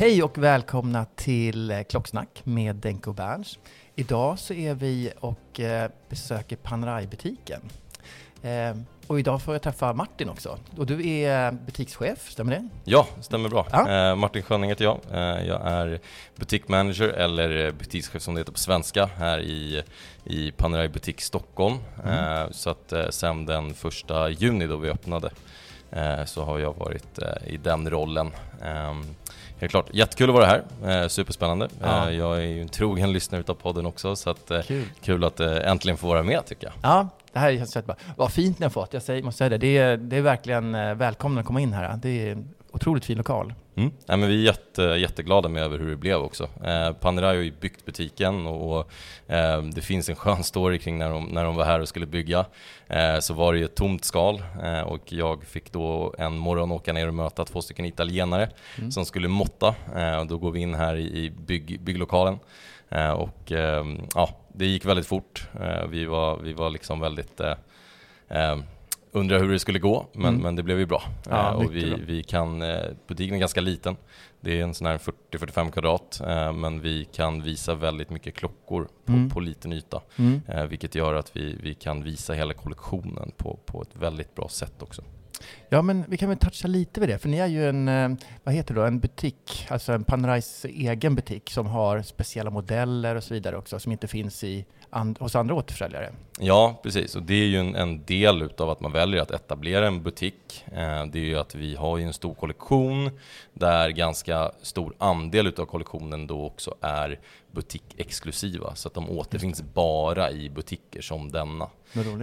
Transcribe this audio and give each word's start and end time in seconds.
Hej 0.00 0.22
och 0.22 0.38
välkomna 0.38 1.04
till 1.04 1.70
eh, 1.70 1.82
Klocksnack 1.82 2.42
med 2.44 2.76
Denko 2.76 3.12
Berns. 3.12 3.58
Idag 3.96 4.38
så 4.38 4.54
är 4.54 4.74
vi 4.74 5.12
och 5.20 5.60
eh, 5.60 5.90
besöker 6.08 6.56
Panerai-butiken. 6.56 7.60
Eh, 8.42 8.76
och 9.06 9.20
idag 9.20 9.42
får 9.42 9.54
jag 9.54 9.62
träffa 9.62 9.92
Martin 9.92 10.28
också. 10.28 10.58
Och 10.76 10.86
du 10.86 11.08
är 11.08 11.52
butikschef, 11.52 12.30
stämmer 12.30 12.52
det? 12.52 12.68
Ja, 12.84 13.06
stämmer 13.20 13.48
bra. 13.48 13.66
Ja. 13.72 14.14
Martin 14.14 14.42
Schönning 14.42 14.70
heter 14.70 14.84
jag. 14.84 15.00
Jag 15.46 15.66
är 15.66 16.00
butikmanager, 16.36 17.08
eller 17.08 17.72
butikschef 17.72 18.22
som 18.22 18.34
det 18.34 18.40
heter 18.40 18.52
på 18.52 18.58
svenska, 18.58 19.06
här 19.06 19.40
i, 19.40 19.82
i 20.24 20.52
Panerai 20.52 20.88
Butik 20.88 21.20
Stockholm. 21.20 21.78
Mm. 22.04 22.52
Så 22.52 22.70
att 22.70 22.92
sen 23.10 23.46
den 23.46 23.74
första 23.74 24.30
juni 24.30 24.66
då 24.66 24.76
vi 24.76 24.90
öppnade 24.90 25.30
så 26.26 26.44
har 26.44 26.58
jag 26.58 26.74
varit 26.74 27.18
i 27.46 27.56
den 27.56 27.90
rollen. 27.90 28.30
Helt 29.60 29.70
klart, 29.70 29.86
jättekul 29.92 30.28
att 30.30 30.34
vara 30.34 30.46
här, 30.46 30.62
eh, 31.02 31.08
superspännande. 31.08 31.68
Ja. 31.80 32.08
Eh, 32.08 32.16
jag 32.16 32.36
är 32.36 32.46
ju 32.46 32.62
en 32.62 32.68
trogen 32.68 33.12
lyssnare 33.12 33.40
utav 33.40 33.54
podden 33.54 33.86
också, 33.86 34.16
så 34.16 34.30
att, 34.30 34.50
eh, 34.50 34.60
Kul. 34.62 34.84
kul 35.02 35.24
att 35.24 35.40
eh, 35.40 35.70
äntligen 35.70 35.96
få 35.96 36.06
vara 36.08 36.22
med 36.22 36.46
tycker 36.46 36.66
jag. 36.66 36.74
Ja, 36.82 37.08
det 37.32 37.38
här 37.38 37.56
känns 37.56 37.76
jättebra. 37.76 37.96
Vad 38.16 38.32
fint 38.32 38.58
ni 38.58 38.64
har 38.64 38.70
fått, 38.70 38.92
jag 38.94 39.02
säger, 39.02 39.22
måste 39.22 39.38
säga 39.38 39.48
det. 39.48 39.58
Det 39.58 39.78
är, 39.78 39.96
det 39.96 40.16
är 40.16 40.20
verkligen 40.20 40.74
eh, 40.74 40.94
välkomna 40.94 41.40
att 41.40 41.46
komma 41.46 41.60
in 41.60 41.72
här. 41.72 41.98
Det 42.02 42.28
är 42.28 42.32
en 42.32 42.48
otroligt 42.72 43.04
fin 43.04 43.18
lokal. 43.18 43.54
Mm. 43.80 43.92
Ja, 44.06 44.16
men 44.16 44.28
vi 44.28 44.34
är 44.40 44.44
jätte, 44.46 44.82
jätteglada 44.82 45.48
med 45.48 45.62
över 45.62 45.78
hur 45.78 45.90
det 45.90 45.96
blev 45.96 46.16
också. 46.18 46.48
Eh, 46.64 46.92
Panerai 46.92 47.36
har 47.36 47.42
ju 47.42 47.52
byggt 47.60 47.84
butiken 47.84 48.46
och, 48.46 48.78
och 48.78 48.90
eh, 49.34 49.62
det 49.62 49.80
finns 49.80 50.08
en 50.08 50.16
skön 50.16 50.44
story 50.44 50.78
kring 50.78 50.98
när 50.98 51.10
de, 51.10 51.24
när 51.24 51.44
de 51.44 51.56
var 51.56 51.64
här 51.64 51.80
och 51.80 51.88
skulle 51.88 52.06
bygga. 52.06 52.44
Eh, 52.88 53.18
så 53.18 53.34
var 53.34 53.52
det 53.52 53.58
ju 53.58 53.64
ett 53.64 53.74
tomt 53.74 54.04
skal 54.04 54.42
eh, 54.62 54.80
och 54.80 55.12
jag 55.12 55.44
fick 55.44 55.72
då 55.72 56.14
en 56.18 56.38
morgon 56.38 56.72
åka 56.72 56.92
ner 56.92 57.08
och 57.08 57.14
möta 57.14 57.44
två 57.44 57.62
stycken 57.62 57.84
italienare 57.84 58.50
Mm. 58.78 58.90
som 58.90 59.04
skulle 59.04 59.28
måtta. 59.28 59.74
Eh, 59.96 60.16
och 60.18 60.26
då 60.26 60.38
går 60.38 60.50
vi 60.50 60.60
in 60.60 60.74
här 60.74 60.96
i, 60.96 61.24
i 61.24 61.30
bygg, 61.30 61.80
bygglokalen 61.80 62.38
eh, 62.88 63.10
och 63.10 63.52
eh, 63.52 63.84
ja, 64.14 64.30
det 64.54 64.66
gick 64.66 64.84
väldigt 64.84 65.06
fort. 65.06 65.48
Vi, 65.88 66.04
var, 66.04 66.36
vi 66.36 66.52
var 66.52 66.70
liksom 66.70 67.00
väldigt 67.00 67.40
undrar 69.12 69.38
hur 69.38 69.52
det 69.52 69.58
skulle 69.58 69.78
gå, 69.78 70.06
men, 70.12 70.26
Mm. 70.28 70.42
men 70.42 70.56
det 70.56 70.62
blev 70.62 70.78
ju 70.78 70.86
bra. 70.86 71.02
Ja, 71.30 71.50
Eh, 71.50 71.56
och 71.56 71.74
vi, 71.74 71.90
bra. 71.90 71.98
vi 72.06 72.22
kan, 72.22 72.62
eh, 72.62 72.78
butiken 73.06 73.34
är 73.34 73.40
ganska 73.40 73.60
liten, 73.60 73.96
det 74.40 74.58
är 74.60 74.62
en 74.62 74.74
sån 74.74 74.86
här 74.86 74.98
40-45 74.98 75.70
kvadrat, 75.70 76.20
eh, 76.26 76.52
men 76.52 76.80
vi 76.80 77.04
kan 77.12 77.42
visa 77.42 77.74
väldigt 77.74 78.10
mycket 78.10 78.34
klockor 78.34 78.88
på, 79.04 79.12
Mm. 79.12 79.30
på 79.30 79.40
liten 79.40 79.72
yta. 79.72 80.00
Mm. 80.16 80.68
Vilket 80.68 80.94
gör 80.94 81.14
att 81.14 81.36
vi, 81.36 81.56
vi 81.62 81.74
kan 81.74 82.02
visa 82.04 82.32
hela 82.32 82.54
kollektionen 82.54 83.32
på, 83.36 83.58
på 83.66 83.82
ett 83.82 83.96
väldigt 84.02 84.34
bra 84.34 84.48
sätt 84.48 84.82
också. 84.82 85.02
Ja, 85.68 85.82
men 85.82 86.04
vi 86.08 86.16
kan 86.16 86.28
väl 86.28 86.38
toucha 86.38 86.68
lite 86.68 87.00
vid 87.00 87.08
det, 87.08 87.18
för 87.18 87.28
ni 87.28 87.36
är 87.38 87.46
ju 87.46 87.68
en, 87.68 88.16
vad 88.44 88.54
heter 88.54 88.74
det 88.74 88.80
då, 88.80 88.86
en 88.86 89.00
butik, 89.00 89.66
alltså 89.70 89.92
en 89.92 90.04
Panerais 90.04 90.64
egen 90.64 91.14
butik 91.14 91.50
som 91.50 91.66
har 91.66 92.02
speciella 92.02 92.50
modeller 92.50 93.16
och 93.16 93.24
så 93.24 93.34
vidare 93.34 93.56
också, 93.56 93.78
som 93.78 93.92
inte 93.92 94.08
finns 94.08 94.44
i, 94.44 94.64
and, 94.90 95.18
hos 95.18 95.36
andra 95.36 95.54
återförsäljare. 95.54 96.12
Ja, 96.38 96.80
precis. 96.82 97.16
Och 97.16 97.22
det 97.22 97.34
är 97.34 97.46
ju 97.46 97.56
en, 97.58 97.74
en 97.74 98.04
del 98.04 98.42
utav 98.42 98.70
att 98.70 98.80
man 98.80 98.92
väljer 98.92 99.22
att 99.22 99.30
etablera 99.30 99.86
en 99.86 100.02
butik. 100.02 100.64
Eh, 100.66 101.06
det 101.06 101.18
är 101.18 101.24
ju 101.24 101.38
att 101.38 101.54
vi 101.54 101.76
har 101.76 101.98
ju 101.98 102.04
en 102.04 102.12
stor 102.12 102.34
kollektion 102.34 103.10
där 103.52 103.90
ganska 103.90 104.52
stor 104.62 104.94
andel 104.98 105.46
utav 105.46 105.66
kollektionen 105.66 106.26
då 106.26 106.44
också 106.44 106.74
är 106.80 107.18
butikexklusiva. 107.52 108.74
Så 108.74 108.88
att 108.88 108.94
de 108.94 109.10
återfinns 109.10 109.62
bara 109.62 110.30
i 110.30 110.50
butiker 110.50 111.00
som 111.00 111.30
denna. 111.32 111.68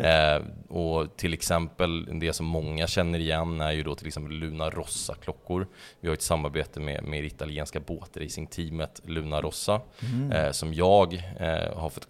Eh, 0.03 0.41
och 0.69 1.17
till 1.17 1.33
exempel 1.33 2.19
det 2.19 2.33
som 2.33 2.45
många 2.45 2.87
känner 2.87 3.19
igen 3.19 3.61
är 3.61 3.71
ju 3.71 3.83
då 3.83 3.95
till 3.95 4.07
exempel 4.07 4.33
Luna 4.33 4.69
Rossa-klockor. 4.69 5.67
Vi 5.99 6.07
har 6.07 6.15
ett 6.15 6.21
samarbete 6.21 6.79
med, 6.79 7.03
med 7.03 7.23
det 7.23 7.27
italienska 7.27 7.79
båtracingteamet 7.79 9.01
Luna 9.05 9.41
Rossa 9.41 9.81
Mm. 10.01 10.31
eh, 10.31 10.51
som 10.51 10.73
jag 10.73 11.13
eh, 11.39 11.77
har 11.77 11.89
fått 11.89 12.05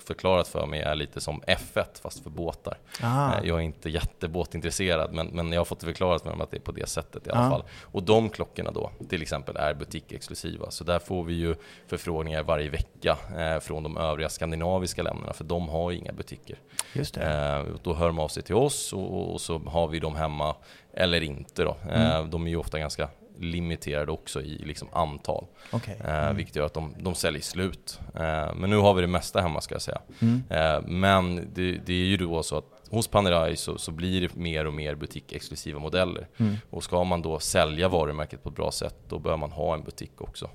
förklarat 0.47 0.66
för 0.66 0.66
mig 0.69 0.81
är 0.81 0.96
lite 0.96 1.22
som 1.22 1.41
F1 1.41 2.02
fast 2.02 2.24
för 2.24 2.30
båtar. 2.30 2.78
Ah. 3.02 3.34
Eh, 3.34 3.47
jag 3.47 3.58
är 3.58 3.62
inte 3.62 3.90
jättebåtintresserad 3.90 5.13
men, 5.13 5.28
men 5.28 5.52
jag 5.52 5.59
har 5.59 5.66
fått 5.66 5.84
förklarat 5.84 6.22
för 6.22 6.35
mig 6.35 6.44
att 6.44 6.52
det 6.52 6.58
är 6.58 6.62
på 6.62 6.72
det 6.72 6.90
sättet 6.90 7.28
i 7.28 7.30
alla 7.31 7.44
Ja. 7.44 7.50
fall. 7.50 7.63
Och 7.91 8.03
de 8.03 8.30
klockorna 8.30 8.72
då 8.72 8.91
till 9.09 9.22
exempel 9.22 9.56
är 9.58 9.74
butikexklusiva 9.74 10.72
så 10.72 10.84
där 10.84 11.00
får 11.00 11.24
vi 11.24 11.34
ju 11.34 11.56
förfrågningar 11.88 12.44
varje 12.44 12.69
vecka 12.69 13.18
eh, 13.38 13.59
från 13.59 13.84
de 13.84 13.97
övriga 13.97 14.30
skandinaviska 14.30 15.03
länderna 15.03 15.34
för 15.34 15.44
de 15.44 15.69
har 15.69 15.91
ju 15.91 15.97
inga 15.97 16.13
butiker. 16.13 16.58
Just 16.94 17.14
det. 17.14 17.25
Eh, 17.25 17.75
då 17.84 17.94
hör 17.94 18.08
de 18.08 18.19
av 18.19 18.28
sig 18.28 18.44
till 18.44 18.56
oss 18.56 18.94
och, 18.94 19.34
och 19.34 19.41
så 19.41 19.59
har 19.59 19.88
vi 19.88 20.00
dem 20.00 20.16
hemma 20.16 20.56
eller 20.94 21.22
inte 21.24 21.64
då. 21.64 21.75
Eh, 21.90 22.08
Mm. 22.18 22.29
de 22.29 22.46
är 22.46 22.50
ju 22.50 22.58
ofta 22.58 22.79
ganska 22.79 23.09
limiterade 23.39 24.11
också 24.11 24.41
i 24.41 24.57
liksom 24.57 24.87
antal. 24.91 25.45
Okej. 25.71 26.01
Eh, 26.03 26.17
Mm. 26.27 26.35
Vilket 26.35 26.55
gör 26.55 26.65
att 26.65 26.73
de, 26.73 26.93
de 26.99 27.15
säljer 27.15 27.41
slut. 27.41 27.99
Eh, 28.15 28.55
men 28.55 28.69
nu 28.69 28.77
har 28.77 28.93
vi 28.93 29.01
det 29.01 29.07
mesta 29.07 29.41
hemma 29.41 29.61
ska 29.61 29.75
jag 29.75 29.81
säga. 29.81 30.01
Mm. 30.19 30.43
Eh, 30.49 30.81
men 30.87 31.35
det, 31.53 31.71
det 31.85 31.93
är 31.93 32.05
ju 32.05 32.17
då 32.17 32.43
så 32.43 32.57
att 32.57 32.65
hos 32.89 33.07
Panerai 33.07 33.55
så, 33.55 33.77
så 33.77 33.91
blir 33.91 34.21
det 34.21 34.35
mer 34.35 34.65
och 34.67 34.73
mer 34.73 34.95
butikexklusiva 34.95 35.79
modeller. 35.79 36.27
Mm. 36.37 36.55
Och 36.69 36.83
ska 36.83 37.03
man 37.03 37.21
då 37.21 37.39
sälja 37.39 37.87
varumärket 37.89 38.43
på 38.43 38.49
ett 38.49 38.55
bra 38.55 38.71
sätt, 38.71 38.95
då 39.09 39.19
bör 39.19 39.37
man 39.37 39.51
ha 39.51 39.73
en 39.73 39.83
butik 39.83 40.21
också. 40.21 40.49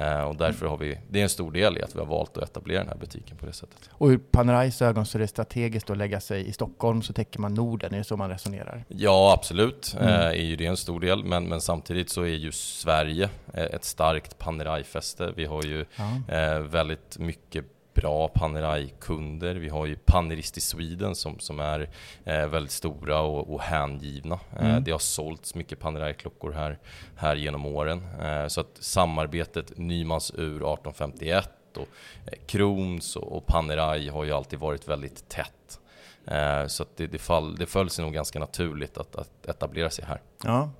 Eh, 0.00 0.20
och 0.22 0.36
därför 0.36 0.66
har 0.66 0.76
vi, 0.78 0.98
det 1.10 1.18
är 1.18 1.22
en 1.22 1.28
stor 1.28 1.52
del 1.52 1.78
i 1.78 1.82
att 1.82 1.94
vi 1.94 1.98
har 1.98 2.06
valt 2.06 2.36
att 2.36 2.42
etablera 2.50 2.78
den 2.78 2.88
här 2.88 2.96
butiken 2.96 3.36
på 3.36 3.46
det 3.46 3.52
sättet. 3.52 3.90
Och 3.90 4.06
ur 4.08 4.18
Panerais 4.18 4.82
ögon 4.82 5.06
så 5.06 5.18
är 5.18 5.20
det 5.20 5.28
strategiskt 5.28 5.90
att 5.90 5.96
lägga 5.96 6.20
sig 6.20 6.48
i 6.48 6.52
Stockholm 6.52 7.02
så 7.02 7.12
täcker 7.12 7.40
man 7.40 7.54
Norden, 7.54 7.94
är 7.94 7.98
det 7.98 8.04
så 8.04 8.16
man 8.16 8.30
resonerar? 8.30 8.84
Ja, 8.88 9.32
absolut. 9.38 9.94
Mm. 10.00 10.08
Eh, 10.08 10.20
är 10.26 10.32
ju 10.34 10.56
det 10.56 10.66
en 10.66 10.76
stor 10.76 11.00
del. 11.00 11.24
Men, 11.24 11.44
men 11.44 11.60
samtidigt 11.60 12.10
så 12.10 12.22
är 12.22 12.26
ju 12.26 12.52
Sverige 12.52 13.28
eh, 13.54 13.64
ett 13.64 13.84
starkt 13.84 14.38
Panerai-fäste. 14.38 15.32
Vi 15.36 15.44
har 15.44 15.62
ju 15.62 15.84
Ja. 15.96 16.34
eh, 16.34 16.58
väldigt 16.58 17.18
mycket 17.18 17.64
bra 17.96 18.28
Panerai-kunder. 18.28 19.54
Vi 19.54 19.68
har 19.68 19.86
ju 19.86 19.96
Panerist 19.96 20.56
i 20.58 20.60
Sweden 20.60 21.14
som, 21.14 21.38
som 21.38 21.60
är 21.60 21.88
eh, 22.24 22.46
väldigt 22.46 22.72
stora 22.72 23.20
och, 23.20 23.54
och 23.54 23.60
hängivna. 23.60 24.38
Eh, 24.58 24.66
Mm. 24.70 24.84
det 24.84 24.90
har 24.90 24.98
sålts 24.98 25.54
mycket 25.54 25.78
Panerai-klockor 25.80 26.52
här, 26.52 26.78
här 27.16 27.36
genom 27.36 27.66
åren. 27.66 28.02
Eh, 28.22 28.46
så 28.46 28.60
att 28.60 28.76
samarbetet 28.80 29.78
Nymans 29.78 30.30
ur 30.34 30.56
1851 30.56 31.50
och 31.76 31.88
eh, 32.26 32.38
Krons 32.46 33.16
och, 33.16 33.36
och 33.36 33.46
Panerai 33.46 34.08
har 34.08 34.24
ju 34.24 34.32
alltid 34.32 34.58
varit 34.58 34.88
väldigt 34.88 35.28
tätt. 35.28 35.80
Eh, 36.26 36.66
så 36.66 36.82
att 36.82 36.96
det, 36.96 37.06
det, 37.06 37.18
fall, 37.18 37.56
det 37.56 37.66
föll 37.66 37.90
sig 37.90 38.04
nog 38.04 38.14
ganska 38.14 38.38
naturligt 38.38 38.98
att, 38.98 39.16
att 39.16 39.46
etablera 39.46 39.90
sig 39.90 40.04
här. 40.04 40.20
Ja, 40.44 40.70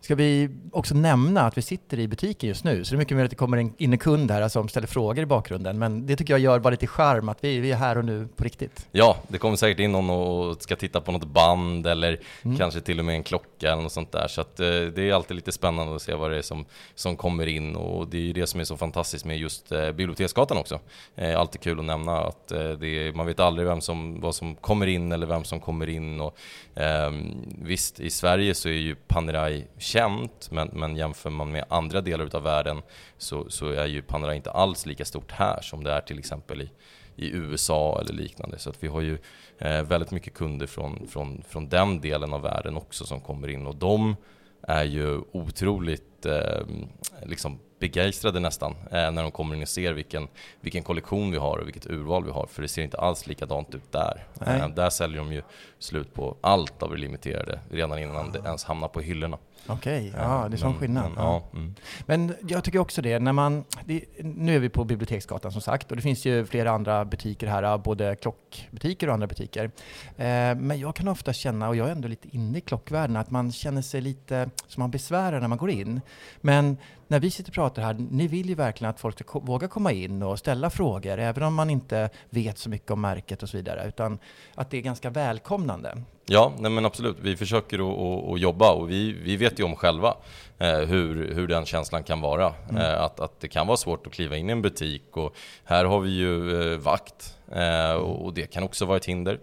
Ska 0.00 0.14
vi 0.14 0.50
också 0.72 0.94
nämna 0.94 1.40
att 1.40 1.58
vi 1.58 1.62
sitter 1.62 1.98
i 1.98 2.08
butiken 2.08 2.48
just 2.48 2.64
nu, 2.64 2.84
så 2.84 2.90
det 2.90 2.96
är 2.96 2.98
mycket 2.98 3.16
möjligt 3.16 3.28
att 3.28 3.30
det 3.30 3.36
kommer 3.36 3.56
in 3.58 3.92
en 3.92 3.98
kund 3.98 4.30
här 4.30 4.48
som 4.48 4.68
ställer 4.68 4.86
frågor 4.86 5.22
i 5.22 5.26
bakgrunden, 5.26 5.78
men 5.78 6.06
det 6.06 6.16
tycker 6.16 6.32
jag 6.32 6.40
gör 6.40 6.58
bara 6.58 6.70
lite 6.70 6.86
charm 6.86 7.28
att 7.28 7.44
vi, 7.44 7.58
vi 7.58 7.72
är 7.72 7.76
här 7.76 7.98
och 7.98 8.04
nu 8.04 8.28
på 8.36 8.44
riktigt. 8.44 8.88
Ja, 8.92 9.16
det 9.28 9.38
kommer 9.38 9.56
säkert 9.56 9.80
in 9.80 9.92
någon 9.92 10.10
och 10.10 10.62
ska 10.62 10.76
titta 10.76 11.00
på 11.00 11.12
något 11.12 11.24
band 11.24 11.86
eller 11.86 12.20
mm. 12.42 12.58
kanske 12.58 12.80
till 12.80 12.98
och 12.98 13.04
med 13.04 13.14
en 13.14 13.22
klocka 13.22 13.72
eller 13.72 13.82
något 13.82 13.92
sånt 13.92 14.12
där. 14.12 14.28
Så 14.28 14.40
att, 14.40 14.60
eh, 14.60 14.66
det 14.66 15.10
är 15.10 15.12
alltid 15.12 15.36
lite 15.36 15.52
spännande 15.52 15.96
att 15.96 16.02
se 16.02 16.14
vad 16.14 16.30
det 16.30 16.38
är 16.38 16.42
som, 16.42 16.64
som 16.94 17.16
kommer 17.16 17.46
in 17.46 17.76
och 17.76 18.08
det 18.08 18.16
är 18.16 18.22
ju 18.22 18.32
det 18.32 18.46
som 18.46 18.60
är 18.60 18.64
så 18.64 18.76
fantastiskt 18.76 19.24
med 19.24 19.38
just 19.38 19.72
eh, 19.72 19.92
Biblioteksgatan 19.92 20.58
också. 20.58 20.80
Eh, 21.16 21.40
alltid 21.40 21.60
kul 21.60 21.78
att 21.78 21.84
nämna 21.84 22.20
att 22.20 22.52
eh, 22.52 22.58
är, 22.60 23.12
man 23.12 23.26
vet 23.26 23.40
aldrig 23.40 23.68
vem 23.68 23.80
som, 23.80 24.20
vad 24.20 24.34
som 24.34 24.54
kommer 24.54 24.86
in 24.86 25.12
eller 25.12 25.26
vem 25.26 25.44
som 25.44 25.60
kommer 25.60 25.88
in. 25.88 26.20
Och, 26.20 26.36
eh, 26.74 27.10
visst, 27.62 28.00
i 28.00 28.10
Sverige 28.10 28.54
så 28.54 28.68
är 28.68 28.72
ju 28.72 28.94
Panerai 28.94 29.53
känt, 29.78 30.50
men, 30.50 30.70
men 30.72 30.96
jämför 30.96 31.30
man 31.30 31.50
med 31.52 31.64
andra 31.68 32.00
delar 32.00 32.24
utav 32.24 32.42
världen 32.42 32.82
så, 33.18 33.50
så 33.50 33.68
är 33.68 33.86
ju 33.86 34.02
Panerai 34.02 34.36
inte 34.36 34.50
alls 34.50 34.86
lika 34.86 35.04
stort 35.04 35.32
här 35.32 35.60
som 35.62 35.84
det 35.84 35.92
är 35.92 36.00
till 36.00 36.18
exempel 36.18 36.62
i, 36.62 36.70
i 37.16 37.30
USA 37.30 38.00
eller 38.00 38.14
liknande. 38.14 38.58
Så 38.58 38.70
att 38.70 38.82
vi 38.82 38.88
har 38.88 39.00
ju 39.00 39.18
eh, 39.58 39.82
väldigt 39.82 40.10
mycket 40.10 40.34
kunder 40.34 40.66
från, 40.66 41.06
från, 41.08 41.42
från 41.48 41.68
den 41.68 42.00
delen 42.00 42.32
av 42.32 42.42
världen 42.42 42.76
också 42.76 43.06
som 43.06 43.20
kommer 43.20 43.48
in 43.48 43.66
och 43.66 43.76
de 43.76 44.16
är 44.62 44.84
ju 44.84 45.20
otroligt 45.32 46.26
eh, 46.26 46.66
liksom 47.22 47.58
begeistrade 47.88 48.40
nästan 48.40 48.74
eh, 48.90 49.10
när 49.10 49.22
de 49.22 49.30
kommer 49.30 49.54
in 49.54 49.62
och 49.62 49.68
ser 49.68 49.92
vilken, 49.92 50.28
vilken 50.60 50.82
kollektion 50.82 51.30
vi 51.30 51.38
har 51.38 51.58
och 51.58 51.66
vilket 51.66 51.86
urval 51.86 52.24
vi 52.24 52.30
har. 52.30 52.46
För 52.46 52.62
det 52.62 52.68
ser 52.68 52.82
inte 52.82 52.98
alls 52.98 53.26
likadant 53.26 53.74
ut 53.74 53.92
där. 53.92 54.24
Eh, 54.46 54.68
där 54.68 54.90
säljer 54.90 55.18
de 55.18 55.32
ju 55.32 55.42
slut 55.78 56.14
på 56.14 56.36
allt 56.40 56.82
av 56.82 56.90
det 56.90 56.96
limiterade 56.96 57.60
redan 57.70 57.98
innan 57.98 58.32
det 58.32 58.38
ens 58.38 58.64
hamnar 58.64 58.88
på 58.88 59.00
hyllorna. 59.00 59.38
Okej, 59.66 60.08
okay, 60.08 60.22
ja, 60.22 60.48
det 60.48 60.56
är 60.56 60.58
sån 60.58 60.74
skillnad. 60.74 61.04
Men, 61.14 61.24
ja. 61.24 61.42
Mm. 61.52 61.74
men 62.06 62.34
jag 62.48 62.64
tycker 62.64 62.78
också 62.78 63.02
det, 63.02 63.18
när 63.18 63.32
man, 63.32 63.64
det, 63.84 64.04
nu 64.18 64.56
är 64.56 64.58
vi 64.58 64.68
på 64.68 64.84
Biblioteksgatan 64.84 65.52
som 65.52 65.60
sagt 65.60 65.90
och 65.90 65.96
det 65.96 66.02
finns 66.02 66.24
ju 66.24 66.46
flera 66.46 66.70
andra 66.70 67.04
butiker 67.04 67.46
här, 67.46 67.78
både 67.78 68.16
klockbutiker 68.16 69.08
och 69.08 69.14
andra 69.14 69.26
butiker. 69.26 69.64
Eh, 70.16 70.54
men 70.54 70.78
jag 70.78 70.94
kan 70.96 71.08
ofta 71.08 71.32
känna, 71.32 71.68
och 71.68 71.76
jag 71.76 71.88
är 71.88 71.92
ändå 71.92 72.08
lite 72.08 72.36
inne 72.36 72.58
i 72.58 72.60
klockvärlden, 72.60 73.16
att 73.16 73.30
man 73.30 73.52
känner 73.52 73.82
sig 73.82 74.00
lite 74.00 74.50
som 74.66 74.80
man 74.80 74.90
besvärar 74.90 75.40
när 75.40 75.48
man 75.48 75.58
går 75.58 75.70
in. 75.70 76.00
Men 76.40 76.76
när 77.08 77.20
vi 77.20 77.30
sitter 77.30 77.50
och 77.50 77.54
pratar 77.54 77.82
här, 77.82 77.96
ni 78.10 78.28
vill 78.28 78.48
ju 78.48 78.54
verkligen 78.54 78.90
att 78.90 79.00
folk 79.00 79.18
ska 79.18 79.38
våga 79.38 79.68
komma 79.68 79.92
in 79.92 80.22
och 80.22 80.38
ställa 80.38 80.70
frågor, 80.70 81.18
även 81.18 81.42
om 81.42 81.54
man 81.54 81.70
inte 81.70 82.10
vet 82.30 82.58
så 82.58 82.70
mycket 82.70 82.90
om 82.90 83.00
märket 83.00 83.42
och 83.42 83.48
så 83.48 83.56
vidare, 83.56 83.88
utan 83.88 84.18
att 84.54 84.70
det 84.70 84.76
är 84.76 84.82
ganska 84.82 85.10
välkomnande. 85.10 86.02
Ja, 86.26 86.52
nej 86.58 86.70
men 86.70 86.84
absolut. 86.84 87.16
Vi 87.20 87.36
försöker 87.36 87.78
att, 88.34 88.40
jobba 88.40 88.72
och 88.72 88.90
vi, 88.90 89.12
vi 89.12 89.36
vet 89.36 89.60
ju 89.60 89.64
om 89.64 89.76
själva 89.76 90.16
eh, 90.58 90.78
hur, 90.78 91.34
hur 91.34 91.46
den 91.46 91.64
känslan 91.64 92.02
kan 92.02 92.20
vara. 92.20 92.54
Mm. 92.70 92.82
Eh, 92.82 93.02
att, 93.02 93.20
att 93.20 93.40
det 93.40 93.48
kan 93.48 93.66
vara 93.66 93.76
svårt 93.76 94.06
att 94.06 94.12
kliva 94.12 94.36
in 94.36 94.48
i 94.48 94.52
en 94.52 94.62
butik 94.62 95.16
och 95.16 95.36
här 95.64 95.84
har 95.84 96.00
vi 96.00 96.10
ju 96.10 96.62
eh, 96.72 96.78
vakt 96.78 97.36
eh, 97.52 97.92
och 97.92 98.34
det 98.34 98.46
kan 98.46 98.62
också 98.62 98.84
vara 98.84 98.96
ett 98.96 99.04
hinder. 99.04 99.40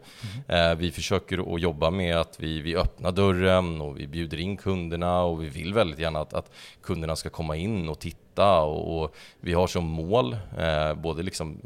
Mm. 0.47 0.71
Eh, 0.71 0.77
vi 0.77 0.91
försöker 0.91 1.55
att 1.55 1.61
jobba 1.61 1.89
med 1.89 2.17
att 2.17 2.39
vi, 2.39 2.61
vi 2.61 2.75
öppnar 2.75 3.11
dörren 3.11 3.81
och 3.81 3.99
vi 3.99 4.07
bjuder 4.07 4.39
in 4.39 4.57
kunderna 4.57 5.21
och 5.21 5.43
vi 5.43 5.47
vill 5.47 5.73
väldigt 5.73 5.99
gärna 5.99 6.19
att, 6.19 6.33
att 6.33 6.51
kunderna 6.83 7.15
ska 7.15 7.29
komma 7.29 7.55
in 7.55 7.89
och 7.89 7.99
titta 7.99 8.61
och, 8.61 9.01
och 9.03 9.15
vi 9.39 9.53
har 9.53 9.67
som 9.67 9.85
mål 9.85 10.37
eh, 10.57 10.93
både 10.93 11.23
liksom 11.23 11.61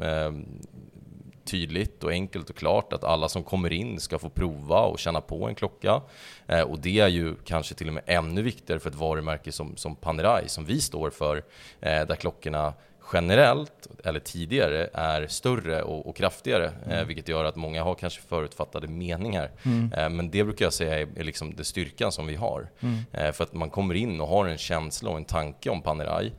tydligt 1.46 2.04
och 2.04 2.10
enkelt 2.10 2.50
och 2.50 2.56
klart 2.56 2.92
att 2.92 3.04
alla 3.04 3.28
som 3.28 3.42
kommer 3.42 3.72
in 3.72 4.00
ska 4.00 4.18
få 4.18 4.28
prova 4.28 4.80
och 4.80 4.98
känna 4.98 5.20
på 5.20 5.48
en 5.48 5.54
klocka. 5.54 6.02
Eh, 6.46 6.60
och 6.60 6.78
det 6.78 7.00
är 7.00 7.08
ju 7.08 7.34
kanske 7.44 7.74
till 7.74 7.88
och 7.88 7.94
med 7.94 8.02
ännu 8.06 8.42
viktigare 8.42 8.80
för 8.80 8.90
ett 8.90 8.96
varumärke 8.96 9.52
som, 9.52 9.76
som 9.76 9.96
Panerai, 9.96 10.48
som 10.48 10.64
vi 10.64 10.80
står 10.80 11.10
för, 11.10 11.36
eh, 11.80 12.06
där 12.06 12.16
klockorna 12.16 12.72
generellt, 13.12 13.88
eller 14.04 14.20
tidigare, 14.20 14.90
är 14.92 15.26
större 15.26 15.82
och, 15.82 16.08
och 16.08 16.16
kraftigare. 16.16 16.64
Eh, 16.64 16.86
mm. 16.86 16.98
Eh, 16.98 17.04
vilket 17.04 17.28
gör 17.28 17.44
att 17.44 17.56
många 17.56 17.82
har 17.82 17.94
kanske 17.94 18.22
förutfattade 18.22 18.88
meningar. 18.88 19.50
Mm. 19.62 19.92
Eh, 19.92 20.08
men 20.08 20.30
det 20.30 20.44
brukar 20.44 20.66
jag 20.66 20.72
säga 20.72 20.98
är, 20.98 21.08
är 21.16 21.24
liksom 21.24 21.54
det 21.54 21.64
styrkan 21.64 22.12
som 22.12 22.26
vi 22.26 22.34
har. 22.34 22.68
Mm. 22.80 22.98
Eh, 23.12 23.32
för 23.32 23.44
att 23.44 23.52
man 23.52 23.70
kommer 23.70 23.94
in 23.94 24.20
och 24.20 24.28
har 24.28 24.46
en 24.46 24.58
känsla 24.58 25.10
och 25.10 25.16
en 25.16 25.24
tanke 25.24 25.70
om 25.70 25.82
Panerai. 25.82 26.32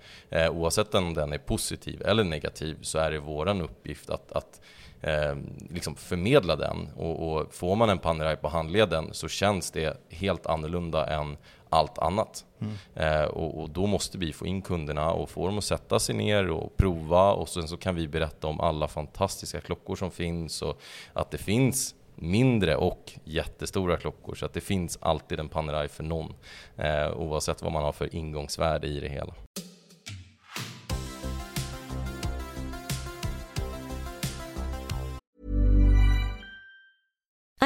Oavsett 0.52 0.96
om 0.96 1.14
den 1.14 1.34
är 1.34 1.38
positiv 1.38 2.02
eller 2.06 2.24
negativ 2.24 2.78
så 2.82 2.98
är 2.98 3.12
det 3.12 3.20
våran 3.20 3.62
uppgift 3.62 4.10
att, 4.10 4.32
att 4.32 4.62
eh, 5.02 5.36
liksom 5.70 5.96
förmedla 5.96 6.56
den. 6.56 6.90
Och, 6.96 7.32
och 7.32 7.54
får 7.54 7.76
man 7.76 7.90
en 7.90 8.00
Panerai 8.00 8.36
på 8.36 8.48
handleden 8.48 9.10
så 9.12 9.28
känns 9.28 9.72
det 9.72 9.98
helt 10.10 10.46
annorlunda 10.46 11.06
än 11.06 11.38
allt 11.70 11.98
annat. 11.98 12.46
Mm. 12.60 12.74
Eh, 12.96 13.28
och, 13.28 13.62
och, 13.62 13.70
då 13.70 13.86
måste 13.86 14.18
vi 14.18 14.34
få 14.34 14.46
in 14.46 14.62
kunderna 14.62 15.12
och 15.12 15.30
få 15.30 15.46
dem 15.46 15.58
att 15.58 15.64
sätta 15.64 16.00
sig 16.00 16.16
ner 16.16 16.50
och 16.50 16.78
prova 16.78 17.34
och 17.34 17.50
sen 17.50 17.68
så 17.68 17.78
kan 17.78 17.96
vi 17.96 18.08
berätta 18.08 18.48
om 18.48 18.60
alla 18.60 18.88
fantastiska 18.88 19.62
klockor 19.62 19.96
som 19.96 20.12
finns 20.12 20.62
och 20.62 20.82
att 21.14 21.32
det 21.32 21.38
finns 21.38 21.96
mindre 22.16 22.76
och 22.76 23.14
jättestora 23.24 23.98
klockor 23.98 24.36
så 24.36 24.46
att 24.46 24.54
det 24.54 24.62
finns 24.62 24.98
alltid 25.02 25.40
en 25.40 25.50
Panerai 25.50 25.88
för 25.88 26.04
någon 26.04 26.34
eh, 26.78 27.12
oavsett 27.18 27.62
vad 27.62 27.72
man 27.72 27.84
har 27.84 27.92
för 27.92 28.16
ingångsvärde 28.16 28.88
i 28.88 29.00
det 29.00 29.10
hela. 29.10 29.34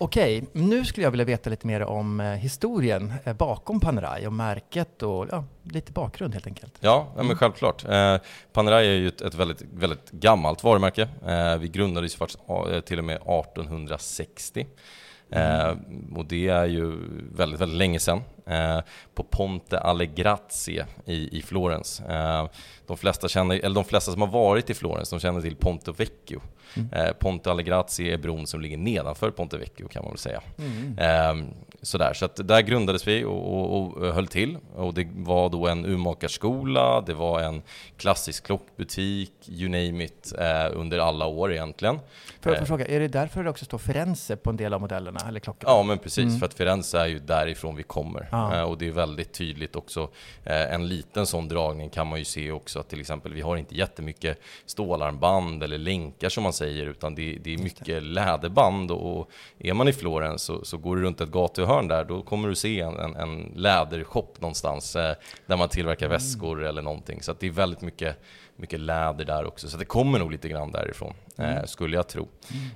Okej, 0.00 0.44
nu 0.52 0.84
skulle 0.84 1.06
jag 1.06 1.10
vilja 1.10 1.24
veta 1.24 1.50
lite 1.50 1.66
mer 1.66 1.82
om 1.82 2.20
eh, 2.20 2.26
historien 2.26 3.12
eh, 3.24 3.34
bakom 3.34 3.80
Panerai 3.80 4.26
och 4.26 4.32
märket 4.32 5.02
och 5.02 5.26
ja, 5.30 5.44
lite 5.62 5.92
bakgrund 5.92 6.34
helt 6.34 6.46
enkelt. 6.46 6.74
Ja, 6.80 7.12
ja 7.16 7.22
men 7.22 7.36
självklart. 7.36 7.84
Eh, 7.84 8.16
Panerai 8.52 8.86
är 8.86 8.92
ju 8.92 9.08
ett, 9.08 9.20
ett, 9.20 9.34
väldigt, 9.34 9.62
väldigt 9.74 10.10
gammalt 10.10 10.64
varumärke. 10.64 11.08
Eh, 11.26 11.58
vi 11.58 11.68
grundades 11.68 12.16
faktiskt 12.16 12.40
till 12.84 12.98
och 12.98 13.04
med 13.04 13.16
1860. 13.16 14.66
Mm. 15.30 16.16
och 16.16 16.24
det 16.24 16.48
är 16.48 16.66
ju 16.66 16.96
väldigt, 17.32 17.60
väldigt 17.60 17.78
länge 17.78 18.00
sedan. 18.00 18.22
Eh, 18.46 18.80
på 19.14 19.22
Ponte 19.22 19.78
alle 19.78 20.06
Grazie 20.06 20.86
i, 21.04 21.38
i 21.38 21.42
Florens. 21.42 22.00
Eh, 22.00 22.46
de, 22.86 22.96
flesta 22.96 23.28
känner, 23.28 23.56
eller 23.56 23.74
de 23.74 23.84
flesta 23.84 24.12
som 24.12 24.20
har 24.20 24.28
varit 24.28 24.70
i 24.70 24.74
Florens, 24.74 25.10
de 25.10 25.20
känner 25.20 25.40
till 25.40 25.56
Ponte 25.56 25.92
Vecchio. 25.92 26.40
Mm. 26.76 26.92
Eh, 26.92 27.12
Ponte 27.12 27.50
alle 27.50 27.62
Grazie 27.62 28.14
är 28.14 28.18
bron 28.18 28.46
som 28.46 28.60
ligger 28.60 28.76
nedanför 28.76 29.30
Ponte 29.30 29.58
Vecchio 29.58 29.88
kan 29.88 30.02
man 30.02 30.12
väl 30.12 30.18
säga. 30.18 30.42
Mm. 30.58 31.46
sådär. 31.82 32.12
Så 32.14 32.24
att 32.24 32.48
där 32.48 32.60
grundades 32.60 33.08
vi 33.08 33.24
och, 33.24 33.54
och, 33.54 33.96
och 33.96 34.14
höll 34.14 34.26
till. 34.26 34.58
Och 34.74 34.94
det 34.94 35.08
var 35.14 35.48
då 35.48 35.68
en 35.68 35.86
urmakarskola, 35.86 37.00
det 37.00 37.14
var 37.14 37.40
en 37.40 37.62
klassisk 37.96 38.46
klockbutik, 38.46 39.32
you 39.48 39.68
name 39.68 40.04
it, 40.04 40.32
eh, 40.38 40.66
under 40.72 40.98
alla 40.98 41.26
år 41.26 41.52
egentligen. 41.52 41.98
Att 42.52 42.58
Eh, 42.60 42.64
fråga, 42.64 42.86
är 42.86 43.00
det 43.00 43.08
därför 43.08 43.44
det 43.44 43.50
också 43.50 43.64
står 43.64 43.78
Firenze 43.78 44.36
på 44.36 44.50
en 44.50 44.56
del 44.56 44.74
av 44.74 44.80
modellerna 44.80 45.20
eller 45.28 45.40
klockorna? 45.40 45.72
Ja, 45.72 45.82
men 45.82 45.98
precis. 45.98 46.24
Mm. 46.24 46.38
För 46.38 46.46
att 46.46 46.54
Firenze 46.54 46.98
är 47.00 47.06
ju 47.06 47.18
därifrån 47.18 47.76
vi 47.76 47.82
kommer. 47.82 48.28
Ja. 48.32 48.56
Eh, 48.56 48.62
och 48.62 48.78
det 48.78 48.86
är 48.88 48.92
väldigt 48.92 49.32
tydligt 49.32 49.76
också. 49.76 50.08
Eh, 50.44 50.74
en 50.74 50.88
liten 50.88 51.26
sån 51.26 51.48
dragning 51.48 51.90
kan 51.90 52.06
man 52.06 52.18
ju 52.18 52.24
se 52.24 52.50
också 52.50 52.78
att 52.80 52.88
till 52.88 53.00
exempel 53.00 53.34
vi 53.34 53.40
har 53.40 53.56
inte 53.56 53.74
jättemycket 53.76 54.40
stålarmband 54.66 55.62
eller 55.62 55.78
länkar 55.78 56.28
som 56.28 56.42
man 56.42 56.52
säger, 56.52 56.86
utan 56.86 57.14
det, 57.14 57.38
det 57.44 57.54
är 57.54 57.58
mycket 57.58 58.02
läderband. 58.02 58.90
Och 58.90 59.30
är 59.58 59.72
man 59.74 59.88
i 59.88 59.92
Florens 59.92 60.42
så, 60.42 60.64
så 60.64 60.76
går 60.78 60.96
du 60.96 61.02
runt 61.02 61.20
ett 61.20 61.30
gatuhörn 61.30 61.88
där, 61.88 62.04
då 62.04 62.22
kommer 62.22 62.48
du 62.48 62.54
se 62.54 62.80
en, 62.80 62.98
en, 62.98 63.16
en 63.16 63.52
lädershop 63.56 64.40
någonstans 64.40 64.96
eh, 64.96 65.14
där 65.46 65.56
man 65.56 65.68
tillverkar 65.68 66.06
Mm. 66.08 66.16
väskor 66.16 66.64
eller 66.64 66.82
någonting. 66.82 67.22
Så 67.22 67.34
det 67.38 67.46
är 67.46 67.50
väldigt 67.50 67.80
mycket 67.80 68.20
mycket 68.60 68.80
läder 68.80 69.24
där 69.24 69.46
också, 69.46 69.68
så 69.68 69.76
det 69.76 69.84
kommer 69.84 70.18
nog 70.18 70.32
lite 70.32 70.48
grann 70.48 70.72
därifrån, 70.72 71.14
Mm. 71.38 71.56
eh, 71.56 71.64
skulle 71.64 71.96
jag 71.96 72.08
tro. 72.08 72.28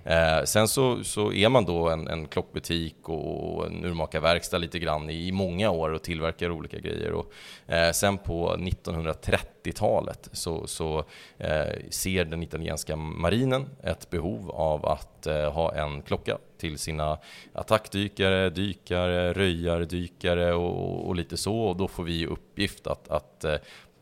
Eh, 0.05 0.43
sen 0.45 0.69
så, 0.69 1.05
så 1.05 1.33
är 1.33 1.49
man 1.49 1.65
då 1.65 1.89
en, 1.89 2.09
en 2.09 2.27
klockbutik 2.27 3.09
och 3.09 3.67
en 3.67 3.85
urmakarverkstad 3.85 4.59
lite 4.59 4.79
grann 4.79 5.11
i, 5.11 5.27
i 5.29 5.33
många 5.33 5.71
år 5.71 5.91
och 5.91 6.03
tillverkar 6.03 6.51
olika 6.51 6.79
grejer. 6.79 7.13
Och, 7.13 7.33
eh, 7.67 7.93
sen 7.93 8.19
på 8.19 8.57
1930-talet 8.57 10.29
så, 10.33 10.67
så 10.67 11.05
eh, 11.39 11.67
ser 11.91 12.25
den 12.25 12.43
italienska 12.43 12.97
marinen 12.97 13.67
ett 13.83 14.11
behov 14.11 14.51
av 14.51 14.87
att 14.87 15.27
eh, 15.27 15.53
ha 15.53 15.75
en 15.75 16.03
klocka 16.03 16.39
till 16.59 16.79
sina 16.79 17.19
attackdykare, 17.53 18.51
dykare, 18.51 19.33
röjardykare 19.33 20.55
och, 20.55 21.07
och 21.09 21.17
lite 21.17 21.37
så. 21.37 21.61
Och 21.61 21.77
då 21.77 21.89
får 21.89 22.05
vi 22.05 22.27
uppgift 22.27 22.87
att, 22.87 23.09
att 23.09 23.45
eh, 23.45 23.55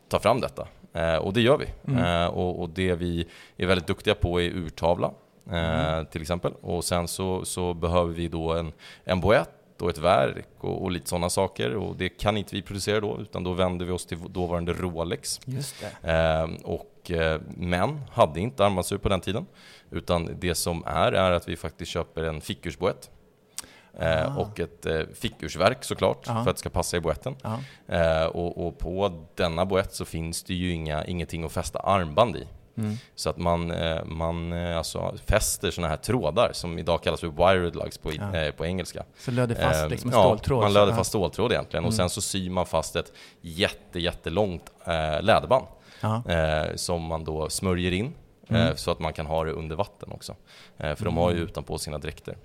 ta 0.09 0.19
fram 0.19 0.41
detta. 0.41 0.69
Eh, 0.93 1.17
och 1.17 1.33
det 1.33 1.41
gör 1.41 1.59
vi. 1.59 1.67
Mm. 1.93 2.05
Eh, 2.05 2.27
och, 2.29 2.61
och 2.61 2.71
det 2.71 2.95
vi 2.95 3.27
är 3.57 3.67
väldigt 3.67 3.87
duktiga 3.87 4.15
på 4.15 4.41
är 4.41 4.45
urtavla, 4.51 5.11
eh, 5.51 5.91
Mm. 5.93 6.07
till 6.07 6.21
exempel. 6.23 6.53
Och 6.61 6.85
sen 6.85 7.09
så, 7.09 7.45
så 7.45 7.75
behöver 7.75 8.13
vi 8.15 8.29
då 8.29 8.53
en, 8.53 8.73
en 9.05 9.21
boett 9.21 9.83
och 9.83 9.91
ett 9.91 9.99
verk 9.99 10.49
och, 10.61 10.83
och 10.83 10.91
lite 10.91 11.09
sådana 11.09 11.31
saker. 11.31 11.77
Och 11.77 11.97
det 11.97 12.09
kan 12.09 12.37
inte 12.37 12.55
vi 12.57 12.63
producera 12.63 13.01
då, 13.01 13.19
utan 13.21 13.45
då 13.45 13.53
vänder 13.53 13.87
vi 13.87 13.93
oss 13.93 14.07
till 14.07 14.19
dåvarande 14.29 14.73
Rolex. 14.73 15.41
Eh, 16.03 16.49
och 16.65 17.11
eh, 17.11 17.41
män 17.57 18.01
hade 18.13 18.41
inte 18.41 18.65
armbandsur 18.67 18.99
på 18.99 19.09
den 19.09 19.21
tiden. 19.21 19.47
Utan 19.91 20.29
det 20.41 20.55
som 20.55 20.85
är, 20.87 21.13
är 21.13 21.31
att 21.31 21.49
vi 21.49 21.57
faktiskt 21.57 21.91
köper 21.91 22.23
en 22.25 22.41
fickursboett. 22.41 23.11
Eh, 23.99 24.37
Ah. 24.37 24.41
och 24.41 24.61
ett 24.61 24.87
eh, 24.87 25.01
fickursverk 25.15 25.85
såklart, 25.85 26.19
Ja. 26.27 26.33
för 26.45 26.51
att 26.51 26.57
det 26.57 26.61
ska 26.61 26.69
passa 26.71 26.97
i 26.97 27.01
boetten. 27.01 27.35
Ja. 27.43 27.59
Eh, 27.97 28.25
och, 28.27 28.67
och 28.67 28.79
på 28.79 29.25
denna 29.35 29.67
boett 29.67 29.95
så 29.95 30.05
finns 30.05 30.43
det 30.43 30.55
ju 30.55 30.73
inga, 30.73 31.05
ingenting 31.05 31.45
att 31.45 31.53
fästa 31.53 31.79
armband 31.79 32.37
i. 32.37 32.47
Mm. 32.77 32.97
Så 33.15 33.31
att 33.31 33.37
man, 33.37 33.71
eh, 33.71 34.05
man 34.05 34.53
alltså 34.53 35.15
fäster 35.27 35.71
sådana 35.71 35.89
här 35.89 35.97
trådar 35.97 36.51
som 36.53 36.79
idag 36.79 37.03
kallas 37.03 37.21
för 37.21 37.29
wired 37.29 37.77
lugs 37.77 37.99
på, 37.99 38.13
Ja. 38.13 38.37
eh, 38.37 38.53
på 38.53 38.67
engelska. 38.67 39.05
Så 39.19 39.31
löd 39.31 39.49
det 39.49 39.55
fast 39.55 39.91
liksom 39.91 40.11
ja, 40.11 40.23
ståltråd? 40.23 40.63
man 40.63 40.73
löder 40.73 40.93
fast 40.93 41.11
ståltråd 41.11 41.53
egentligen 41.53 41.85
och 41.85 41.91
Mm. 41.91 41.97
sen 41.97 42.11
så 42.11 42.21
syr 42.21 42.51
man 42.51 42.67
fast 42.67 42.97
ett 42.97 43.13
jätte, 43.41 44.01
jättelångt 44.01 44.73
eh, 44.85 45.23
läderband 45.23 45.67
eh, 46.29 46.75
som 46.77 47.03
man 47.03 47.25
då 47.25 47.49
smörjer 47.51 47.93
in 47.93 48.13
Mm. 48.53 48.77
så 48.77 48.91
att 48.91 48.99
man 48.99 49.13
kan 49.13 49.27
ha 49.27 49.45
det 49.45 49.53
under 49.53 49.77
vatten 49.77 50.13
också. 50.13 50.35
För 50.79 51.05
de 51.05 51.17
har 51.17 51.31
ju 51.31 51.37
utanpå 51.39 51.79
sina 51.79 51.99
dräkter. 51.99 52.37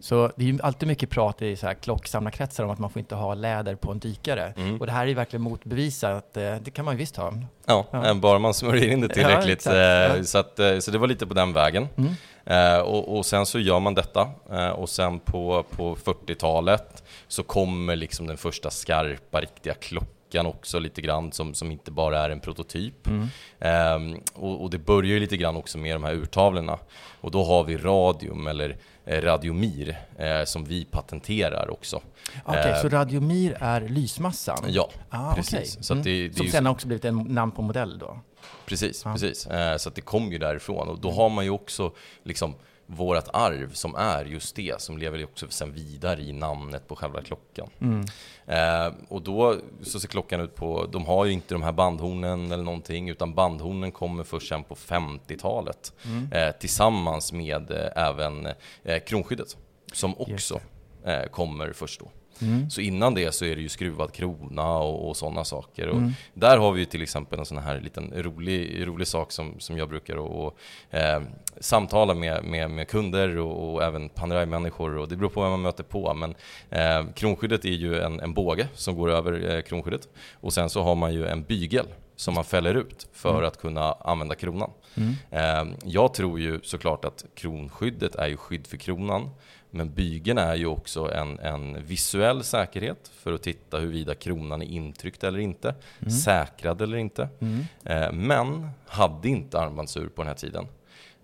Så 0.00 0.30
det 0.36 0.44
är 0.44 0.48
ju 0.48 0.58
alltid 0.62 0.88
mycket 0.88 1.10
prat 1.10 1.42
i 1.42 1.56
så 1.56 1.66
här 1.66 1.74
klocksamlarkretsar 1.74 2.64
om 2.64 2.70
att 2.70 2.78
man 2.78 2.90
får 2.90 3.00
inte 3.00 3.14
ha 3.14 3.34
läder 3.34 3.74
på 3.74 3.90
en 3.92 3.98
dykare. 3.98 4.52
Mm. 4.56 4.80
Och 4.80 4.86
det 4.86 4.92
här 4.92 5.02
är 5.02 5.06
ju 5.06 5.14
verkligen 5.14 5.42
motbevisat 5.42 6.10
att 6.12 6.36
eh, 6.36 6.54
det 6.62 6.70
kan 6.70 6.84
man 6.84 6.94
ju 6.94 6.98
visst 6.98 7.16
ha. 7.16 7.32
Ja, 7.66 7.86
Ja. 7.90 8.14
bara 8.14 8.38
man 8.38 8.54
smörjer 8.54 8.88
in 8.92 9.00
det 9.00 9.08
tillräckligt. 9.14 9.66
eh, 9.66 9.72
Ja. 9.74 10.24
så, 10.24 10.38
att, 10.38 10.58
eh, 10.58 10.78
så 10.78 10.90
det 10.90 10.98
var 10.98 11.06
lite 11.06 11.26
på 11.26 11.34
den 11.34 11.52
vägen. 11.52 11.88
Mm. 11.96 12.12
Eh, 12.46 12.78
och, 12.80 13.16
och 13.16 13.26
sen 13.26 13.46
så 13.46 13.58
gör 13.58 13.80
man 13.80 13.94
detta 13.94 14.30
eh, 14.52 14.68
och 14.68 14.88
sen 14.88 15.20
på, 15.20 15.64
på 15.70 15.96
40-talet 15.96 17.02
så 17.28 17.42
kommer 17.42 17.96
liksom 17.96 18.26
den 18.26 18.36
första 18.36 18.70
skarpa, 18.70 19.40
riktiga 19.40 19.74
klockan 19.74 20.08
också 20.40 20.78
lite 20.78 21.00
grann 21.00 21.32
som, 21.32 21.54
som 21.54 21.70
inte 21.70 21.90
bara 21.90 22.20
är 22.20 22.30
en 22.30 22.40
prototyp. 22.40 23.06
Mm. 23.06 23.28
Ehm, 23.60 24.20
och, 24.34 24.62
och 24.62 24.70
det 24.70 24.78
börjar 24.78 25.10
ju 25.10 25.20
lite 25.20 25.36
grann 25.36 25.56
också 25.56 25.78
med 25.78 25.94
de 25.96 26.04
här 26.04 26.12
urtavlorna. 26.14 26.78
Och 27.20 27.30
då 27.30 27.44
har 27.44 27.64
vi 27.64 27.76
radium 27.76 28.46
eller 28.46 28.76
eh, 29.04 29.20
radiomir 29.22 29.98
eh, 30.18 30.44
som 30.44 30.64
vi 30.64 30.84
patenterar 30.84 31.70
också. 31.70 32.00
Okej, 32.44 32.70
Eh, 32.70 32.80
så 32.80 32.88
radiomir 32.88 33.56
är 33.60 33.80
lysmassan? 33.80 34.64
Ja, 34.68 34.90
ah, 35.10 35.34
precis. 35.34 35.52
okej. 35.54 35.84
Så 35.84 35.94
att 35.94 36.04
det- 36.04 36.28
det 36.28 36.34
Som 36.36 36.46
sen 36.48 36.66
också 36.66 36.86
blivit 36.86 37.04
en 37.04 37.16
namn 37.18 37.52
på 37.52 37.62
modell 37.62 37.98
då? 37.98 38.18
Precis, 38.66 39.02
Ja. 39.04 39.12
precis. 39.12 39.46
Eh, 39.46 39.76
så 39.76 39.90
det 39.90 40.00
kom 40.00 40.32
ju 40.32 40.38
därifrån. 40.38 40.88
Och 40.88 41.00
då 41.00 41.10
har 41.10 41.28
man 41.28 41.44
ju 41.44 41.50
också 41.50 41.92
liksom 42.22 42.54
vårat 42.96 43.28
arv 43.32 43.72
som 43.72 43.94
är 43.94 44.24
just 44.24 44.56
det, 44.56 44.80
som 44.80 44.98
lever 44.98 45.24
också 45.24 45.46
sen 45.48 45.72
vidare 45.72 46.20
i 46.20 46.32
namnet 46.32 46.88
på 46.88 46.96
själva 46.96 47.22
klockan. 47.22 47.70
Mm. 47.80 48.04
Eh, 48.46 48.94
och 49.08 49.22
då 49.22 49.56
så 49.82 50.00
ser 50.00 50.08
klockan 50.08 50.40
ut 50.40 50.54
på, 50.54 50.86
de 50.92 51.06
har 51.06 51.24
ju 51.24 51.32
inte 51.32 51.54
de 51.54 51.62
här 51.62 51.72
bandhornen 51.72 52.52
eller 52.52 52.64
någonting, 52.64 53.08
utan 53.10 53.34
bandhornen 53.34 53.92
kommer 53.92 54.24
först 54.24 54.48
sen 54.48 54.64
på 54.64 54.74
50-talet. 54.74 55.92
Mm. 56.04 56.32
Eh, 56.32 56.52
tillsammans 56.52 57.32
med 57.32 57.70
eh, 57.70 58.08
även 58.08 58.46
eh, 58.82 59.02
kronskyddet, 59.06 59.56
som 59.92 60.20
också 60.20 60.60
eh, 61.04 61.24
kommer 61.24 61.72
först 61.72 62.00
då. 62.00 62.10
Mm. 62.42 62.70
Så 62.70 62.80
innan 62.80 63.14
det 63.14 63.32
så 63.34 63.44
är 63.44 63.56
det 63.56 63.62
ju 63.62 63.68
skruvad 63.68 64.12
krona 64.12 64.78
och, 64.78 65.08
och 65.08 65.16
sådana 65.16 65.44
saker. 65.44 65.88
Och 65.88 65.96
Mm. 65.96 66.10
Där 66.34 66.58
har 66.58 66.72
vi 66.72 66.80
ju 66.80 66.86
till 66.86 67.02
exempel 67.02 67.38
en 67.38 67.46
sån 67.46 67.58
här 67.58 67.80
liten 67.80 68.12
rolig, 68.16 68.86
rolig 68.86 69.06
sak 69.06 69.32
som, 69.32 69.60
som 69.60 69.78
jag 69.78 69.88
brukar 69.88 70.16
och, 70.16 70.46
och, 70.46 70.58
eh, 70.96 71.22
samtala 71.60 72.14
med, 72.14 72.44
med, 72.44 72.70
med 72.70 72.88
kunder 72.88 73.38
och, 73.38 73.72
och 73.74 73.82
även 73.82 74.08
Panerai-människor 74.08 74.96
och 74.98 75.08
det 75.08 75.16
beror 75.16 75.28
på 75.30 75.42
vem 75.42 75.50
man 75.50 75.62
möter 75.62 75.84
på. 75.84 76.14
Men 76.14 76.34
eh, 76.70 77.12
kronskyddet 77.14 77.64
är 77.64 77.68
ju 77.68 78.00
en, 78.00 78.20
en 78.20 78.34
båge 78.34 78.68
som 78.74 78.96
går 78.96 79.10
över 79.10 79.54
eh, 79.56 79.62
kronskyddet 79.62 80.08
och 80.40 80.52
sen 80.52 80.70
så 80.70 80.82
har 80.82 80.94
man 80.94 81.14
ju 81.14 81.26
en 81.26 81.42
bygel 81.42 81.86
som 82.16 82.34
man 82.34 82.44
fäller 82.44 82.74
ut 82.74 83.06
för 83.12 83.30
Mm. 83.34 83.44
att 83.44 83.60
kunna 83.60 83.92
använda 83.92 84.34
kronan. 84.34 84.70
Mm. 84.94 85.14
Eh, 85.30 85.74
jag 85.84 86.14
tror 86.14 86.40
ju 86.40 86.60
såklart 86.62 87.04
att 87.04 87.24
kronskyddet 87.34 88.14
är 88.14 88.26
ju 88.28 88.36
skydd 88.36 88.66
för 88.66 88.76
kronan. 88.76 89.30
Men 89.74 89.94
bygeln 89.94 90.38
är 90.38 90.54
ju 90.54 90.66
också 90.66 91.12
en, 91.12 91.38
en 91.38 91.84
visuell 91.84 92.44
säkerhet 92.44 93.10
för 93.14 93.32
att 93.32 93.42
titta 93.42 93.78
huruvida 93.78 94.14
kronan 94.14 94.62
är 94.62 94.66
intryckt 94.66 95.24
eller 95.24 95.38
inte, 95.38 95.74
Mm. 96.00 96.10
säkrad 96.10 96.82
eller 96.82 96.96
inte. 96.96 97.28
Mm. 97.40 97.64
Eh, 97.84 98.12
men 98.12 98.68
hade 98.86 99.28
inte 99.28 99.60
armbandsur 99.60 100.08
på 100.08 100.22
den 100.22 100.26
här 100.28 100.34
tiden. 100.34 100.66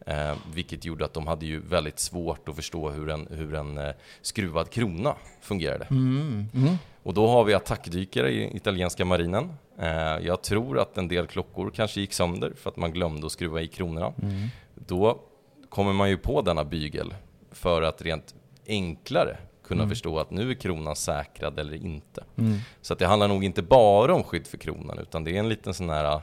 Eh, 0.07 0.35
vilket 0.55 0.85
gjorde 0.85 1.05
att 1.05 1.13
de 1.15 1.27
hade 1.27 1.47
ju 1.47 1.61
väldigt 1.61 1.99
svårt 1.99 2.49
att 2.49 2.57
förstå 2.57 2.91
hur 2.91 3.11
en, 3.11 3.29
hur 3.31 3.55
en 3.55 3.79
eh, 3.79 3.95
skruvad 4.23 4.71
krona 4.71 5.15
fungerade. 5.41 5.87
Mm. 5.91 6.47
Mm. 6.55 6.75
Och 7.03 7.15
då 7.15 7.29
har 7.29 7.45
vi 7.45 7.55
attackdykare 7.55 8.31
i 8.31 8.57
italienska 8.57 9.05
marinen. 9.05 9.53
Eh, 9.79 9.89
jag 10.27 10.43
tror 10.43 10.79
att 10.79 10.99
en 10.99 11.09
del 11.09 11.27
klockor 11.27 11.71
kanske 11.71 12.01
gick 12.01 12.13
sönder 12.13 12.53
för 12.57 12.71
att 12.71 12.77
man 12.77 12.93
glömde 12.93 13.27
att 13.27 13.33
skruva 13.33 13.61
i 13.61 13.67
kronorna. 13.69 14.13
Mm. 14.23 14.49
Då 14.75 15.21
kommer 15.69 15.93
man 15.93 16.09
ju 16.11 16.17
på 16.19 16.43
denna 16.43 16.65
bygel 16.65 17.15
för 17.53 17.83
att 17.83 18.03
rent 18.03 18.35
enklare 18.69 19.37
kunna 19.65 19.83
Mm. 19.83 19.89
förstå 19.91 20.19
att 20.19 20.31
nu 20.31 20.51
är 20.51 20.55
kronan 20.55 20.97
säkrad 20.97 21.59
eller 21.59 21.75
inte. 21.75 22.25
Mm. 22.39 22.59
Så 22.81 22.93
att 22.93 22.99
det 22.99 23.07
handlar 23.07 23.29
nog 23.29 23.45
inte 23.45 23.63
bara 23.63 24.15
om 24.15 24.23
skydd 24.23 24.47
för 24.47 24.59
kronan 24.59 24.99
utan 24.99 25.25
det 25.25 25.31
är 25.37 25.39
en 25.39 25.49
liten 25.49 25.75
sån 25.75 25.91
här 25.91 26.21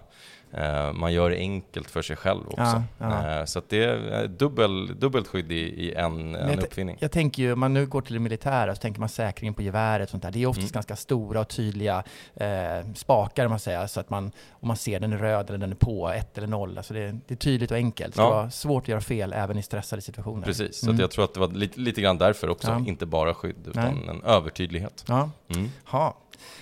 man 0.94 1.14
gör 1.14 1.30
det 1.30 1.38
enkelt 1.38 1.90
för 1.90 2.02
sig 2.02 2.16
själv 2.16 2.42
också. 2.48 2.62
Ja, 2.64 2.84
ja. 2.98 3.40
Eh, 3.40 3.46
så 3.46 3.62
det 3.70 3.84
är 3.84 4.22
eh, 4.24 4.30
dubbel, 4.30 5.00
dubbelt 5.00 5.28
skydd 5.28 5.52
i, 5.52 5.56
i 5.56 5.94
en, 5.94 6.36
en 6.36 6.50
jag, 6.50 6.64
uppfinning. 6.64 6.98
jag 7.00 7.12
tänker 7.12 7.44
ju, 7.44 7.54
om 7.54 7.60
man 7.60 7.74
nu 7.74 7.86
går 7.86 8.02
till 8.02 8.14
det 8.14 8.20
militära 8.20 8.76
så 8.76 8.82
tänker 8.82 9.00
man 9.00 9.10
säkringen 9.10 9.54
på 9.54 9.62
geväret 9.62 10.04
och 10.08 10.10
sånt 10.12 10.24
där. 10.24 10.32
Det 10.32 10.44
är 10.44 10.48
oftast 10.48 10.66
Mm. 10.66 10.74
ganska 10.74 10.96
stora 10.96 11.40
och 11.40 11.48
tydliga 11.48 12.04
eh, 12.36 12.48
spakar 12.96 13.48
man 13.48 13.60
säger, 13.60 13.88
så 13.88 14.00
att 14.00 14.10
man, 14.10 14.32
om 14.52 14.68
man 14.68 14.78
ser 14.78 15.00
den 15.00 15.14
är 15.14 15.18
röd 15.18 15.50
eller 15.50 15.60
den 15.60 15.72
är 15.72 15.76
på, 15.76 16.10
ett 16.10 16.38
eller 16.38 16.48
noll. 16.48 16.78
Alltså 16.78 16.94
det, 16.94 17.12
det 17.28 17.34
är 17.34 17.38
tydligt 17.38 17.72
och 17.72 17.78
enkelt. 17.78 18.16
Det 18.16 18.22
Ja. 18.22 18.30
vara 18.30 18.50
svårt 18.50 18.84
att 18.84 18.88
göra 18.88 19.02
fel 19.02 19.34
även 19.34 19.58
i 19.58 19.64
stressade 19.64 20.02
situationer. 20.02 20.46
Precis, 20.46 20.80
så 20.80 20.86
Mm. 20.90 21.00
jag 21.00 21.12
tror 21.12 21.26
att 21.26 21.34
det 21.34 21.40
var 21.40 21.48
lite, 21.48 21.80
lite 21.80 22.02
grann 22.02 22.18
därför 22.18 22.50
också, 22.50 22.84
inte 22.88 23.06
bara 23.06 23.34
skydd 23.34 23.68
utan 23.68 23.84
Nej. 23.96 24.10
en 24.10 24.24
övertydlighet. 24.24 25.06
Ja. 25.08 25.30
Mm. 25.56 25.70
Ha. 25.86 26.18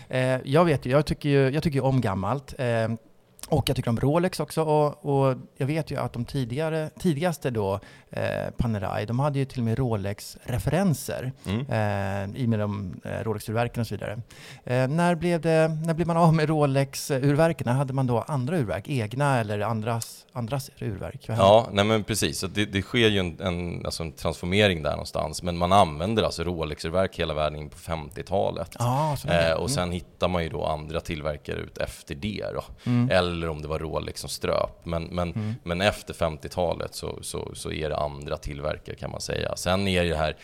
Eh, 0.09 0.39
jag 0.43 0.65
vet 0.65 0.85
ju, 0.85 0.89
jag 0.91 1.05
tycker 1.05 1.29
ju, 1.29 1.49
jag 1.49 1.63
tycker 1.63 1.75
ju 1.75 1.81
om 1.81 2.01
gammalt. 2.01 2.53
Eh, 2.57 2.89
Och 3.53 3.69
jag 3.69 3.75
tycker 3.75 3.89
om 3.89 3.99
Rolex 3.99 4.39
också. 4.39 4.61
Och, 4.63 5.05
och 5.05 5.35
jag 5.57 5.67
vet 5.67 5.91
ju 5.91 5.97
att 5.99 6.13
de 6.13 6.25
tidigare, 6.25 6.89
tidigaste 6.99 7.49
då, 7.49 7.79
eh, 8.11 8.21
Panerai, 8.57 9.05
de 9.05 9.19
hade 9.19 9.39
ju 9.39 9.45
till 9.45 9.59
och 9.59 9.65
med 9.65 9.77
Rolex-referenser 9.77 11.31
Mm. 11.45 11.59
eh, 11.59 12.41
i 12.41 12.47
med 12.47 12.59
de 12.59 12.93
eh, 13.03 13.23
Rolex-urverken 13.23 13.81
och 13.81 13.87
så 13.87 13.95
vidare. 13.95 14.21
Eh, 14.63 14.87
när, 14.87 15.15
blev 15.15 15.41
det, 15.41 15.77
när 15.85 15.93
blev 15.93 16.07
man 16.07 16.17
av 16.17 16.33
med 16.33 16.49
Rolex-urverken? 16.49 17.67
Hade 17.67 17.93
man 17.93 18.07
då 18.07 18.21
andra 18.27 18.57
urverk? 18.57 18.89
Egna 18.89 19.39
eller 19.39 19.59
andras, 19.59 20.25
andras 20.33 20.69
urverk? 20.79 21.25
Ja, 21.27 21.67
nej 21.71 21.85
men 21.85 22.03
precis. 22.03 22.39
Så 22.39 22.47
det, 22.47 22.65
det 22.65 22.81
sker 22.81 23.07
ju 23.09 23.19
en, 23.19 23.39
en, 23.41 23.85
alltså 23.85 24.03
en 24.03 24.11
transformering 24.11 24.83
där 24.83 24.91
någonstans. 24.91 25.43
Men 25.43 25.57
man 25.57 25.71
använder 25.73 26.23
alltså 26.23 26.43
Rolex-urverk 26.43 27.19
hela 27.19 27.33
vägen 27.33 27.59
in 27.59 27.69
på 27.69 27.77
50-talet. 27.77 28.75
Ja, 28.79 29.15
så 29.19 29.27
är 29.27 29.41
det. 29.43 29.49
Eh, 29.51 29.55
och 29.57 29.71
sen 29.71 29.91
hittar 29.91 30.27
man 30.27 30.43
ju 30.43 30.49
då 30.49 30.65
andra 30.65 30.99
tillverkare 30.99 31.55
ut 31.57 31.77
efter 31.77 32.15
det 32.15 32.45
då. 32.53 32.63
Mm. 32.85 33.09
Eller 33.11 33.42
om 33.47 33.61
det 33.61 33.67
var 33.67 33.79
Rolex 33.79 34.21
som 34.21 34.29
ströp. 34.29 34.85
Men, 34.85 35.03
men, 35.03 35.55
men 35.63 35.81
efter 35.81 36.13
50-talet 36.13 36.95
så, 36.95 37.17
så, 37.21 37.51
så 37.53 37.71
är 37.71 37.89
det 37.89 37.97
andra 37.97 38.37
tillverkare 38.37 38.95
kan 38.95 39.11
man 39.11 39.21
säga. 39.21 39.55
Sen 39.55 39.87
är 39.87 40.05
det 40.05 40.15
här, 40.15 40.37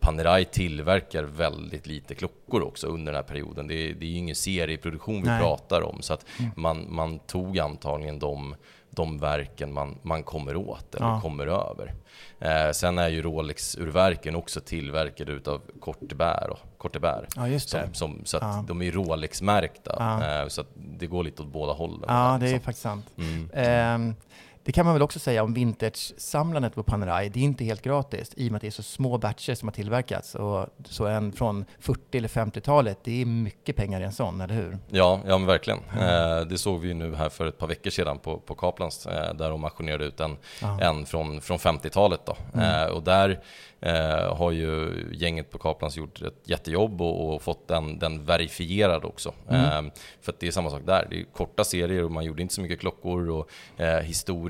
Panerai 0.00 0.44
tillverkar 0.44 1.22
väldigt 1.22 1.86
lite 1.86 2.14
klockor 2.14 2.62
också 2.62 2.86
under 2.86 3.12
den 3.12 3.22
här 3.22 3.28
perioden. 3.28 3.66
Det 3.66 3.74
är, 3.74 3.94
det 3.94 4.06
är 4.06 4.10
ju 4.10 4.16
ingen 4.16 4.36
serieproduktion 4.36 5.22
vi 5.22 5.28
Nej. 5.28 5.40
pratar 5.40 5.82
om. 5.82 6.02
Så 6.02 6.14
att 6.14 6.26
man, 6.56 6.86
man 6.94 7.18
tog 7.18 7.58
antagligen 7.58 8.18
de 8.18 8.54
de 8.94 9.18
verken 9.18 9.72
man, 9.72 9.98
man 10.02 10.22
kommer 10.22 10.56
åt 10.56 10.94
eller 10.94 11.06
Ja. 11.06 11.20
kommer 11.20 11.46
över. 11.46 11.94
Eh, 12.40 12.72
sen 12.72 12.98
är 12.98 13.08
ju 13.08 13.22
Rolex-urverken 13.22 14.36
också 14.36 14.60
tillverkade 14.60 15.32
utav 15.32 15.60
Cortebert 15.80 16.48
och 16.50 16.58
Cortebert. 16.78 17.24
Ja. 17.36 17.58
Som, 17.60 17.94
som, 17.94 18.20
så 18.24 18.36
att 18.36 18.42
Ja. 18.42 18.64
de 18.68 18.82
är 18.82 18.92
Rolex-märkta. 18.92 20.20
Eh, 20.42 20.48
så 20.48 20.60
att 20.60 20.66
det 20.74 21.06
går 21.06 21.24
lite 21.24 21.42
åt 21.42 21.48
båda 21.48 21.72
hållen. 21.72 22.04
Ja, 22.08 22.36
det 22.40 22.46
är 22.46 22.50
liksom. 22.52 22.60
faktiskt 22.64 22.82
sant. 22.82 23.06
Mm. 23.18 23.50
Ehm, 23.54 24.14
det 24.64 24.72
kan 24.72 24.86
man 24.86 24.94
väl 24.94 25.02
också 25.02 25.18
säga 25.18 25.42
om 25.42 25.54
vintage-samlandet 25.54 26.74
på 26.74 26.82
Panerai. 26.82 27.28
Det 27.28 27.40
är 27.40 27.44
inte 27.44 27.64
helt 27.64 27.82
gratis 27.82 28.32
i 28.36 28.48
och 28.48 28.52
med 28.52 28.56
att 28.56 28.62
det 28.62 28.68
är 28.68 28.70
så 28.70 28.82
små 28.82 29.18
batcher 29.18 29.54
som 29.54 29.68
har 29.68 29.72
tillverkats. 29.72 30.34
Och 30.34 30.66
så 30.84 31.06
en 31.06 31.32
från 31.32 31.64
40 31.78 32.18
eller 32.18 32.28
50-talet, 32.28 32.98
det 33.04 33.22
är 33.22 33.26
mycket 33.26 33.76
pengar 33.76 34.00
i 34.00 34.04
en 34.04 34.12
sån, 34.12 34.40
eller 34.40 34.54
hur? 34.54 34.78
Ja, 34.88 35.20
ja 35.26 35.38
men 35.38 35.46
verkligen. 35.46 35.78
Eh, 36.00 36.40
det 36.40 36.58
såg 36.58 36.80
vi 36.80 36.88
ju 36.88 36.94
nu 36.94 37.14
här 37.14 37.28
för 37.28 37.46
ett 37.46 37.58
par 37.58 37.66
veckor 37.66 37.90
sedan 37.90 38.18
på, 38.18 38.38
på 38.38 38.54
Kaplans 38.54 39.06
eh, 39.06 39.34
där 39.34 39.50
de 39.50 39.64
auktionerade 39.64 40.04
ut 40.04 40.20
en, 40.20 40.36
en 40.80 41.06
från, 41.06 41.40
från 41.40 41.58
50-talet. 41.58 42.20
Då. 42.26 42.36
Mm. 42.54 42.82
Eh, 42.82 42.92
och 42.92 43.02
där 43.02 43.40
eh, 43.80 44.36
har 44.36 44.50
ju 44.50 45.04
gänget 45.12 45.50
på 45.50 45.58
Kaplans 45.58 45.96
gjort 45.96 46.22
ett 46.22 46.42
jättejobb 46.44 47.02
och, 47.02 47.34
och 47.34 47.42
fått 47.42 47.68
den, 47.68 47.98
den 47.98 48.24
verifierad 48.24 49.04
också. 49.04 49.34
Mm. 49.48 49.86
Eh, 49.86 49.92
för 50.20 50.34
det 50.38 50.46
är 50.46 50.50
samma 50.50 50.70
sak 50.70 50.82
där. 50.86 51.06
Det 51.10 51.20
är 51.20 51.24
korta 51.24 51.64
serier 51.64 52.04
och 52.04 52.10
man 52.10 52.24
gjorde 52.24 52.42
inte 52.42 52.54
så 52.54 52.60
mycket 52.60 52.80
klockor 52.80 53.30
och 53.30 53.50
eh, 53.80 54.00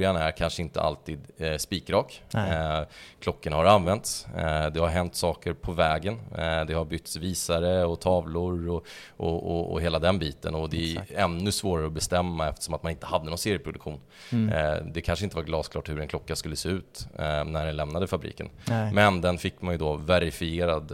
historien 0.03 0.17
är 0.17 0.31
kanske 0.31 0.63
inte 0.63 0.81
alltid 0.81 1.21
eh, 1.39 1.57
spikrak. 1.57 2.23
Eh, 2.35 2.81
klockorna 3.21 3.57
har 3.57 3.65
använts. 3.65 4.27
Eh, 4.37 4.67
det 4.73 4.81
har 4.81 4.89
hänt 4.89 5.15
saker 5.15 5.53
på 5.53 5.73
vägen. 5.73 6.19
Eh, 6.39 6.65
det 6.67 6.75
har 6.75 6.85
bytts 6.85 7.17
visare 7.17 7.85
och 7.85 8.01
tavlor 8.01 8.69
och, 8.69 8.87
och, 9.17 9.51
och, 9.51 9.73
och 9.73 9.81
hela 9.81 9.99
den 9.99 10.19
biten. 10.19 10.55
Och 10.55 10.71
det 10.71 10.77
är 10.77 10.93
Exakt. 10.93 11.11
ännu 11.11 11.53
svårare 11.53 11.87
att 11.87 11.93
bestämma 11.93 12.49
eftersom 12.49 12.75
att 12.75 12.83
man 12.83 12.93
inte 12.93 13.07
hade 13.07 13.25
någon 13.25 13.39
serieproduktion. 13.39 14.01
Mm. 14.33 14.49
Eh, 14.49 14.85
det 14.93 15.01
kanske 15.01 15.25
inte 15.25 15.37
var 15.37 15.45
glasklart 15.45 15.89
hur 15.89 16.01
en 16.01 16.09
klocka 16.09 16.37
skulle 16.37 16.57
se 16.57 16.69
ut 16.69 17.07
eh, 17.19 17.45
när 17.45 17.67
den 17.67 17.77
lämnade 17.77 18.07
fabriken. 18.07 18.49
Nej. 18.65 18.93
Men 18.93 19.21
den 19.21 19.39
fick 19.39 19.63
man 19.63 19.75
ju 19.75 19.79
då 19.79 19.97
verifierad 19.97 20.89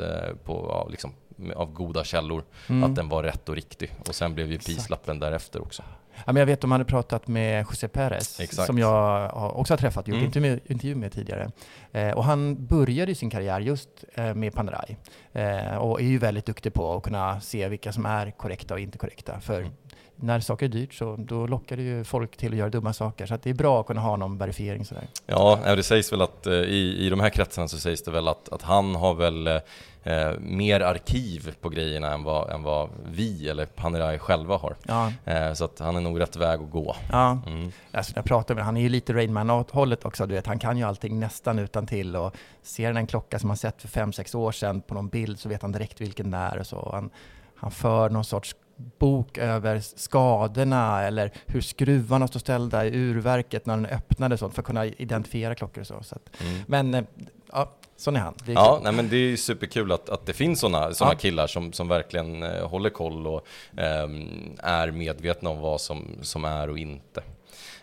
på, 0.44 0.66
ja, 0.68 0.88
liksom, 0.90 1.12
av 1.56 1.72
goda 1.72 2.04
källor 2.04 2.44
Mm. 2.68 2.84
att 2.84 2.94
den 2.96 3.08
var 3.08 3.22
rätt 3.22 3.48
och 3.48 3.54
riktig. 3.54 3.92
Och 4.08 4.14
sen 4.14 4.34
blev 4.34 4.52
ju 4.52 4.58
prislappen 4.58 5.18
därefter 5.18 5.62
också. 5.62 5.82
Ja, 6.26 6.32
men 6.32 6.36
jag 6.36 6.46
vet 6.46 6.54
att 6.54 6.60
de 6.60 6.72
hade 6.72 6.84
pratat 6.84 7.28
med 7.28 7.64
José 7.70 7.88
Perez, 7.88 8.40
Exakt. 8.40 8.66
som 8.66 8.78
jag 8.78 9.30
också 9.58 9.72
har 9.72 9.78
träffat 9.78 10.02
och 10.02 10.08
gjort 10.08 10.16
Mm. 10.16 10.26
intervju, 10.26 10.60
intervju 10.66 10.94
med 10.94 11.12
tidigare. 11.12 11.50
Eh, 11.92 12.10
och 12.10 12.24
han 12.24 12.66
började 12.66 13.14
sin 13.14 13.30
karriär 13.30 13.60
just 13.60 13.88
eh, 14.14 14.34
med 14.34 14.54
Panerai. 14.54 14.96
Eh, 15.32 15.76
och 15.76 16.00
är 16.00 16.04
ju 16.04 16.18
väldigt 16.18 16.46
duktig 16.46 16.74
på 16.74 16.96
att 16.96 17.02
kunna 17.02 17.40
se 17.40 17.68
vilka 17.68 17.92
som 17.92 18.06
är 18.06 18.30
korrekta 18.30 18.74
och 18.74 18.80
inte 18.80 18.98
korrekta. 18.98 19.40
För 19.40 19.60
Mm. 19.60 19.72
När 20.20 20.40
saker 20.40 20.66
är 20.66 20.70
dyrt 20.70 20.94
så 20.94 21.16
då 21.18 21.46
lockar 21.46 21.76
det 21.76 21.82
ju 21.82 22.04
folk 22.04 22.36
till 22.36 22.52
att 22.52 22.58
göra 22.58 22.70
dumma 22.70 22.92
saker. 22.92 23.26
Så 23.26 23.34
att 23.34 23.42
det 23.42 23.50
är 23.50 23.54
bra 23.54 23.80
att 23.80 23.86
kunna 23.86 24.00
ha 24.00 24.16
någon 24.16 24.38
verifiering 24.38 24.84
sådär. 24.84 25.04
Ja, 25.26 25.74
det 25.76 25.82
sägs 25.82 26.12
väl 26.12 26.22
att 26.22 26.46
eh, 26.46 26.52
i, 26.52 27.06
i 27.06 27.10
de 27.10 27.20
här 27.20 27.30
kretsarna 27.30 27.68
så 27.68 27.78
sägs 27.78 28.02
det 28.02 28.10
väl 28.10 28.28
att, 28.28 28.48
att 28.48 28.62
han 28.62 28.94
har 28.94 29.14
väl 29.14 29.46
eh, 29.46 30.32
mer 30.40 30.80
arkiv 30.80 31.54
på 31.60 31.68
grejerna 31.68 32.12
än 32.14 32.22
vad, 32.22 32.50
än 32.50 32.62
vad 32.62 32.88
vi 33.12 33.48
eller 33.48 33.66
Panerai 33.66 34.18
själva 34.18 34.56
har. 34.56 34.76
Ja, 34.82 35.12
Eh, 35.24 35.52
så 35.52 35.64
att 35.64 35.78
han 35.78 35.96
är 35.96 36.00
nog 36.00 36.20
rätt 36.20 36.36
väg 36.36 36.60
att 36.60 36.70
gå. 36.70 36.96
ja. 37.12 37.38
Mm. 37.46 37.72
Alltså, 37.92 38.12
jag 38.16 38.24
pratar 38.24 38.54
med 38.54 38.64
han 38.64 38.76
är 38.76 38.80
ju 38.80 38.88
lite 38.88 39.12
Rainman-hållet 39.12 40.04
också. 40.04 40.26
Du 40.26 40.34
vet, 40.34 40.46
han 40.46 40.58
kan 40.58 40.78
ju 40.78 40.84
allting 40.84 41.20
nästan 41.20 41.58
utan 41.58 41.86
till 41.86 42.16
och 42.16 42.36
ser 42.62 42.86
han 42.86 42.96
en 42.96 43.06
klocka 43.06 43.38
som 43.38 43.50
han 43.50 43.56
sett 43.56 43.80
för 43.82 43.88
fem 43.88 44.12
sex 44.12 44.34
år 44.34 44.52
sedan 44.52 44.80
på 44.80 44.94
någon 44.94 45.08
bild 45.08 45.38
så 45.38 45.48
vet 45.48 45.62
han 45.62 45.72
direkt 45.72 46.00
vilken 46.00 46.30
det 46.30 46.38
är 46.38 46.58
och 46.58 46.66
så. 46.66 46.88
Han, 46.92 47.10
han 47.56 47.70
för 47.70 48.10
någon 48.10 48.24
sorts 48.24 48.54
bok 48.98 49.38
över 49.38 49.80
skadorna 49.80 51.02
eller 51.02 51.32
hur 51.46 51.60
skruvarna 51.60 52.28
står 52.28 52.40
ställda 52.40 52.84
i 52.86 52.90
urverket 52.96 53.66
när 53.66 53.76
den 53.76 53.86
öppnade 53.86 54.32
och 54.34 54.38
sånt 54.38 54.54
för 54.54 54.62
att 54.62 54.66
kunna 54.66 54.86
identifiera 54.86 55.54
klockor 55.54 55.80
och 55.80 55.86
så. 55.86 56.02
så 56.02 56.14
att, 56.14 56.42
Mm. 56.42 56.62
men 56.66 56.94
eh, 56.94 57.04
ja, 57.52 57.72
sån 57.96 58.16
är 58.16 58.20
han. 58.20 58.34
Det 58.44 58.52
är 58.52 58.56
Ja, 58.56 58.74
kul. 58.74 58.84
nej, 58.84 58.92
men 58.92 59.08
det 59.08 59.16
är 59.16 59.36
superkul 59.36 59.92
att, 59.92 60.08
att 60.08 60.26
det 60.26 60.32
finns 60.32 60.60
sådana 60.60 60.94
såna 60.94 61.10
Ja. 61.12 61.16
killar 61.18 61.46
som, 61.46 61.72
som 61.72 61.88
verkligen 61.88 62.42
eh, 62.42 62.68
håller 62.68 62.90
koll 62.90 63.26
och 63.26 63.46
ehm, 63.76 64.56
är 64.58 64.90
medvetna 64.90 65.50
om 65.50 65.60
vad 65.60 65.80
som, 65.80 66.04
som 66.22 66.44
är 66.44 66.70
och 66.70 66.78
inte. 66.78 67.22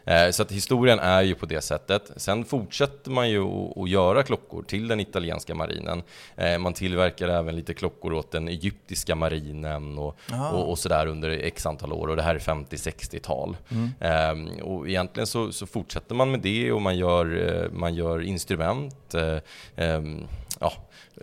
Eh, 0.06 0.30
så 0.30 0.41
att 0.44 0.52
historien 0.52 1.00
är 1.00 1.22
ju 1.22 1.36
på 1.36 1.46
det 1.46 1.62
sättet. 1.62 2.12
Sen 2.15 2.46
fortsätter 2.46 3.12
man 3.12 3.30
ju 3.30 3.41
att- 3.41 3.89
göra 3.89 4.24
klockor 4.24 4.63
till 4.63 4.88
den 4.88 5.00
italienska 5.00 5.56
marinen. 5.56 6.04
Eh, 6.36 6.58
man 6.58 6.74
tillverkar 6.74 7.30
även 7.30 7.56
lite 7.56 7.74
klockor 7.74 8.13
åt 8.13 8.32
den 8.32 8.48
egyptiska 8.48 9.15
marinen 9.15 9.98
och, 9.98 10.18
och, 10.54 10.70
och 10.70 10.80
sådär 10.80 11.08
under 11.08 11.30
x 11.30 11.65
antal 11.65 11.94
år. 11.94 12.08
Och 12.08 12.15
det 12.15 12.22
här 12.22 12.36
är 12.36 12.39
50-60-tal. 12.39 13.58
Mm. 13.70 13.89
Ehm, 14.00 14.48
och 14.62 14.89
egentligen 14.89 15.28
så, 15.28 15.52
så 15.52 15.65
fortsätter 15.65 16.15
man 16.15 16.32
med 16.32 16.39
det 16.39 16.72
och 16.72 16.82
man 16.82 16.98
gör, 16.98 17.48
eh, 17.63 17.72
man 17.72 17.96
gör 17.96 18.22
instrument, 18.22 19.13
eh, 19.13 19.38
ehm, 19.76 20.28
ja, 20.60 20.74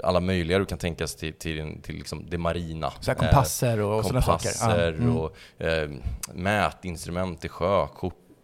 alla 0.03 0.21
möjliga 0.21 0.59
du 0.59 0.65
kan 0.65 0.79
tänka 0.79 1.07
sig 1.07 1.19
till, 1.19 1.33
till, 1.33 1.83
till 1.83 1.95
liksom 1.95 2.27
det 2.29 2.39
marina. 2.39 2.93
Så 3.01 3.15
kompasser 3.15 3.81
och, 3.81 3.93
Eh, 3.93 3.99
och 3.99 4.05
sådana 4.05 4.23
saker. 4.23 4.49
Ja, 4.49 4.67
kompasser 4.67 4.93
mm. 4.93 5.17
och 5.17 5.37
eh, 5.59 5.91
mätinstrument 6.35 7.45
i 7.45 7.49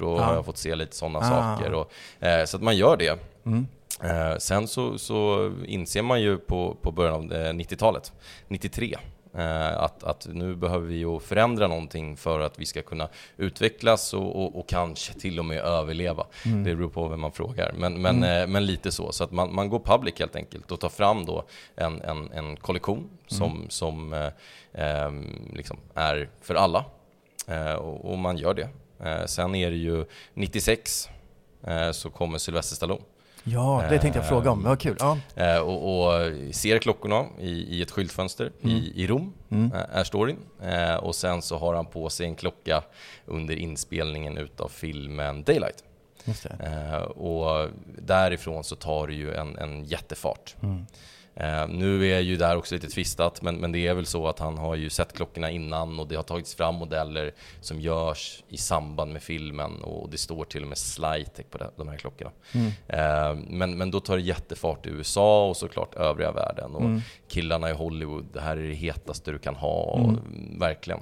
och 0.03 0.19
Ja. 0.19 0.23
har 0.25 0.35
jag 0.35 0.45
fått 0.45 0.59
se 0.59 0.75
lite 0.75 0.97
sådana 0.97 1.19
Ah. 1.19 1.23
saker. 1.57 1.73
Och, 1.75 1.93
eh, 2.27 2.45
så 2.45 2.57
att 2.57 2.63
man 2.63 2.77
gör 2.77 2.97
det. 2.97 3.19
Mm. 3.47 3.67
Eh, 4.03 4.37
sen 4.39 4.69
så, 4.69 4.99
så 4.99 5.53
inser 5.67 6.03
man 6.03 6.21
ju 6.21 6.39
på, 6.39 6.77
på 6.83 6.93
början 6.93 7.15
av 7.15 7.33
eh, 7.33 7.53
90-talet, 7.53 8.13
93, 8.49 8.97
eh, 9.35 9.79
att, 9.83 10.05
att 10.05 10.27
nu 10.33 10.57
behöver 10.57 10.87
vi 10.87 10.97
ju 10.97 11.21
förändra 11.21 11.69
någonting 11.69 12.17
för 12.17 12.41
att 12.41 12.59
vi 12.59 12.67
ska 12.67 12.83
kunna 12.83 13.09
utvecklas 13.37 14.15
och, 14.15 14.37
och, 14.45 14.59
och 14.59 14.69
kanske 14.69 15.13
till 15.13 15.39
och 15.39 15.45
med 15.45 15.59
överleva. 15.59 16.27
Mm. 16.45 16.65
Det 16.65 16.75
beror 16.77 16.89
på 16.89 17.09
vem 17.09 17.21
man 17.21 17.33
frågar. 17.33 17.73
Men, 17.79 18.03
men, 18.03 18.23
eh, 18.25 18.47
men 18.47 18.67
lite 18.67 18.93
så. 18.93 19.13
Så 19.13 19.25
att 19.25 19.33
man, 19.33 19.55
man 19.55 19.69
går 19.69 19.79
public 19.79 20.15
helt 20.19 20.37
enkelt 20.37 20.71
och 20.73 20.81
tar 20.81 20.89
fram 20.89 21.25
då 21.25 21.45
en, 21.77 22.01
en, 22.03 22.33
en 22.33 22.57
kollektion 22.57 23.09
som, 23.27 23.67
som 23.69 24.13
eh, 24.73 25.11
liksom 25.53 25.77
är 25.95 26.29
för 26.41 26.55
alla. 26.55 26.85
Eh, 27.47 27.73
och, 27.75 28.11
och 28.13 28.19
man 28.19 28.37
gör 28.37 28.55
det. 28.55 28.69
Eh, 29.05 29.25
sen 29.27 29.55
är 29.55 29.71
det 29.71 29.77
ju 29.77 30.05
96 30.35 31.09
eh, 31.67 31.91
så 31.91 32.11
kommer 32.11 32.39
Sylvester 32.39 32.77
Stallone. 32.77 33.03
Ja, 33.45 33.85
det 33.91 33.99
tänkte 33.99 34.19
jag 34.19 34.29
fråga 34.29 34.51
om. 34.51 34.63
Vad 34.65 34.81
kul. 34.81 34.97
Ja. 35.01 35.19
Eh, 35.37 35.59
och, 35.59 36.07
och 36.07 36.33
ser 36.55 36.79
klockorna 36.79 37.27
i, 37.41 37.51
i 37.51 37.83
ett 37.83 37.91
skyltfönster 37.91 38.53
i, 38.63 39.03
i 39.03 39.07
Rom, 39.07 39.33
Mm. 39.51 39.71
är 39.93 40.05
storyn. 40.05 40.37
Och 41.01 41.15
sen 41.15 41.43
så 41.43 41.59
har 41.59 41.75
han 41.75 41.87
på 41.87 42.11
sig 42.11 42.27
en 42.27 42.37
klocka 42.37 42.83
under 43.27 43.55
inspelningen 43.57 44.39
utav 44.39 44.69
filmen 44.69 45.43
Daylight. 45.43 45.85
Och 47.17 47.69
därifrån 47.99 48.65
så 48.65 48.77
tar 48.77 49.07
det 49.07 49.15
ju 49.15 49.35
en, 49.35 49.59
en 49.59 49.85
jättefart. 49.85 50.57
Mm. 50.63 50.87
Eh, 51.41 51.69
nu 51.69 52.13
är 52.13 52.21
ju 52.21 52.37
där 52.37 52.57
också 52.57 52.75
lite 52.75 52.89
tvistat, 52.89 53.43
men, 53.43 53.57
men 53.57 53.73
det 53.73 53.87
är 53.87 53.95
väl 53.95 54.07
så 54.07 54.29
att 54.29 54.39
han 54.39 54.59
har 54.59 54.75
ju 54.75 54.91
sett 54.91 55.13
klockorna 55.13 55.51
innan 55.51 56.01
och 56.01 56.09
det 56.09 56.17
har 56.17 56.23
tagits 56.23 56.55
fram 56.55 56.75
modeller 56.75 57.33
som 57.61 57.81
görs 57.81 58.43
i 58.49 58.57
samband 58.57 59.13
med 59.13 59.23
filmen 59.23 59.83
och 59.83 60.11
det 60.11 60.19
står 60.19 60.45
till 60.45 60.63
och 60.63 60.69
med 60.69 60.79
Slytech 60.79 61.47
på 61.51 61.59
de, 61.59 61.65
de 61.77 61.89
här 61.89 61.97
klockorna. 61.97 62.31
Mm. 62.55 62.67
Eh, 62.89 63.45
men, 63.49 63.79
men 63.79 63.91
då 63.91 64.01
tar 64.01 64.17
det 64.17 64.23
jättefart 64.23 64.87
i 64.87 64.89
USA 64.89 65.49
och 65.49 65.57
såklart 65.57 65.95
övriga 65.95 66.33
världen. 66.33 66.75
Och 66.75 66.83
Mm. 66.83 67.01
killarna 67.29 67.71
i 67.71 67.73
Hollywood, 67.73 68.27
det 68.33 68.41
här 68.41 68.57
är 68.57 68.69
det 68.69 68.75
hetaste 68.75 69.31
du 69.31 69.39
kan 69.39 69.55
ha. 69.55 69.81
Och, 69.83 69.99
Mm. 70.09 70.59
verkligen. 70.59 71.01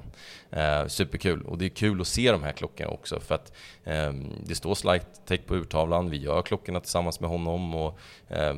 Eh, 0.51 0.87
superkul. 0.87 1.41
Och 1.45 1.57
det 1.57 1.65
är 1.65 1.69
kul 1.69 2.01
att 2.01 2.07
se 2.07 2.31
de 2.31 2.43
här 2.43 2.51
klockorna 2.51 2.89
också 2.91 3.19
för 3.19 3.35
att 3.35 3.51
eh, 3.83 4.13
det 4.45 4.55
står 4.55 4.75
Slytech 4.75 5.45
på 5.45 5.55
urtavlan. 5.55 6.09
Vi 6.09 6.17
gör 6.17 6.41
klockorna 6.41 6.79
tillsammans 6.79 7.19
med 7.19 7.29
honom 7.29 7.75
och 7.75 7.99
eh, 8.29 8.53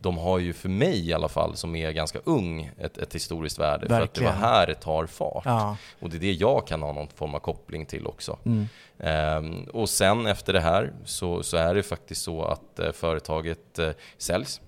de 0.00 0.18
har 0.18 0.38
ju 0.38 0.52
för 0.52 0.68
mig 0.68 1.13
alla 1.14 1.28
fall, 1.28 1.56
som 1.56 1.76
är 1.76 1.92
ganska 1.92 2.18
ung, 2.24 2.70
ett, 2.78 2.98
ett 2.98 3.14
historiskt 3.14 3.58
värde. 3.58 3.86
Verkligen. 3.86 3.98
För 3.98 4.04
att 4.04 4.14
det 4.14 4.24
var 4.24 4.48
här 4.48 4.66
det 4.66 4.74
tar 4.74 5.06
fart. 5.06 5.42
Ja. 5.44 5.76
Och 6.00 6.10
det 6.10 6.16
är 6.16 6.20
det 6.20 6.32
jag 6.32 6.66
kan 6.66 6.82
ha 6.82 6.92
någon 6.92 7.08
form 7.08 7.34
av 7.34 7.38
koppling 7.38 7.86
till 7.86 8.06
också. 8.06 8.38
Mm. 8.44 8.68
Um, 8.98 9.64
och 9.72 9.88
sen 9.88 10.26
efter 10.26 10.52
det 10.52 10.60
här 10.60 10.92
så, 11.04 11.42
så 11.42 11.56
är 11.56 11.74
det 11.74 11.82
faktiskt 11.82 12.22
så 12.22 12.44
att 12.44 12.80
uh, 12.80 12.92
företaget 12.92 13.78
uh, 13.78 13.90
säljs 14.18 14.60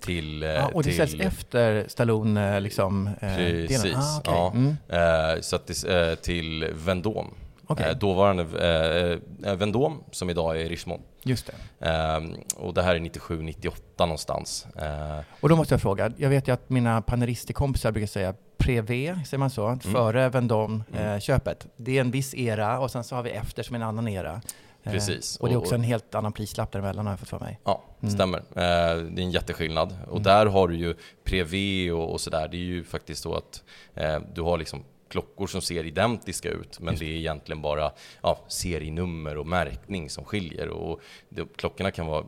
till... 0.00 0.42
Ja, 0.42 0.70
och 0.74 0.82
det 0.82 0.88
till... 0.88 0.98
säljs 0.98 1.14
efter 1.20 1.84
Stallone 1.88 2.60
liksom... 2.60 3.10
Precis, 3.20 3.96
ah, 3.96 4.20
okay. 4.20 4.34
ja. 4.34 4.52
Mm. 4.54 5.42
Så 5.42 5.56
att 5.56 5.66
det, 5.66 6.16
till 6.16 6.64
Vendôme. 6.64 7.30
Okay. 7.70 7.94
dåvarande 7.94 8.42
eh, 8.42 9.54
Vendôme 9.56 9.96
som 10.10 10.30
idag 10.30 10.60
är 10.60 10.68
Richemont. 10.68 11.02
Just 11.22 11.50
det. 11.78 11.88
Eh, 11.88 12.20
och 12.56 12.74
det 12.74 12.82
här 12.82 12.94
är 12.94 12.98
97-98 12.98 13.72
någonstans. 13.98 14.66
Eh. 14.76 15.18
Och 15.40 15.48
då 15.48 15.56
måste 15.56 15.74
jag 15.74 15.82
fråga, 15.82 16.12
jag 16.16 16.30
vet 16.30 16.48
ju 16.48 16.52
att 16.52 16.70
mina 16.70 17.02
panelisterkompisar 17.02 17.92
brukar 17.92 18.06
säga 18.06 18.34
Prevé, 18.58 19.18
säger 19.26 19.38
man 19.38 19.50
så, 19.50 19.66
mm. 19.66 19.78
före 19.80 20.28
Vendôme-köpet. 20.28 21.64
Mm. 21.64 21.74
det 21.76 21.96
är 21.96 22.00
en 22.00 22.10
viss 22.10 22.34
era 22.34 22.80
och 22.80 22.90
sen 22.90 23.04
så 23.04 23.16
har 23.16 23.22
vi 23.22 23.30
efter 23.30 23.62
som 23.62 23.76
en 23.76 23.82
annan 23.82 24.08
era. 24.08 24.42
Eh, 24.82 24.92
Precis. 24.92 25.36
Och 25.36 25.48
det 25.48 25.54
är 25.54 25.58
också 25.58 25.74
en 25.74 25.82
helt 25.82 26.14
annan 26.14 26.32
prislapp 26.32 26.72
däremellan 26.72 27.06
har 27.06 27.12
jag 27.12 27.20
fått 27.20 27.28
för 27.28 27.38
mig. 27.38 27.60
Ja, 27.64 27.84
det 28.00 28.06
mm. 28.06 28.14
stämmer. 28.14 28.38
Eh, 28.38 29.02
det 29.02 29.22
är 29.22 29.24
en 29.24 29.30
jätteskillnad. 29.30 29.96
Och 30.04 30.10
mm. 30.10 30.22
där 30.22 30.46
har 30.46 30.68
du 30.68 30.76
ju 30.76 30.94
Prevé 31.24 31.92
och, 31.92 32.12
och 32.12 32.20
sådär. 32.20 32.48
Det 32.48 32.56
är 32.56 32.58
ju 32.58 32.84
faktiskt 32.84 33.22
så 33.22 33.34
att 33.34 33.62
eh, 33.94 34.18
du 34.34 34.42
har 34.42 34.58
liksom 34.58 34.84
klockor 35.10 35.46
som 35.46 35.60
ser 35.60 35.86
identiska 35.86 36.48
ut, 36.48 36.80
men 36.80 36.96
det 36.96 37.04
är 37.04 37.16
egentligen 37.16 37.62
bara 37.62 37.92
ja, 38.22 38.38
serienummer 38.48 39.38
och 39.38 39.46
märkning 39.46 40.10
som 40.10 40.24
skiljer. 40.24 40.68
Och 40.68 41.00
det, 41.28 41.56
klockorna 41.56 41.90
kan 41.90 42.06
vara 42.06 42.24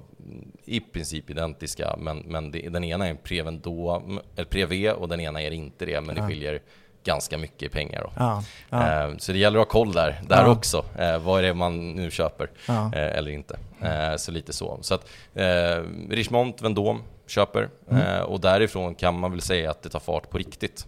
i 0.65 0.81
princip 0.81 1.31
identiska, 1.31 1.97
men, 1.99 2.19
men 2.19 2.51
det, 2.51 2.69
den 2.69 2.85
ena 2.85 3.07
är 3.07 3.11
en 3.11 3.17
Prevendå, 3.17 4.03
Prev 4.51 4.89
och 4.89 5.09
den 5.09 5.21
ena 5.21 5.43
är 5.43 5.51
inte 5.51 5.87
det, 5.87 6.01
men 6.01 6.15
det 6.15 6.27
skiljer 6.27 6.63
ganska 7.05 7.39
mycket 7.39 7.73
pengar. 7.73 8.13
Ja, 8.17 8.45
ja. 8.71 9.07
Eh, 9.09 9.17
så 9.19 9.33
det 9.33 9.39
gäller 9.39 9.59
att 9.59 9.67
ha 9.67 9.73
koll 9.73 9.93
där, 9.93 10.21
där 10.29 10.43
ja. 10.43 10.51
också. 10.51 10.85
Eh, 10.99 11.19
vad 11.19 11.39
är 11.39 11.43
det 11.43 11.55
man 11.55 11.93
nu 11.93 12.11
köper 12.11 12.51
eh, 12.69 12.93
eller 12.93 13.31
inte? 13.31 13.59
Så 14.17 14.31
lite 14.31 14.53
så. 14.53 14.79
Så 14.81 14.95
att 14.95 15.09
Richemont, 16.11 16.63
Vendôme 16.63 17.01
köper 17.27 17.69
mm. 17.91 18.25
och 18.25 18.41
därifrån 18.41 18.95
kan 18.95 19.21
man 19.21 19.31
väl 19.31 19.41
säga 19.41 19.71
att 19.71 19.83
det 19.83 19.89
tar 19.89 20.01
fart 20.01 20.31
på 20.31 20.39
riktigt. 20.39 20.87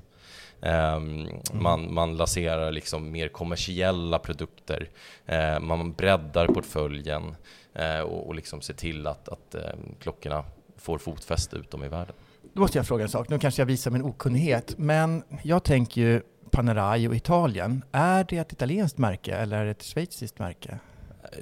Mm. 0.63 1.29
Man, 1.53 1.95
man 1.95 2.17
lanserar 2.17 2.73
liksom 2.73 3.11
mer 3.11 3.29
kommersiella 3.29 4.19
produkter. 4.19 4.89
Uh, 5.33 5.61
man 5.61 5.93
breddar 5.93 6.47
portföljen 6.47 7.37
uh, 7.81 8.01
och, 8.01 8.27
och 8.27 8.35
liksom 8.35 8.61
ser 8.61 8.75
till 8.75 9.07
att, 9.07 9.29
att 9.29 9.55
uh, 9.55 9.61
klockorna 10.01 10.45
får 10.77 10.99
fotfäste 10.99 11.57
utom 11.57 11.85
i 11.85 11.89
världen. 11.89 12.15
Då 12.55 12.61
måste 12.61 12.79
jag 12.79 12.87
fråga 12.87 13.03
en 13.03 13.11
sak. 13.11 13.29
Nu 13.29 13.39
kanske 13.39 13.63
jag 13.63 13.67
visar 13.67 13.91
min 13.91 14.03
okunnighet, 14.03 14.75
men 14.79 15.23
jag 15.43 15.65
tänker 15.65 16.01
ju 16.01 16.21
Panerai 16.51 17.09
och 17.09 17.15
Italien. 17.15 17.85
Är 17.93 18.25
det 18.29 18.39
ett 18.39 18.53
italienskt 18.53 18.99
märke 18.99 19.35
eller 19.35 19.59
är 19.59 19.65
det 19.65 19.71
ett 19.71 19.83
schweiziskt 19.83 20.39
märke? 20.39 20.79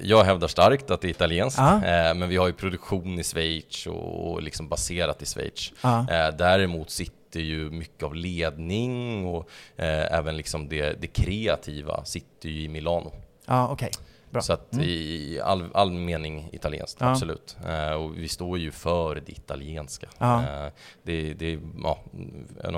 Jag 0.01 0.23
hävdar 0.23 0.47
starkt 0.47 0.91
att 0.91 1.01
det 1.01 1.07
är 1.07 1.09
italienskt, 1.09 1.59
ah. 1.59 1.79
men 2.13 2.29
vi 2.29 2.37
har 2.37 2.47
ju 2.47 2.53
produktion 2.53 3.19
i 3.19 3.23
Schweiz 3.23 3.87
och 3.87 4.41
liksom 4.41 4.69
baserat 4.69 5.21
i 5.21 5.25
Schweiz. 5.25 5.71
Ah. 5.81 6.31
Däremot 6.31 6.89
sitter 6.89 7.22
sitter 7.33 7.45
ju 7.45 7.69
mycket 7.71 8.03
av 8.03 8.15
ledning 8.15 9.25
och 9.25 9.49
eh, 9.75 10.13
även 10.13 10.37
liksom 10.37 10.69
det, 10.69 11.01
det 11.01 11.07
kreativa 11.07 12.05
sitter 12.05 12.49
ju 12.49 12.63
i 12.63 12.67
Milano. 12.67 13.11
Ja, 13.45 13.53
ah, 13.53 13.67
okej. 13.71 13.91
Okay. 13.93 14.12
Bra. 14.33 14.41
Så 14.41 14.53
att 14.53 14.73
mm. 14.73 14.85
i 14.85 15.39
all, 15.43 15.69
all 15.73 15.91
mening 15.91 16.49
italienskt, 16.51 17.01
ja. 17.01 17.11
absolut. 17.11 17.57
Eh, 17.67 17.93
och 17.93 18.17
vi 18.17 18.27
står 18.27 18.57
ju 18.57 18.71
för 18.71 19.15
det 19.15 19.31
italienska. 19.31 20.07
Ja. 20.17 20.41
Eh, 20.41 20.71
det, 21.03 21.33
det, 21.33 21.59
ja, 21.83 22.03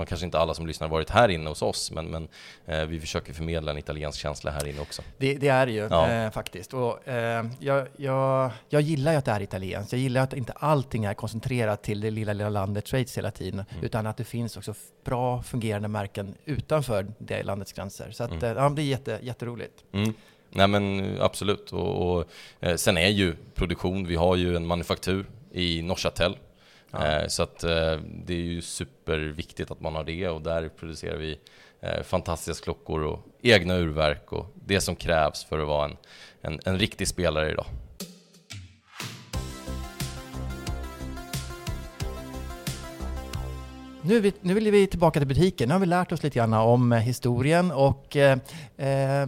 kanske 0.07 0.25
inte 0.25 0.39
alla 0.39 0.53
som 0.53 0.67
lyssnar 0.67 0.87
varit 0.87 1.09
här 1.09 1.29
inne 1.29 1.49
hos 1.49 1.61
oss, 1.61 1.91
men, 1.91 2.05
men 2.05 2.27
eh, 2.65 2.85
vi 2.85 2.99
försöker 2.99 3.33
förmedla 3.33 3.71
en 3.71 3.77
italiensk 3.77 4.19
känsla 4.19 4.51
här 4.51 4.67
inne 4.67 4.81
också. 4.81 5.01
Det, 5.17 5.33
det 5.33 5.47
är 5.47 5.65
det 5.65 5.71
ju 5.71 5.87
ja. 5.91 6.09
Eh, 6.09 6.31
faktiskt. 6.31 6.73
Och, 6.73 7.07
eh, 7.07 7.45
jag, 7.59 7.87
jag, 7.97 8.51
jag 8.69 8.81
gillar 8.81 9.11
ju 9.11 9.17
att 9.17 9.25
det 9.25 9.31
är 9.31 9.41
italienskt. 9.41 9.91
Jag 9.93 10.01
gillar 10.01 10.21
att 10.21 10.33
inte 10.33 10.53
allting 10.53 11.05
är 11.05 11.13
koncentrerat 11.13 11.83
till 11.83 12.01
det 12.01 12.11
lilla, 12.11 12.33
lilla 12.33 12.49
landet 12.49 12.87
Schweiz 12.87 13.17
hela 13.17 13.31
tiden, 13.31 13.65
mm. 13.69 13.83
utan 13.83 14.07
att 14.07 14.17
det 14.17 14.23
finns 14.23 14.57
också 14.57 14.73
bra 15.05 15.43
fungerande 15.43 15.87
märken 15.87 16.35
utanför 16.45 17.07
det 17.17 17.43
landets 17.43 17.73
gränser. 17.73 18.11
Så 18.11 18.23
att, 18.23 18.31
mm. 18.31 18.43
Eh, 18.43 18.63
ja, 18.63 18.69
det 18.69 18.81
är 18.81 18.83
jätte, 18.83 19.19
jätteroligt. 19.21 19.83
Mm. 19.91 20.13
Nej 20.55 20.67
men 20.67 21.15
absolut. 21.21 21.73
Och, 21.73 22.17
och 22.17 22.25
eh, 22.59 22.75
sen 22.75 22.97
är 22.97 23.07
ju 23.07 23.35
produktion, 23.55 24.07
vi 24.07 24.15
har 24.15 24.35
ju 24.35 24.55
en 24.55 24.67
manufaktur 24.67 25.25
i 25.51 25.81
Norrchatel. 25.81 26.37
Ja. 26.91 27.07
Eh, 27.07 27.27
så 27.27 27.43
att 27.43 27.63
eh, 27.63 27.99
det 28.25 28.33
är 28.33 28.37
ju 28.37 28.61
superviktigt 28.61 29.71
att 29.71 29.81
man 29.81 29.95
har 29.95 30.03
det 30.03 30.29
och 30.29 30.41
där 30.41 30.69
producerar 30.79 31.17
vi 31.17 31.39
eh, 31.81 32.03
fantastiska 32.03 32.63
klockor 32.63 33.03
och 33.03 33.19
egna 33.41 33.75
urverk 33.75 34.33
och 34.33 34.53
det 34.55 34.81
som 34.81 34.95
krävs 34.95 35.43
för 35.45 35.59
att 35.59 35.67
vara 35.67 35.85
en, 35.85 35.97
en, 36.41 36.59
en 36.65 36.79
riktig 36.79 37.07
spelare 37.07 37.51
idag. 37.51 37.65
Nu, 44.07 44.19
vi, 44.19 44.33
nu 44.41 44.53
vill 44.53 44.71
vi 44.71 44.87
tillbaka 44.87 45.19
till 45.19 45.27
butiken. 45.27 45.67
Nu 45.67 45.73
har 45.75 45.79
vi 45.79 45.85
lärt 45.85 46.11
oss 46.11 46.23
lite 46.23 46.39
grann 46.39 46.53
om 46.53 46.91
eh, 46.91 46.99
historien 46.99 47.71
och 47.71 48.15
eh, 48.15 48.37
eh, 48.77 49.27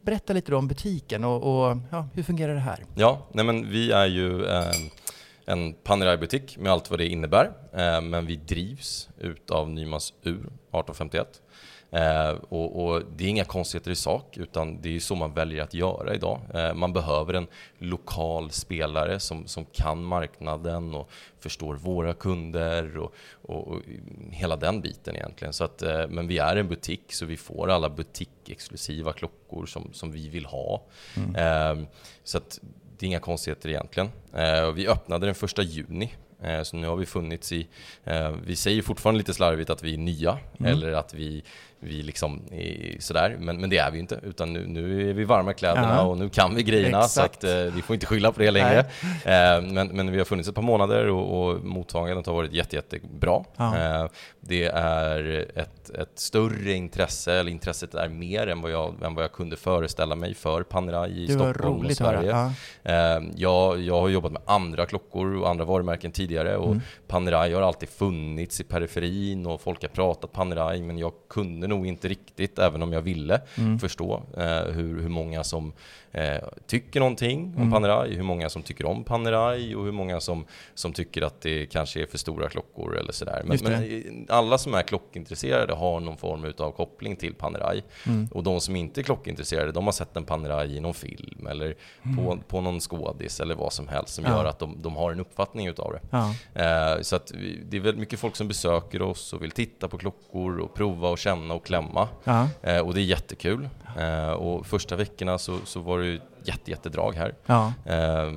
berätta 0.00 0.32
lite 0.32 0.54
om 0.54 0.68
butiken 0.68 1.24
och, 1.24 1.36
och 1.36 1.76
ja, 1.90 2.08
hur 2.14 2.22
fungerar 2.22 2.54
det 2.54 2.60
här? 2.60 2.84
Ja, 2.94 3.26
nej 3.32 3.44
men 3.44 3.70
vi 3.70 3.92
är 3.92 4.06
ju 4.06 4.44
eh, 4.46 4.70
en 5.46 5.72
Panerai-butik 5.72 6.58
med 6.58 6.72
allt 6.72 6.90
vad 6.90 6.98
det 6.98 7.06
innebär, 7.06 7.50
eh, 7.72 8.00
men 8.00 8.26
vi 8.26 8.36
drivs 8.36 9.08
utav 9.18 9.70
Nymans 9.70 10.12
Ur 10.22 10.34
1851. 10.34 11.42
Eh, 11.96 12.30
och, 12.48 12.84
och, 12.84 13.02
det 13.16 13.24
är 13.24 13.28
inga 13.28 13.44
konstigheter 13.44 13.90
i 13.90 13.96
sak, 13.96 14.36
utan 14.36 14.80
det 14.80 14.96
är 14.96 15.00
så 15.00 15.14
man 15.14 15.32
väljer 15.32 15.62
att 15.62 15.74
göra 15.74 16.14
idag. 16.14 16.40
Eh, 16.54 16.74
man 16.74 16.92
behöver 16.92 17.34
en 17.34 17.46
lokal 17.78 18.50
spelare 18.50 19.20
som, 19.20 19.46
som 19.46 19.64
kan 19.64 20.04
marknaden 20.04 20.94
och 20.94 21.10
förstår 21.40 21.74
våra 21.74 22.14
kunder 22.14 22.98
och, 22.98 23.14
och, 23.42 23.68
och 23.68 23.82
hela 24.30 24.56
den 24.56 24.80
biten 24.80 25.16
egentligen. 25.16 25.52
Så 25.52 25.64
att, 25.64 25.82
eh, 25.82 26.08
men 26.08 26.28
vi 26.28 26.38
är 26.38 26.56
en 26.56 26.68
butik, 26.68 27.12
så 27.12 27.26
vi 27.26 27.36
får 27.36 27.70
alla 27.70 27.90
butikexklusiva 27.90 29.12
klockor 29.12 29.66
som, 29.66 29.88
som 29.92 30.12
vi 30.12 30.28
vill 30.28 30.46
ha. 30.46 30.82
Mm. 31.16 31.34
Eh, 31.34 31.88
så 32.24 32.38
att 32.38 32.60
det 32.98 33.06
är 33.06 33.08
inga 33.08 33.20
konstigheter 33.20 33.68
egentligen. 33.68 34.10
Eh, 34.34 34.72
vi 34.72 34.88
öppnade 34.88 35.26
den 35.26 35.34
första 35.34 35.62
juni 35.62 36.12
Eh, 36.42 36.62
så 36.62 36.76
nu 36.76 36.86
har 36.86 36.96
vi 36.96 37.06
funnits 37.06 37.52
i, 37.52 37.66
vi 38.42 38.56
säger 38.56 38.82
fortfarande 38.82 39.18
lite 39.18 39.34
slarvigt 39.34 39.70
att 39.70 39.82
vi 39.82 39.94
är 39.94 39.98
nya, 39.98 40.38
mm. 40.58 40.72
eller 40.72 40.92
att 40.92 41.14
vi, 41.14 41.44
vi 41.80 42.02
liksom 42.02 42.42
är 42.50 42.96
sådär, 43.00 43.36
men, 43.40 43.60
men 43.60 43.70
det 43.70 43.78
är 43.78 43.90
vi 43.90 43.98
inte, 43.98 44.20
utan 44.22 44.52
nu, 44.52 44.66
nu 44.66 45.10
är 45.10 45.14
vi 45.14 45.24
varma 45.24 45.52
kläderna 45.52 45.94
ja. 45.94 46.02
och 46.02 46.18
nu 46.18 46.28
kan 46.28 46.54
vi 46.54 46.62
grejerna, 46.62 46.98
Exakt. 46.98 47.40
så 47.40 47.48
att 47.48 47.66
eh, 47.66 47.74
vi 47.74 47.82
får 47.82 47.94
inte 47.94 48.06
skylla 48.06 48.32
på 48.32 48.40
det 48.40 48.50
längre. 48.50 48.84
men, 49.62 49.88
men 49.88 50.12
vi 50.12 50.18
har 50.18 50.24
funnits 50.24 50.48
ett 50.48 50.54
par 50.54 50.62
månader 50.62 51.08
och, 51.08 51.48
och 51.48 51.64
mottagandet 51.64 52.26
har 52.26 52.34
varit 52.34 52.52
jätte, 52.52 52.76
jättebra. 52.76 53.44
Ja. 53.56 54.08
det 54.40 54.64
är 54.74 55.46
ett, 55.54 55.90
ett 55.90 56.18
större 56.18 56.72
intresse, 56.72 57.32
eller 57.32 57.50
intresset 57.50 57.94
är 57.94 58.08
mer 58.08 58.46
än 58.46 58.60
vad 58.60 58.70
jag, 58.70 59.02
än 59.02 59.14
vad 59.14 59.24
jag 59.24 59.32
kunde 59.32 59.56
föreställa 59.56 60.16
mig 60.16 60.34
för 60.34 60.62
Panerai 60.62 61.24
i 61.24 61.28
Stockholm 61.28 61.86
och 61.86 61.92
Sverige. 61.92 62.50
Ja. 62.82 63.20
jag, 63.36 63.80
jag 63.80 64.00
har 64.00 64.08
jobbat 64.08 64.32
med 64.32 64.42
andra 64.46 64.86
klockor 64.86 65.36
och 65.36 65.50
andra 65.50 65.64
varumärken 65.64 66.12
tidigare 66.12 66.36
tidigare 66.36 66.56
och 66.56 66.66
mm. 66.66 66.80
Panerai 67.06 67.52
har 67.52 67.62
alltid 67.62 67.88
funnits 67.88 68.60
i 68.60 68.64
periferin 68.64 69.46
och 69.46 69.60
folk 69.60 69.82
har 69.82 69.88
pratat 69.88 70.32
Panerai 70.32 70.82
men 70.82 70.98
jag 70.98 71.12
kunde 71.28 71.65
nog 71.68 71.86
inte 71.86 72.08
riktigt, 72.08 72.58
även 72.58 72.82
om 72.82 72.92
jag 72.92 73.02
ville, 73.02 73.40
mm. 73.58 73.78
förstå 73.78 74.22
eh, 74.36 74.72
hur, 74.72 75.00
hur 75.02 75.08
många 75.08 75.44
som 75.44 75.72
eh, 76.12 76.38
tycker 76.66 77.00
någonting 77.00 77.52
om 77.56 77.62
mm. 77.62 77.70
Panerai, 77.70 78.14
hur 78.14 78.22
många 78.22 78.48
som 78.48 78.62
tycker 78.62 78.86
om 78.86 79.04
Panerai 79.04 79.74
och 79.74 79.84
hur 79.84 79.92
många 79.92 80.20
som, 80.20 80.44
som 80.74 80.92
tycker 80.92 81.22
att 81.22 81.40
det 81.40 81.66
kanske 81.66 82.02
är 82.02 82.06
för 82.06 82.18
stora 82.18 82.48
klockor 82.48 82.96
eller 82.98 83.12
sådär. 83.12 83.42
Men, 83.44 83.58
men 83.62 84.26
alla 84.28 84.58
som 84.58 84.74
är 84.74 84.82
klockintresserade 84.82 85.74
har 85.74 86.00
någon 86.00 86.16
form 86.16 86.52
av 86.58 86.70
koppling 86.70 87.16
till 87.16 87.34
Panerai. 87.34 87.82
Mm. 88.06 88.28
Och 88.30 88.42
de 88.42 88.60
som 88.60 88.76
inte 88.76 89.00
är 89.00 89.02
klockintresserade, 89.02 89.72
de 89.72 89.84
har 89.84 89.92
sett 89.92 90.16
en 90.16 90.24
Panerai 90.24 90.76
i 90.76 90.80
någon 90.80 90.94
film 90.94 91.46
eller 91.46 91.74
mm. 92.02 92.16
på, 92.16 92.38
på 92.48 92.60
någon 92.60 92.80
skådis 92.80 93.40
eller 93.40 93.54
vad 93.54 93.72
som 93.72 93.88
helst 93.88 94.14
som 94.14 94.24
ja. 94.24 94.30
gör 94.30 94.44
att 94.44 94.58
de, 94.58 94.82
de 94.82 94.96
har 94.96 95.12
en 95.12 95.20
uppfattning 95.20 95.66
utav 95.66 95.92
det. 95.92 96.00
Ja. 96.10 96.34
Eh, 96.62 97.02
så 97.02 97.16
att 97.16 97.32
det 97.64 97.76
är 97.76 97.80
väldigt 97.80 98.00
mycket 98.00 98.18
folk 98.18 98.36
som 98.36 98.48
besöker 98.48 99.02
oss 99.02 99.32
och 99.32 99.42
vill 99.42 99.50
titta 99.50 99.88
på 99.88 99.98
klockor 99.98 100.58
och 100.58 100.74
prova 100.74 101.08
och 101.08 101.18
känna 101.18 101.54
och 101.56 101.66
klämma. 101.66 102.08
Eh, 102.62 102.78
och 102.78 102.94
det 102.94 103.00
är 103.00 103.04
jättekul. 103.04 103.68
Eh, 103.98 104.30
och 104.30 104.66
första 104.66 104.96
veckorna 104.96 105.38
så, 105.38 105.58
så 105.64 105.80
var 105.80 105.98
det 105.98 106.14
ett 106.14 106.20
jätte, 106.44 106.70
jättedrag 106.70 107.14
här. 107.14 107.34
Ja. 107.46 107.72
Eh, 107.84 108.28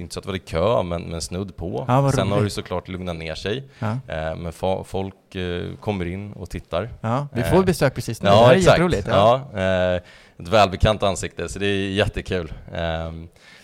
inte 0.00 0.14
så 0.14 0.20
att 0.20 0.26
det 0.26 0.30
var 0.32 0.38
kö, 0.38 0.82
men, 0.82 1.02
men 1.02 1.20
snudd 1.20 1.56
på. 1.56 1.84
Ja, 1.88 2.12
Sen 2.12 2.30
har 2.32 2.42
det 2.42 2.50
såklart 2.50 2.88
lugnat 2.88 3.16
ner 3.16 3.34
sig. 3.34 3.68
Ja. 3.78 3.86
Eh, 3.90 4.36
men 4.36 4.52
fa- 4.52 4.84
folk 4.84 5.34
eh, 5.34 5.62
kommer 5.80 6.04
in 6.06 6.32
och 6.32 6.50
tittar. 6.50 6.88
Vi 7.32 7.40
Eh, 7.40 7.50
får 7.50 7.62
besök 7.64 7.94
precis 7.94 8.22
nu. 8.22 8.28
Ja, 8.28 8.34
det 8.34 8.40
här 8.46 8.52
är 8.52 8.56
exakt. 8.56 8.66
jätteroligt. 8.78 9.06
Ja. 9.10 9.50
eh, 9.54 9.94
ett 10.42 10.48
välbekant 10.48 11.02
ansikte, 11.02 11.48
så 11.48 11.58
det 11.58 11.66
är 11.66 11.90
jättekul. 11.90 12.52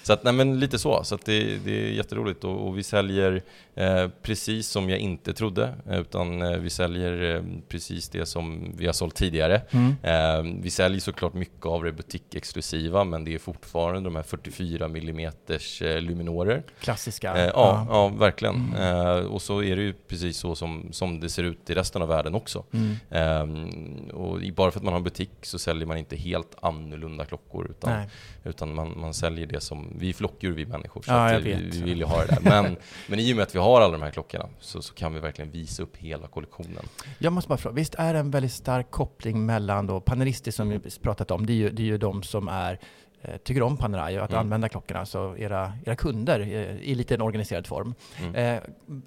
Så 0.04 0.12
att, 0.12 0.24
nej 0.24 0.32
men 0.32 0.60
lite 0.60 0.78
så, 0.78 1.04
så 1.04 1.14
att 1.14 1.24
det, 1.24 1.56
det 1.64 1.86
är 1.86 1.90
jätteroligt 1.90 2.44
och, 2.44 2.66
och 2.66 2.78
vi 2.78 2.82
säljer 2.82 3.42
eh, 3.74 4.08
precis 4.22 4.68
som 4.68 4.90
jag 4.90 4.98
inte 4.98 5.32
trodde, 5.32 5.74
utan 5.90 6.42
eh, 6.42 6.58
vi 6.58 6.70
säljer 6.70 7.36
eh, 7.36 7.42
precis 7.68 8.08
det 8.08 8.26
som 8.26 8.72
vi 8.76 8.86
har 8.86 8.92
sålt 8.92 9.14
tidigare. 9.14 9.62
Mm. 9.70 9.96
Eh, 10.02 10.54
vi 10.62 10.70
säljer 10.70 11.00
såklart 11.00 11.34
mycket 11.34 11.66
av 11.66 11.84
det 11.84 11.92
butikexklusiva, 11.92 13.04
men 13.04 13.24
det 13.24 13.34
är 13.34 13.38
fortfarande 13.38 14.00
de 14.00 14.16
här 14.16 14.22
44 14.22 14.84
mm 14.84 15.18
eh, 15.18 16.00
luminorer. 16.00 16.62
Klassiska. 16.80 17.36
Eh, 17.36 17.50
ja, 17.54 17.86
ja, 17.90 18.08
verkligen. 18.08 18.54
Mm. 18.54 19.06
Eh, 19.06 19.24
och 19.24 19.42
så 19.42 19.62
är 19.62 19.76
det 19.76 19.82
ju 19.82 19.92
precis 19.92 20.36
så 20.36 20.54
som, 20.54 20.88
som 20.90 21.20
det 21.20 21.30
ser 21.30 21.42
ut 21.42 21.70
i 21.70 21.74
resten 21.74 22.02
av 22.02 22.08
världen 22.08 22.34
också. 22.34 22.64
Mm. 22.72 22.96
Ehm, 23.10 24.10
och 24.10 24.40
bara 24.54 24.70
för 24.70 24.78
att 24.78 24.84
man 24.84 24.92
har 24.92 24.98
en 24.98 25.04
butik 25.04 25.30
så 25.42 25.58
säljer 25.58 25.86
man 25.86 25.96
inte 25.96 26.16
helt 26.16 26.54
annorlunda 26.62 27.24
klockor 27.24 27.70
utan, 27.70 27.90
Nej. 27.90 28.08
utan 28.44 28.74
man, 28.74 29.00
man 29.00 29.14
säljer 29.14 29.46
det 29.46 29.60
som, 29.60 29.93
vi 29.98 30.08
är 30.08 30.12
flockdjur 30.12 30.52
vi 30.52 30.66
människor 30.66 31.02
så 31.02 31.10
Ja, 31.10 31.38
vi, 31.42 31.54
vi 31.54 31.82
vill 31.82 31.98
ju 31.98 32.04
ha 32.04 32.24
det 32.24 32.26
där. 32.26 32.62
Men, 32.62 32.76
men 33.08 33.18
i 33.18 33.32
och 33.32 33.36
med 33.36 33.42
att 33.42 33.54
vi 33.54 33.58
har 33.58 33.80
alla 33.80 33.92
de 33.92 34.02
här 34.02 34.10
klockorna 34.10 34.48
så, 34.60 34.82
så 34.82 34.94
kan 34.94 35.14
vi 35.14 35.20
verkligen 35.20 35.50
visa 35.50 35.82
upp 35.82 35.96
hela 35.96 36.26
kollektionen. 36.28 36.84
Jag 37.18 37.32
måste 37.32 37.48
bara 37.48 37.58
fråga, 37.58 37.74
visst 37.74 37.94
är 37.94 38.12
det 38.12 38.18
en 38.18 38.30
väldigt 38.30 38.52
stark 38.52 38.90
koppling 38.90 39.46
mellan 39.46 39.86
då 39.86 40.00
panelister 40.00 40.50
som 40.50 40.68
vi 40.68 40.80
pratat 41.02 41.30
om, 41.30 41.46
det 41.46 41.52
är 41.52 41.54
ju, 41.54 41.70
det 41.70 41.82
är 41.82 41.86
ju 41.86 41.98
de 41.98 42.22
som 42.22 42.48
är 42.48 42.78
eh, 43.22 43.36
tycker 43.36 43.62
om 43.62 43.76
Panerai 43.76 44.18
och 44.18 44.24
att 44.24 44.30
Mm. 44.30 44.40
använda 44.40 44.68
klockorna, 44.68 45.06
så 45.06 45.36
era, 45.36 45.72
era 45.86 45.96
kunder 45.96 46.40
eh, 46.40 46.76
i 46.90 46.94
lite 46.94 47.14
en 47.14 47.20
organiserad 47.20 47.66
form. 47.66 47.94
Mm. 48.18 48.34
Eh, 48.34 48.62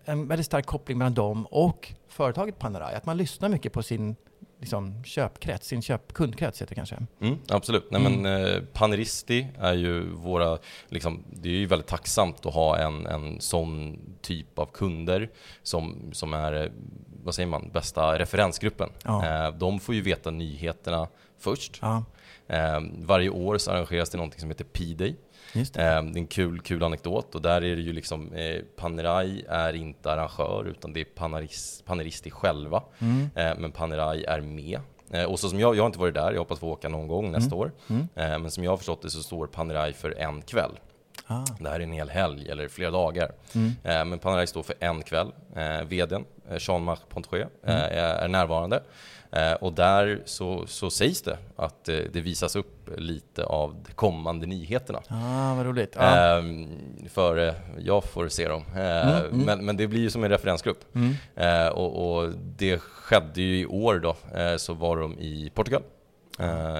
en 0.05 0.27
väldigt 0.27 0.45
stark 0.45 0.65
koppling 0.65 0.97
mellan 0.97 1.13
dem 1.13 1.45
och 1.45 1.93
företaget 2.07 2.59
Panerai, 2.59 2.95
att 2.95 3.05
man 3.05 3.17
lyssnar 3.17 3.49
mycket 3.49 3.73
på 3.73 3.83
sin 3.83 4.15
liksom, 4.59 5.03
köpkrets, 5.03 5.67
sin 5.67 5.81
köp, 5.81 6.13
kundkrets 6.13 6.61
heter 6.61 6.69
det 6.69 6.75
kanske. 6.75 6.97
Mm, 7.21 7.37
absolut. 7.49 7.91
Nej, 7.91 8.01
men, 8.01 8.25
eh, 8.25 8.61
Paneristi 8.73 9.47
är 9.59 9.73
ju 9.73 10.09
våra, 10.09 10.57
liksom, 10.87 11.23
det 11.31 11.49
är 11.49 11.53
ju 11.53 11.65
väldigt 11.65 11.87
tacksamt 11.87 12.45
att 12.45 12.53
ha 12.53 12.77
en, 12.77 13.07
en 13.07 13.41
sån 13.41 13.99
typ 14.21 14.59
av 14.59 14.65
kunder 14.65 15.29
som, 15.63 16.09
som 16.13 16.33
är, 16.33 16.63
eh, 16.63 16.71
vad 17.23 17.35
säger 17.35 17.47
man, 17.47 17.69
bästa 17.73 18.19
referensgruppen. 18.19 18.89
Ja. 19.03 19.45
Eh, 19.45 19.53
de 19.57 19.79
får 19.79 19.95
ju 19.95 20.01
veta 20.01 20.31
nyheterna 20.31 21.07
först. 21.37 21.79
Ja, 21.81 22.03
Eh, 22.49 22.79
varje 22.97 23.29
år 23.29 23.57
så 23.57 23.71
arrangeras 23.71 24.09
det 24.09 24.17
någonting 24.17 24.39
som 24.39 24.49
heter 24.49 24.63
P-Day. 24.63 25.15
Just 25.53 25.73
det. 25.73 25.81
Eh, 25.81 26.03
det 26.03 26.17
är 26.17 26.21
en 26.21 26.27
kul, 26.27 26.59
kul 26.61 26.83
anekdot 26.83 27.35
och 27.35 27.41
där 27.41 27.55
är 27.63 27.75
det 27.75 27.81
ju 27.81 27.93
liksom, 27.93 28.33
eh, 28.33 28.61
Panerai 28.75 29.43
är 29.49 29.73
inte 29.73 30.11
arrangör 30.11 30.65
utan 30.67 30.93
det 30.93 30.99
är 30.99 31.05
Paneris, 31.05 31.83
Paneristi 31.85 32.31
själva. 32.31 32.83
Mm. 32.99 33.29
Eh, 33.35 33.57
men 33.59 33.71
Panerai 33.71 34.23
är 34.23 34.41
med. 34.41 34.79
Eh, 35.11 35.23
och 35.23 35.39
så 35.39 35.49
som 35.49 35.59
jag, 35.59 35.75
jag 35.75 35.83
har 35.83 35.87
inte 35.87 35.99
varit 35.99 36.13
där, 36.13 36.31
jag 36.31 36.39
hoppas 36.39 36.59
få 36.59 36.67
åka 36.71 36.89
någon 36.89 37.07
gång 37.07 37.31
nästa 37.31 37.55
år. 37.55 37.71
Mm. 37.89 38.07
Eh, 38.15 38.39
men 38.39 38.51
som 38.51 38.63
jag 38.63 38.71
har 38.71 38.77
förstått 38.77 39.01
det 39.01 39.09
så 39.09 39.23
står 39.23 39.47
Panerai 39.47 39.93
för 39.93 40.17
en 40.19 40.41
kväll. 40.41 40.71
Ah. 41.27 41.45
Det 41.59 41.69
här 41.69 41.79
är 41.79 41.83
en 41.83 41.91
hel 41.91 42.09
helg 42.09 42.49
eller 42.49 42.67
flera 42.67 42.91
dagar. 42.91 43.31
Mm. 43.55 43.71
Eh, 43.83 44.05
men 44.05 44.19
Panerai 44.19 44.47
står 44.47 44.63
för 44.63 44.75
en 44.79 45.03
kväll. 45.03 45.31
Eh, 45.55 45.81
VDn, 45.87 46.25
Jean-Marc 46.59 46.99
Pontché, 47.09 47.37
eh, 47.41 47.47
Mm. 47.63 48.23
är 48.23 48.27
närvarande. 48.27 48.83
Eh, 49.31 49.53
och 49.53 49.73
där 49.73 50.21
så, 50.25 50.67
så 50.67 50.89
sägs 50.89 51.21
det 51.21 51.37
att 51.55 51.89
eh, 51.89 51.97
det 52.13 52.21
visas 52.21 52.55
upp 52.55 52.89
lite 52.97 53.43
av 53.43 53.75
de 53.87 53.93
kommande 53.93 54.45
nyheterna. 54.47 55.01
Ah, 55.07 55.55
vad 55.55 55.65
roligt. 55.65 55.95
Ja. 55.99 56.37
Ehm, 56.37 56.67
för 57.09 57.47
eh, 57.47 57.53
jag 57.79 58.03
får 58.03 58.27
se 58.27 58.47
dem. 58.47 58.63
Eh, 58.75 58.97
Mm, 59.07 59.25
mm. 59.25 59.45
Men, 59.45 59.65
men 59.65 59.77
det 59.77 59.87
blir 59.87 59.99
ju 60.01 60.09
som 60.09 60.23
en 60.23 60.29
referensgrupp. 60.29 60.95
Mm. 60.95 61.73
Och, 61.73 62.17
och 62.17 62.29
det 62.57 62.79
skedde 62.81 63.41
ju 63.41 63.59
i 63.59 63.65
år 63.65 63.99
då, 63.99 64.15
så 64.57 64.73
var 64.73 64.97
de 64.97 65.19
i 65.19 65.51
Portugal, 65.53 65.81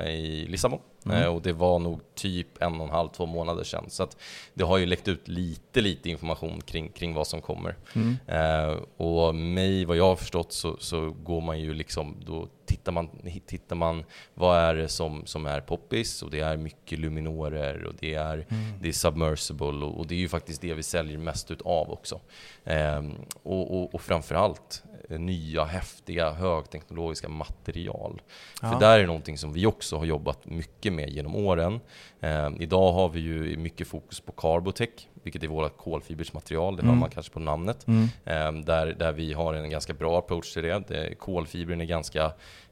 i 0.08 0.46
Lissabon. 0.50 0.80
Mm. 1.06 1.22
Eh, 1.24 1.28
och 1.28 1.42
det 1.42 1.54
var 1.54 1.80
nog 1.80 2.00
typ 2.16 2.62
en 2.62 2.76
och 2.76 2.88
en 2.88 2.94
halv, 2.94 3.10
två 3.10 3.26
månader 3.26 3.64
sedan. 3.64 3.86
Så 3.90 4.04
att 4.04 4.18
det 4.54 4.64
har 4.64 4.78
ju 4.78 4.86
läckt 4.86 5.08
ut 5.08 5.28
lite, 5.28 5.82
lite 5.82 6.10
information 6.10 6.62
kring, 6.62 6.90
kring 6.90 7.14
vad 7.14 7.28
som 7.28 7.42
kommer. 7.42 7.76
Mm. 7.94 8.18
Eh, 8.28 8.76
och 8.98 9.36
mig, 9.36 9.86
vad 9.86 9.98
jag 9.98 10.08
har 10.08 10.16
förstått, 10.16 10.54
så, 10.54 10.78
så 10.80 11.10
går 11.24 11.42
man 11.42 11.60
ju 11.60 11.74
liksom, 11.74 12.16
då 12.26 12.48
tittar 12.66 12.92
man, 12.92 13.10
tittar 13.46 13.76
man 13.76 14.04
vad 14.34 14.58
är 14.58 14.76
det 14.76 14.88
som, 14.88 15.26
som 15.26 15.46
är 15.46 15.62
poppis 15.62 16.24
och 16.24 16.32
det 16.32 16.40
är 16.40 16.58
mycket 16.58 17.00
luminorer 17.00 17.84
och 17.84 17.94
det 18.00 18.14
är, 18.14 18.46
Mm. 18.50 18.80
det 18.82 18.88
är 18.88 18.94
submersible 18.94 19.86
och, 19.86 20.00
och 20.00 20.08
det 20.08 20.16
är 20.16 20.20
ju 20.20 20.30
faktiskt 20.30 20.62
det 20.62 20.74
vi 20.74 20.84
säljer 20.84 21.18
mest 21.18 21.52
utav 21.52 21.92
också. 21.92 22.20
Ehm, 22.66 23.14
och, 23.44 23.78
och, 23.78 23.96
och 23.96 24.02
framförallt 24.02 24.84
eh, 24.86 24.87
nya 25.08 25.64
häftiga 25.64 26.32
högteknologiska 26.32 27.30
material. 27.30 28.22
Ja. 28.62 28.72
För 28.72 28.80
där 28.80 29.00
är 29.00 29.08
någonting 29.08 29.38
som 29.38 29.54
vi 29.54 29.66
också 29.66 29.98
har 29.98 30.06
jobbat 30.06 30.46
mycket 30.46 30.94
med 30.94 31.10
genom 31.10 31.36
åren. 31.36 31.80
Ehm, 32.22 32.62
idag 32.62 32.92
har 32.94 33.10
vi 33.10 33.20
ju 33.20 33.58
mycket 33.58 33.88
fokus 33.88 34.20
på 34.20 34.32
Carbotech, 34.32 34.90
vilket 35.24 35.44
är 35.44 35.48
vårt 35.48 35.78
kolfibersmaterial, 35.78 36.76
det 36.76 36.82
hör 36.82 36.90
Mm. 36.90 37.00
man 37.00 37.10
kanske 37.10 37.34
på 37.34 37.40
namnet. 37.40 37.88
Mm. 37.88 38.08
Ehm, 38.26 38.66
där, 38.66 38.88
där 39.00 39.12
vi 39.12 39.34
har 39.34 39.54
en 39.54 39.70
ganska 39.70 39.94
bra 39.94 40.20
approach 40.20 40.54
till 40.54 40.64
det. 40.64 40.84
det 40.88 41.16
kolfibern 41.16 41.82
är 41.82 41.86
ganska 41.86 42.32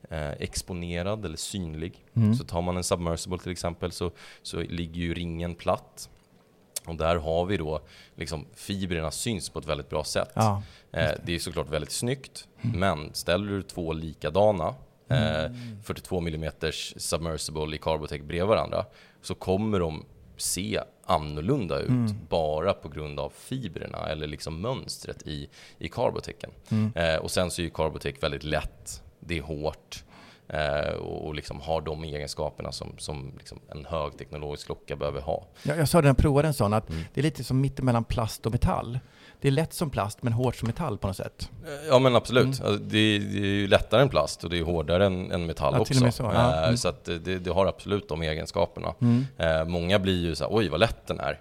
eh, 0.09 0.31
exponerad 0.31 1.25
eller 1.25 1.37
synlig. 1.37 2.05
Mm. 2.15 2.35
Så 2.35 2.43
tar 2.43 2.61
man 2.61 2.77
en 2.77 2.83
submersible 2.83 3.37
till 3.37 3.51
exempel 3.51 3.91
så, 3.91 4.11
så 4.41 4.59
ligger 4.59 5.01
ju 5.01 5.13
ringen 5.13 5.55
platt. 5.55 6.09
Och 6.87 6.95
där 6.95 7.15
har 7.15 7.45
vi 7.45 7.57
då 7.57 7.81
liksom 8.15 8.45
fibrerna 8.55 9.11
syns 9.11 9.49
på 9.49 9.59
ett 9.59 9.65
väldigt 9.65 9.89
bra 9.89 10.03
sätt. 10.03 10.31
Ja. 10.33 10.61
Eh, 10.91 11.11
det 11.25 11.35
är 11.35 11.39
såklart 11.39 11.69
väldigt 11.69 11.91
snyggt, 11.91 12.47
men 12.61 13.13
ställer 13.13 13.51
du 13.51 13.63
två 13.63 13.93
likadana 13.93 14.75
eh, 15.09 15.51
42 15.83 16.17
mm 16.27 16.51
submersible 16.97 17.75
i 17.75 17.79
Carbotech 17.79 18.21
bredvid 18.21 18.47
varandra 18.49 18.85
så 19.21 19.35
kommer 19.35 19.79
de 19.79 20.05
se 20.37 20.79
annorlunda 21.05 21.79
ut 21.79 21.89
Mm. 21.89 22.11
bara 22.29 22.73
på 22.73 22.89
grund 22.89 23.19
av 23.19 23.33
fibrerna 23.35 24.09
eller 24.09 24.27
liksom 24.27 24.61
mönstret 24.61 25.27
i, 25.27 25.49
i 25.77 25.89
Carbotechen. 25.89 26.51
Mm. 26.69 26.91
Eh, 26.95 27.15
och 27.15 27.31
sen 27.31 27.51
så 27.51 27.61
är 27.61 27.63
ju 27.63 27.69
Carbotech 27.69 28.15
väldigt 28.23 28.43
lätt, 28.43 29.03
det 29.19 29.37
är 29.37 29.41
hårt 29.41 30.03
och, 30.99 31.25
och 31.27 31.35
liksom 31.35 31.61
har 31.61 31.81
de 31.81 32.03
egenskaperna 32.03 32.71
som, 32.71 32.93
som 32.97 33.33
liksom 33.37 33.59
en 33.71 33.85
högteknologisk 33.85 34.65
klocka 34.65 34.95
behöver 34.95 35.21
ha. 35.21 35.47
Jag, 35.63 35.77
jag 35.77 35.87
sa 35.89 35.97
det 35.97 36.01
när 36.01 36.09
jag 36.09 36.17
provade 36.17 36.47
en 36.47 36.53
sån, 36.53 36.73
att 36.73 36.89
Mm. 36.89 37.01
det 37.13 37.21
är 37.21 37.23
lite 37.23 37.43
som 37.43 37.61
mittemellan 37.61 38.03
plast 38.03 38.45
och 38.45 38.51
metall. 38.51 38.99
Det 39.41 39.47
är 39.47 39.51
lätt 39.51 39.73
som 39.73 39.89
plast, 39.89 40.23
men 40.23 40.33
hårt 40.33 40.55
som 40.55 40.67
metall 40.67 40.97
på 40.97 41.07
något 41.07 41.17
sätt. 41.17 41.49
Eh, 41.65 41.87
Ja 41.89 41.99
men 41.99 42.15
absolut. 42.15 42.43
Mm. 42.43 42.49
Alltså, 42.67 42.83
det, 42.85 43.19
det 43.19 43.37
är 43.39 43.45
ju 43.45 43.67
lättare 43.67 44.01
än 44.01 44.09
plast 44.09 44.43
och 44.43 44.49
det 44.49 44.57
är 44.59 44.63
hårdare 44.63 45.05
än, 45.05 45.31
än 45.31 45.45
metall 45.45 45.73
Ja, 45.73 45.79
också. 45.79 46.11
så, 46.11 46.23
ja. 46.23 46.51
Eh, 46.51 46.63
Mm. 46.63 46.77
Så 46.77 46.87
att 46.89 47.05
det, 47.05 47.19
det 47.39 47.49
har 47.51 47.65
absolut 47.65 48.09
de 48.09 48.21
egenskaperna. 48.21 48.93
Mm. 49.01 49.25
Eh, 49.37 49.65
många 49.65 49.99
blir 49.99 50.21
ju 50.25 50.35
så 50.35 50.43
här, 50.43 50.55
oj 50.57 50.69
vad 50.69 50.79
lätt 50.79 51.07
den 51.07 51.19
är. 51.19 51.39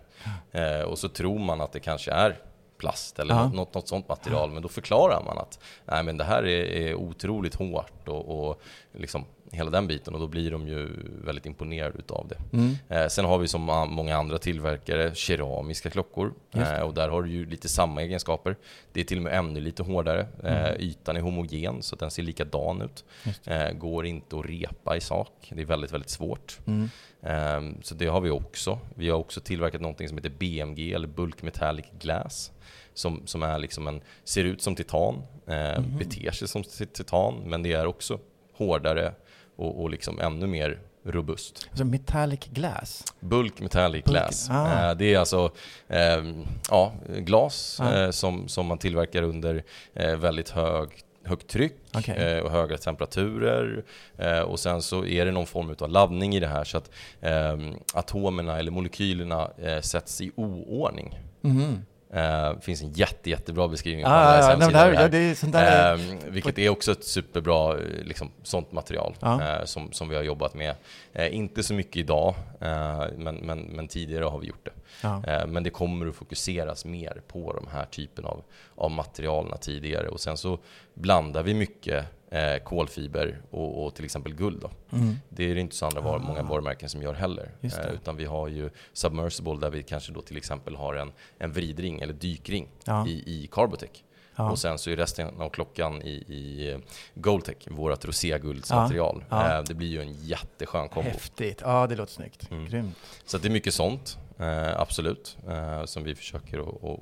Eh, 0.53 0.83
och 0.85 0.99
så 0.99 1.09
tror 1.09 1.39
man 1.39 1.61
att 1.61 1.73
det 1.73 1.81
kanske 1.81 2.13
är 2.13 2.37
plast 2.79 3.19
eller 3.19 3.35
Ja. 3.35 3.49
något, 3.49 3.75
något 3.75 3.89
sånt 3.89 4.09
material. 4.09 4.51
Men 4.51 4.63
då 4.63 4.69
förklarar 4.69 5.23
man 5.25 5.39
att 5.39 5.59
nej, 5.85 6.03
men 6.03 6.17
det 6.17 6.25
här 6.25 6.43
är, 6.47 6.65
är 6.65 6.95
otroligt 6.95 7.55
hårt 7.55 8.09
och, 8.09 8.49
och 8.49 8.61
liksom 8.93 9.25
hela 9.53 9.71
den 9.71 9.87
biten 9.87 10.15
och 10.15 10.21
då 10.21 10.27
blir 10.27 10.51
de 10.51 10.69
ju 10.69 10.89
väldigt 11.25 11.47
imponerade 11.47 11.99
utav 11.99 12.29
det. 12.29 12.57
Mm. 12.57 12.75
Eh, 12.89 13.09
sen 13.09 13.25
har 13.25 13.39
vi 13.39 13.49
som 13.49 13.63
många 13.89 14.17
andra 14.17 14.39
tillverkare 14.39 15.15
keramiska 15.15 15.91
klockor 15.91 16.35
eh, 16.55 16.81
och 16.81 16.95
där 16.95 17.09
har 17.09 17.23
du 17.23 17.31
ju 17.31 17.47
lite 17.47 17.69
samma 17.69 18.03
egenskaper. 18.03 18.57
Det 18.93 19.01
är 19.01 19.05
till 19.05 19.17
och 19.19 19.23
med 19.23 19.39
ännu 19.39 19.61
lite 19.61 19.83
hårdare. 19.83 20.27
Eh, 20.45 20.65
Mm. 20.65 20.81
ytan 20.81 21.17
är 21.17 21.21
homogen 21.21 21.83
så 21.83 21.97
den 21.97 22.11
ser 22.11 22.23
likadan 22.23 22.83
ut. 22.83 23.05
Eh, 23.47 23.71
går 23.71 24.07
inte 24.07 24.39
att 24.39 24.47
repa 24.47 24.97
i 24.97 25.01
sak. 25.01 25.33
Det 25.53 25.61
är 25.63 25.67
väldigt, 25.67 25.93
väldigt 25.93 26.11
svårt. 26.11 26.59
Mm. 26.67 26.91
Ehm, 27.27 27.83
Så 27.83 27.95
det 27.95 28.07
har 28.07 28.21
vi 28.21 28.31
också. 28.31 28.79
Vi 28.95 29.09
har 29.11 29.19
också 29.19 29.41
tillverkat 29.41 29.81
någonting 29.81 30.09
som 30.09 30.17
heter 30.19 30.31
BMG 30.31 30.93
eller 30.95 31.09
Bulk 31.09 31.43
Metallic 31.43 31.87
Glass. 32.01 32.53
Som, 32.95 33.23
som 33.27 33.43
är 33.43 33.59
liksom 33.59 33.89
en, 33.89 34.01
ser 34.25 34.45
ut 34.45 34.63
som 34.63 34.75
titan, 34.77 35.23
Mhm. 35.47 35.99
beter 35.99 36.31
sig 36.31 36.49
som 36.49 36.63
ti- 36.63 36.87
titan, 36.93 37.35
men 37.47 37.63
det 37.63 37.73
är 37.73 37.87
också 37.87 38.19
hårdare 38.57 39.13
och, 39.57 39.83
och 39.83 39.91
liksom 39.91 40.21
ännu 40.21 40.47
mer 40.47 40.79
robust. 41.05 41.67
Alltså 41.71 41.85
metallic 41.85 42.41
glass. 42.53 43.05
Bulk 43.21 43.61
Metallic 43.61 44.05
Bulk- 44.05 44.11
Glass. 44.13 44.49
ah. 44.51 44.91
Eh, 44.91 44.97
det 44.97 45.15
är 45.15 45.19
alltså 45.19 45.51
ehm, 45.89 46.45
ja, 46.71 46.93
glas 47.19 47.81
Ah. 47.81 47.93
eh, 48.05 48.11
som, 48.11 48.49
som 48.49 48.67
man 48.67 48.79
tillverkar 48.79 49.23
under 49.23 49.65
eh, 49.95 50.17
väldigt 50.17 50.51
hög, 50.51 50.89
högt 51.27 51.47
tryck 51.49 51.73
Okej. 51.95 52.17
eh, 52.17 52.39
och 52.45 52.51
höga 52.51 52.77
temperaturer. 52.77 53.85
Eh, 54.19 54.41
och 54.41 54.61
sen 54.61 54.83
så 54.83 55.05
är 55.07 55.27
det 55.27 55.33
någon 55.33 55.47
form 55.47 55.75
av 55.79 55.89
laddning 55.91 56.35
i 56.35 56.41
det 56.41 56.47
här 56.47 56.65
så 56.65 56.79
att 56.79 56.91
ehm, 57.21 57.75
atomerna 57.95 58.59
eller 58.59 58.71
molekylerna 58.71 59.51
eh, 59.59 59.81
sätts 59.81 60.21
i 60.21 60.31
oordning. 60.37 61.19
Mhm. 61.41 61.79
Det 62.15 62.61
finns 62.61 62.83
en 62.83 62.93
jätte, 62.93 63.31
jättebra 63.31 63.69
beskrivning 63.69 64.05
på 64.05 64.11
ah, 64.11 64.51
ja, 64.51 64.57
nej, 64.57 64.73
det 64.73 64.79
här, 64.79 64.93
ja, 64.93 65.09
det 65.09 65.19
är 65.19 65.35
sånt 65.35 65.53
där 65.53 65.95
eh, 65.95 66.01
Vilket 66.29 66.59
är 66.59 66.69
också 66.69 66.93
ett 66.93 67.05
superbra 67.05 67.75
liksom, 68.03 68.31
sånt 68.43 68.73
material 68.73 69.15
ja. 69.21 69.43
eh, 69.43 69.65
som, 69.65 69.93
som 69.93 70.09
vi 70.09 70.17
har 70.17 70.23
jobbat 70.23 70.55
med. 70.55 70.75
Eh, 71.13 71.35
inte 71.35 71.63
så 71.63 71.75
mycket 71.75 71.97
idag, 71.97 72.35
eh, 72.61 73.05
men, 73.17 73.35
men, 73.35 73.59
men 73.61 73.89
tidigare 73.89 74.25
har 74.25 74.39
vi 74.39 74.47
gjort 74.47 74.65
det. 74.65 74.73
Ja. 75.03 75.23
Eh, 75.27 75.47
men 75.47 75.63
det 75.63 75.71
kommer 75.71 76.07
att 76.07 76.15
fokuseras 76.15 76.85
mer 76.85 77.23
på 77.29 77.53
de 77.53 77.67
här 77.73 77.85
typen 77.85 78.25
av, 78.25 78.43
av 78.75 78.91
materialen 78.91 79.59
tidigare. 79.59 80.09
Och 80.09 80.21
sen 80.21 80.37
så 80.37 80.59
blandar 80.95 81.43
vi 81.43 81.55
mycket 81.55 82.05
eh, 82.35 82.63
kolfiber 82.65 83.41
och, 83.51 83.85
och, 83.85 83.95
till 83.95 84.05
exempel 84.05 84.35
guld. 84.35 84.65
Mm. 84.93 85.17
Det 85.29 85.51
är 85.51 85.55
det 85.55 85.61
inte 85.61 85.77
så 85.77 85.87
andra 85.87 86.01
var, 86.01 86.19
många 86.19 86.41
ah. 86.41 86.43
varumärken 86.43 86.89
som 86.89 87.03
gör 87.03 87.15
heller. 87.15 87.51
Eh, 87.61 87.71
utan 87.95 88.17
vi 88.17 88.25
har 88.25 88.49
ju 88.49 88.71
Submersible 88.93 89.57
där 89.61 89.71
vi 89.71 89.83
kanske 89.83 90.13
då 90.13 90.23
till 90.23 90.37
exempel 90.37 90.77
har 90.77 90.95
en, 90.95 91.13
en 91.39 91.53
vridring 91.53 92.01
eller 92.01 92.15
dykring 92.15 92.69
ja. 92.85 93.07
i, 93.07 93.13
i 93.13 93.49
Carbotech. 93.53 94.05
Ja. 94.37 94.51
Och 94.51 94.59
sen 94.59 94.79
så 94.79 94.91
är 94.91 94.97
resten 94.97 95.41
av 95.41 95.49
klockan 95.49 96.03
i, 96.03 96.25
i 96.29 96.73
eh, 96.73 96.79
Goldtech, 97.15 97.57
vårt 97.67 98.05
roséguldsmaterial. 98.05 99.25
Ja. 99.31 99.51
Ja. 99.51 99.59
Eh, 99.59 99.65
det 99.65 99.75
blir 99.75 99.89
ju 99.89 100.01
en 100.01 100.15
jätteskön 100.15 100.89
kombo. 100.89 101.11
Häftigt, 101.11 101.61
ja 101.65 101.87
det 101.87 101.97
låter 101.97 102.13
snyggt. 102.13 102.51
Mm. 102.51 102.67
Grymt. 102.67 102.97
Så 103.25 103.39
det 103.39 103.49
är 103.49 103.51
mycket 103.51 103.75
sånt, 103.75 104.19
eh, 104.39 104.81
absolut, 104.81 105.37
som 105.85 106.05
vi 106.05 106.15
försöker 106.15 106.59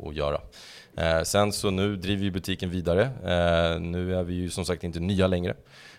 att 0.09 0.15
göra. 0.15 0.41
Eh, 0.97 1.23
sen 1.23 1.53
så 1.53 1.71
nu 1.71 1.97
driver 1.97 2.23
vi 2.23 2.31
butiken 2.31 2.71
vidare. 2.71 3.03
Eh, 3.03 3.81
nu 3.81 4.17
är 4.17 4.23
vi 4.23 4.35
ju 4.35 4.51
som 4.51 4.65
sagt 4.65 4.85
inte 4.85 5.01
nya 5.01 5.27
längre. 5.27 5.55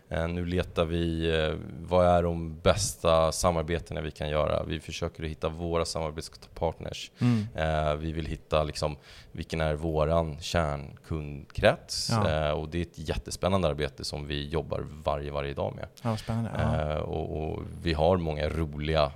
Eh, 0.09 0.27
nu 0.27 0.45
letar 0.45 0.85
vi, 0.85 1.31
vad 1.79 2.07
är 2.07 2.23
de 2.23 2.59
bästa 2.59 3.31
samarbetena 3.31 4.01
vi 4.01 4.11
kan 4.11 4.29
göra? 4.29 4.63
Vi 4.63 4.79
försöker 4.79 5.23
hitta 5.23 5.49
våra 5.49 5.85
samarbetspartners. 5.85 7.11
Mm. 7.19 7.99
Vi 7.99 8.11
vill 8.11 8.25
hitta 8.25 8.63
liksom, 8.63 8.97
vilken 9.31 9.61
är 9.61 9.73
våran 9.73 10.39
kärnkundkrets? 10.39 12.09
Ja. 12.11 12.53
Och 12.53 12.69
det 12.69 12.77
är 12.77 12.81
ett 12.81 13.09
jättespännande 13.09 13.67
arbete 13.67 14.03
som 14.03 14.27
vi 14.27 14.47
jobbar 14.47 14.85
varje, 15.03 15.31
varje 15.31 15.53
dag 15.53 15.75
med. 15.75 15.87
Ja, 16.01 16.17
spännande. 16.17 16.49
Ja. 16.57 16.99
Och, 17.01 17.43
och, 17.43 17.63
vi 17.83 17.93
har 17.93 18.17
många 18.17 18.49
roliga 18.49 19.11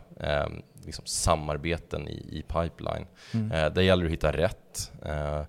liksom, 0.87 1.05
samarbeten 1.05 2.07
i, 2.07 2.37
i 2.37 2.41
pipeline. 2.47 3.05
Mm. 3.33 3.51
Eh, 3.51 3.73
där 3.73 3.81
gäller 3.81 4.03
det 4.03 4.07
att 4.07 4.13
hitta 4.13 4.31
rätt. 4.31 4.91
Eh, 5.05 5.39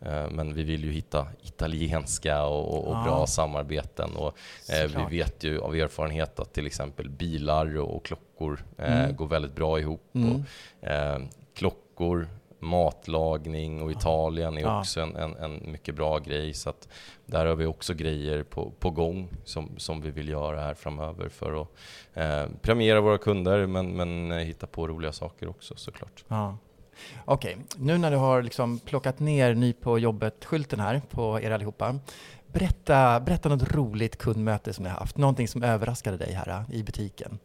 eh, 0.00 0.30
men 0.30 0.54
vi 0.54 0.62
vill 0.62 0.84
ju 0.84 0.92
hitta 0.92 1.26
italienska 1.42 2.44
och, 2.44 2.88
och 2.88 2.96
ja. 2.96 3.04
bra 3.04 3.26
samarbeten. 3.26 4.16
Och, 4.16 4.38
eh, 4.68 4.90
vi 5.08 5.18
vet 5.18 5.44
ju 5.44 5.60
av 5.60 5.76
erfarenhet 5.76 6.40
att 6.40 6.52
till 6.52 6.66
exempel 6.66 7.08
bilar 7.08 7.78
och, 7.78 8.04
klockor 8.04 8.64
eh, 8.78 9.00
mm. 9.00 9.16
går 9.16 9.26
väldigt 9.26 9.54
bra 9.54 9.80
ihop. 9.80 10.14
Mm. 10.14 10.34
Och, 10.34 10.40
klockor 11.54 12.28
matlagning 12.58 13.82
och 13.82 13.90
Italien 13.90 14.58
är 14.58 14.78
också 14.78 15.00
en, 15.00 15.16
en, 15.16 15.36
en, 15.36 15.72
mycket 15.72 15.94
bra 15.94 16.18
grej. 16.18 16.54
Så 16.54 16.70
att 16.70 16.88
där 17.26 17.46
har 17.46 17.56
vi 17.56 17.66
också 17.66 17.94
grejer 17.94 18.42
på, 18.42 18.72
på 18.78 18.90
gång 18.90 19.28
som, 19.44 19.70
som 19.76 20.00
vi 20.00 20.10
vill 20.10 20.28
göra 20.28 20.60
här 20.60 20.74
framöver 20.74 21.28
för 21.28 21.62
att 21.62 21.68
eh, 22.14 22.44
premiera 22.62 23.00
våra 23.00 23.18
kunder 23.18 23.66
men, 23.66 23.96
men 23.96 24.32
eh, 24.32 24.38
hitta 24.38 24.66
på 24.66 24.88
roliga 24.88 25.12
saker 25.12 25.48
också 25.48 25.74
såklart. 25.76 26.24
Ja. 26.28 26.56
Okej, 27.24 27.54
okay. 27.54 27.84
nu 27.84 27.98
när 27.98 28.10
du 28.10 28.16
har 28.16 28.42
liksom 28.42 28.78
plockat 28.78 29.18
ner 29.18 29.54
ny 29.54 29.72
på 29.72 29.98
jobbet-skylten 29.98 30.80
här 30.80 31.02
på 31.10 31.40
er 31.40 31.50
allihopa. 31.50 31.98
Berätta, 32.52 33.20
berätta 33.20 33.48
något 33.48 33.72
roligt 33.72 34.18
kundmöte 34.18 34.72
som 34.72 34.82
ni 34.82 34.90
har 34.90 34.98
haft, 34.98 35.16
någonting 35.16 35.48
som 35.48 35.62
överraskade 35.62 36.16
dig 36.16 36.32
här 36.32 36.64
i 36.72 36.82
butiken. 36.82 37.38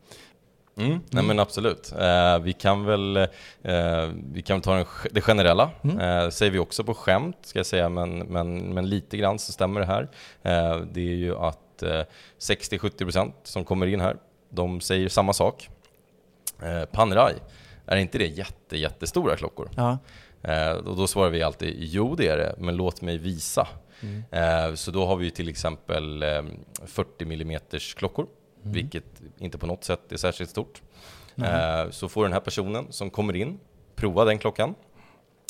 Mm, 0.81 0.99
nej 1.09 1.23
men 1.23 1.39
absolut. 1.39 1.93
Eh, 1.99 2.39
vi 2.39 2.53
kan 2.53 2.85
väl 2.85 3.17
eh, 3.17 4.09
vi 4.33 4.41
kan 4.41 4.61
ta 4.61 4.75
den, 4.75 4.85
det 5.11 5.21
generella, 5.21 5.71
mm. 5.83 5.99
eh, 5.99 6.29
säger 6.29 6.51
vi 6.51 6.59
också 6.59 6.83
på 6.83 6.93
skämt 6.93 7.37
ska 7.41 7.59
jag 7.59 7.65
säga, 7.65 7.89
men, 7.89 8.19
men, 8.19 8.73
men 8.73 8.89
lite 8.89 9.17
grann 9.17 9.39
så 9.39 9.51
stämmer 9.51 9.79
det 9.79 9.85
här. 9.85 10.09
Eh, 10.43 10.81
det 10.91 11.01
är 11.01 11.15
ju 11.15 11.35
att 11.35 11.57
60-70% 12.39 13.31
som 13.43 13.65
kommer 13.65 13.87
in 13.87 14.01
här, 14.01 14.17
de 14.49 14.81
säger 14.81 15.09
samma 15.09 15.33
sak. 15.33 15.69
Eh, 16.61 16.85
Panerai, 16.85 17.33
är 17.85 17.97
inte 17.97 18.17
det 18.17 18.27
jätte, 18.27 18.77
jättestora 18.77 19.35
klockor? 19.35 19.69
Ja. 19.75 19.97
Eh, 20.43 20.71
och 20.71 20.97
då 20.97 21.07
svarar 21.07 21.29
vi 21.29 21.43
alltid, 21.43 21.75
jo 21.77 22.15
det 22.15 22.27
är 22.27 22.37
det, 22.37 22.55
men 22.57 22.75
låt 22.75 23.01
mig 23.01 23.17
visa. 23.17 23.67
Mm. 24.01 24.77
Så 24.77 24.91
då 24.91 25.05
har 25.05 25.15
vi 25.15 25.31
till 25.31 25.49
exempel 25.49 26.23
40 26.85 27.23
mm 27.23 27.59
klockor 27.95 28.27
mm. 28.63 28.73
vilket 28.73 29.21
inte 29.37 29.57
på 29.57 29.65
något 29.67 29.83
sätt 29.83 30.11
är 30.11 30.17
särskilt 30.17 30.49
stort. 30.49 30.81
Mm. 31.35 31.91
Så 31.91 32.09
får 32.09 32.23
den 32.23 32.33
här 32.33 32.39
personen 32.39 32.87
som 32.89 33.09
kommer 33.09 33.35
in 33.35 33.59
prova 33.95 34.25
den 34.25 34.37
klockan 34.37 34.75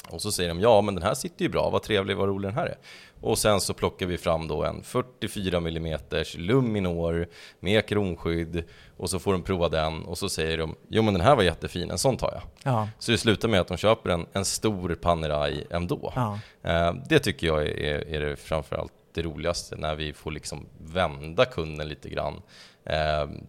och 0.10 0.22
så 0.22 0.32
säger 0.32 0.50
de 0.50 0.60
ja 0.60 0.82
men 0.82 0.96
den 0.96 1.04
här 1.04 1.14
sitter 1.14 1.46
ju 1.46 1.50
bra, 1.50 1.70
vad 1.70 1.84
trevlig, 1.84 2.18
vad 2.18 2.28
rolig 2.28 2.50
den 2.50 2.58
här 2.58 2.66
är. 2.66 2.78
Och 3.22 3.38
sen 3.38 3.62
så 3.62 3.74
plockar 3.74 4.06
vi 4.06 4.18
fram 4.18 4.48
då 4.48 4.64
en 4.64 4.84
44 4.84 5.58
mm 5.58 6.00
Luminor 6.38 7.28
med 7.60 7.86
kronskydd 7.88 8.64
och 8.98 9.10
så 9.10 9.20
får 9.20 9.34
de 9.34 9.44
prova 9.44 9.70
den 9.70 10.04
och 10.06 10.18
så 10.18 10.30
säger 10.30 10.58
de 10.58 10.76
jo 10.88 11.02
men 11.02 11.14
den 11.14 11.24
här 11.24 11.36
var 11.36 11.44
jättefin, 11.44 11.92
en 11.92 11.98
sån 11.98 12.18
tar 12.18 12.32
jag. 12.32 12.74
Ja. 12.74 12.90
Så 13.00 13.12
det 13.12 13.18
slutar 13.18 13.48
med 13.48 13.62
att 13.62 13.68
de 13.68 13.78
köper 13.78 14.10
en, 14.10 14.26
en 14.34 14.46
stor 14.46 14.96
Panerai 14.96 15.64
ändå. 15.70 16.14
Ja. 16.16 16.40
Eh, 16.64 16.94
det 17.10 17.20
tycker 17.20 17.48
jag 17.48 17.68
är, 17.68 18.08
är 18.08 18.20
det 18.20 18.36
framförallt 18.36 18.94
det 19.14 19.22
roligaste 19.22 19.76
när 19.76 19.96
vi 19.96 20.14
får 20.14 20.32
liksom 20.32 20.66
vända 20.78 21.46
kunden 21.46 21.88
lite 21.88 22.10
grann 22.10 22.34
eh, 22.34 22.40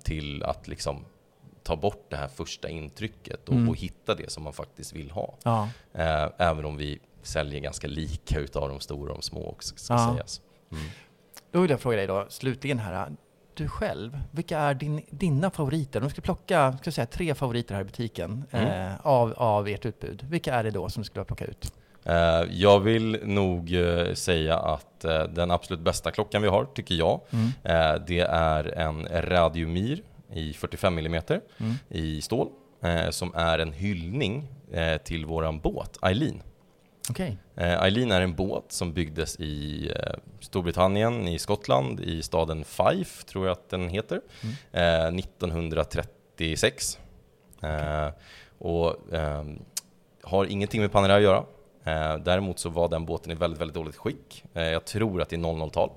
till 0.02 0.42
att 0.42 0.68
liksom 0.68 1.04
ta 1.62 1.76
bort 1.76 2.06
det 2.08 2.16
här 2.16 2.28
första 2.28 2.68
intrycket 2.68 3.48
och, 3.48 3.54
mm. 3.54 3.68
och 3.68 3.76
hitta 3.76 4.14
det 4.14 4.30
som 4.30 4.42
man 4.42 4.52
faktiskt 4.52 4.92
vill 4.92 5.10
ha. 5.10 5.34
Ja. 5.42 5.68
Eh, 5.94 6.28
även 6.38 6.64
om 6.64 6.76
vi 6.76 6.98
säljer 7.22 7.60
ganska 7.60 7.88
lika 7.88 8.38
utav 8.40 8.68
de 8.68 8.80
stora 8.80 9.12
och 9.12 9.18
de 9.18 9.22
små 9.22 9.48
också, 9.48 9.76
ska 9.76 9.94
ja. 9.94 10.12
sägas. 10.12 10.40
Mm. 10.72 10.84
Då 11.50 11.60
vill 11.60 11.70
jag 11.70 11.80
fråga 11.80 11.96
dig 11.96 12.06
då, 12.06 12.26
slutligen 12.28 12.78
här. 12.78 13.10
Du 13.54 13.68
själv, 13.68 14.18
vilka 14.30 14.58
är 14.58 14.74
din, 14.74 15.02
dina 15.10 15.50
favoriter? 15.50 16.00
Om 16.00 16.04
du 16.04 16.10
skulle 16.10 16.24
plocka 16.24 16.78
ska 16.80 16.92
säga, 16.92 17.06
tre 17.06 17.34
favoriter 17.34 17.74
här 17.74 17.82
i 17.82 17.84
butiken 17.84 18.44
mm. 18.50 18.66
eh, 18.66 19.06
av, 19.06 19.32
av 19.32 19.68
ert 19.68 19.86
utbud, 19.86 20.26
vilka 20.28 20.54
är 20.54 20.64
det 20.64 20.70
då 20.70 20.88
som 20.88 21.02
du 21.02 21.04
skulle 21.04 21.24
plocka 21.24 21.44
ut? 21.44 21.72
Eh, 22.04 22.42
jag 22.50 22.80
vill 22.80 23.18
nog 23.22 23.74
eh, 23.74 24.14
säga 24.14 24.58
att 24.58 25.04
eh, 25.04 25.22
den 25.22 25.50
absolut 25.50 25.80
bästa 25.80 26.10
klockan 26.10 26.42
vi 26.42 26.48
har, 26.48 26.64
tycker 26.64 26.94
jag, 26.94 27.20
mm. 27.30 27.50
det 28.06 28.20
är 28.28 28.78
en 28.78 29.08
Radiomir 29.30 30.02
i 30.34 30.52
45 30.52 30.98
mm 30.98 31.22
i 31.88 32.22
stål, 32.22 32.48
som 33.10 33.34
är 33.34 33.58
en 33.58 33.72
hyllning 33.72 34.48
till 35.04 35.26
våran 35.26 35.60
båt 35.60 35.98
Eileen. 36.02 36.42
Okay. 37.10 37.36
Eileen 37.56 38.12
är 38.12 38.20
en 38.20 38.34
båt 38.34 38.64
som 38.68 38.92
byggdes 38.92 39.40
i 39.40 39.90
Storbritannien, 40.40 41.28
i 41.28 41.38
Skottland, 41.38 42.00
i 42.00 42.22
staden 42.22 42.64
Fife, 42.64 43.24
tror 43.26 43.46
jag 43.46 43.52
att 43.52 43.70
den 43.70 43.88
heter, 43.88 44.20
mm. 44.72 45.18
1936. 45.18 46.98
Okay. 47.56 48.10
Och 48.58 48.96
har 50.22 50.44
ingenting 50.44 50.80
med 50.80 50.92
Panerai 50.92 51.16
att 51.16 51.22
göra. 51.22 51.44
Eh, 51.84 52.16
däremot 52.16 52.58
så 52.58 52.68
var 52.68 52.88
den 52.88 53.04
båten 53.04 53.32
i 53.32 53.34
väldigt, 53.34 53.60
väldigt 53.60 53.74
dåligt 53.74 53.96
skick. 53.96 54.44
Eh, 54.54 54.62
jag 54.62 54.84
tror 54.84 55.22
att 55.22 55.28
det 55.28 55.36
är 55.36 55.40
00-tal. 55.40 55.90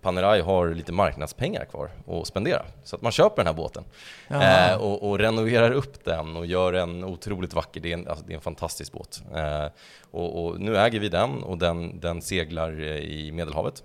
Panerai 0.00 0.40
har 0.40 0.68
lite 0.68 0.92
marknadspengar 0.92 1.64
kvar 1.64 1.90
att 2.06 2.26
spendera. 2.26 2.62
Så 2.84 2.96
att 2.96 3.02
man 3.02 3.12
köper 3.12 3.36
den 3.36 3.46
här 3.46 3.54
båten 3.54 3.84
eh, 4.28 4.74
och, 4.74 5.10
och, 5.10 5.18
renoverar 5.18 5.70
upp 5.70 6.04
den 6.04 6.36
och 6.36 6.46
gör 6.46 6.72
den 6.72 7.04
otroligt 7.04 7.54
vacker. 7.54 7.80
Det 7.80 7.92
är 7.92 7.94
en, 7.94 8.08
alltså, 8.08 8.24
det 8.26 8.32
är 8.32 8.34
en 8.34 8.40
fantastisk 8.40 8.92
båt. 8.92 9.22
Eh, 9.34 9.66
och, 10.10 10.44
och, 10.44 10.60
nu 10.60 10.76
äger 10.76 11.00
vi 11.00 11.08
den 11.08 11.42
och 11.42 11.58
den, 11.58 12.00
den 12.00 12.22
seglar 12.22 12.80
i 12.82 13.32
Medelhavet. 13.32 13.82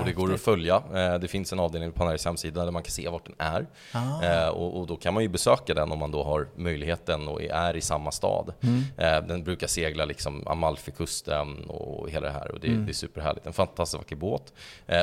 Och 0.00 0.06
det 0.06 0.12
går 0.12 0.34
att 0.34 0.40
följa. 0.40 0.82
Eh, 0.94 1.18
det 1.18 1.28
finns 1.28 1.52
en 1.52 1.60
avdelning 1.60 1.92
på 1.92 1.98
Panaris 1.98 2.24
hemsida 2.24 2.64
där 2.64 2.70
man 2.70 2.82
kan 2.82 2.90
se 2.90 3.08
vart 3.08 3.24
den 3.24 3.34
är. 3.38 3.66
Ah. 3.92 4.24
Eh, 4.24 4.48
och, 4.48 4.80
och, 4.80 4.86
då 4.86 4.96
kan 4.96 5.14
man 5.14 5.22
ju 5.22 5.28
besöka 5.28 5.74
den 5.74 5.92
om 5.92 5.98
man 5.98 6.10
då 6.10 6.24
har 6.24 6.48
möjligheten 6.56 7.28
och 7.28 7.42
är 7.42 7.76
i 7.76 7.80
samma 7.80 8.10
stad. 8.10 8.52
Mm. 8.60 8.82
Eh, 8.96 9.28
den 9.28 9.44
brukar 9.44 9.66
segla 9.66 10.04
liksom 10.04 10.48
Amalfikusten 10.48 11.64
och 11.64 12.10
hela 12.10 12.26
det 12.26 12.32
här 12.32 12.50
och 12.50 12.60
det, 12.60 12.68
mm. 12.68 12.86
det 12.86 12.92
är 12.92 12.94
superhärligt. 12.94 13.46
En 13.46 13.52
fantastiskt 13.52 13.98
vacker 13.98 14.16
båt. 14.16 14.52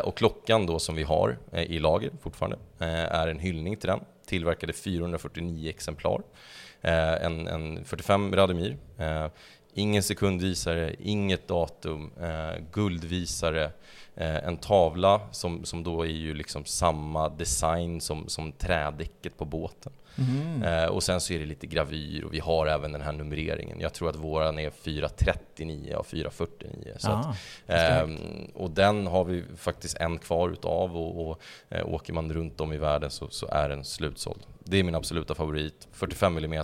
Och 0.03 0.17
klockan 0.17 0.65
då 0.65 0.79
som 0.79 0.95
vi 0.95 1.03
har 1.03 1.37
i 1.51 1.79
lager 1.79 2.11
fortfarande 2.21 2.57
är 2.79 3.27
en 3.27 3.39
hyllning 3.39 3.77
till 3.77 3.87
den. 3.87 3.99
Tillverkade 4.25 4.73
449 4.73 5.69
exemplar. 5.69 6.21
En, 6.81 7.47
en 7.47 7.85
45 7.85 8.35
Radomir. 8.35 8.77
Ingen 9.73 10.03
sekundvisare, 10.03 10.95
inget 10.99 11.47
datum, 11.47 12.11
guldvisare, 12.71 13.71
Eh, 14.19 14.47
en 14.47 14.57
tavla 14.57 15.21
som, 15.31 15.65
som 15.65 15.83
då 15.83 16.01
är 16.01 16.09
ju 16.09 16.33
liksom 16.33 16.65
samma 16.65 17.29
design 17.29 18.01
som, 18.01 18.29
som 18.29 18.51
trädäcket 18.51 19.37
på 19.37 19.45
båten. 19.45 19.91
Mm. 20.17 20.63
Eh, 20.63 20.89
och 20.89 21.03
sen 21.03 21.21
så 21.21 21.33
är 21.33 21.39
det 21.39 21.45
lite 21.45 21.67
gravyr 21.67 22.23
och 22.23 22.33
vi 22.33 22.39
har 22.39 22.67
även 22.67 22.91
den 22.91 23.01
här 23.01 23.11
numreringen. 23.11 23.79
Jag 23.79 23.93
tror 23.93 24.09
att 24.09 24.15
våran 24.15 24.59
är 24.59 24.69
439 24.69 25.95
och 25.95 26.07
449. 26.07 26.93
Så 26.97 27.09
ah, 27.09 27.13
att, 27.13 27.37
eh, 27.67 28.07
och 28.53 28.71
den 28.71 29.07
har 29.07 29.23
vi 29.23 29.43
faktiskt 29.57 29.97
en 29.97 30.17
kvar 30.17 30.49
utav 30.49 30.97
och, 30.97 31.29
och 31.29 31.41
eh, 31.69 31.87
åker 31.87 32.13
man 32.13 32.33
runt 32.33 32.61
om 32.61 32.73
i 32.73 32.77
världen 32.77 33.11
så, 33.11 33.29
så 33.29 33.47
är 33.47 33.69
den 33.69 33.83
slutsåld. 33.83 34.41
Det 34.59 34.77
är 34.77 34.83
min 34.83 34.95
absoluta 34.95 35.35
favorit. 35.35 35.87
45 35.91 36.37
mm 36.37 36.63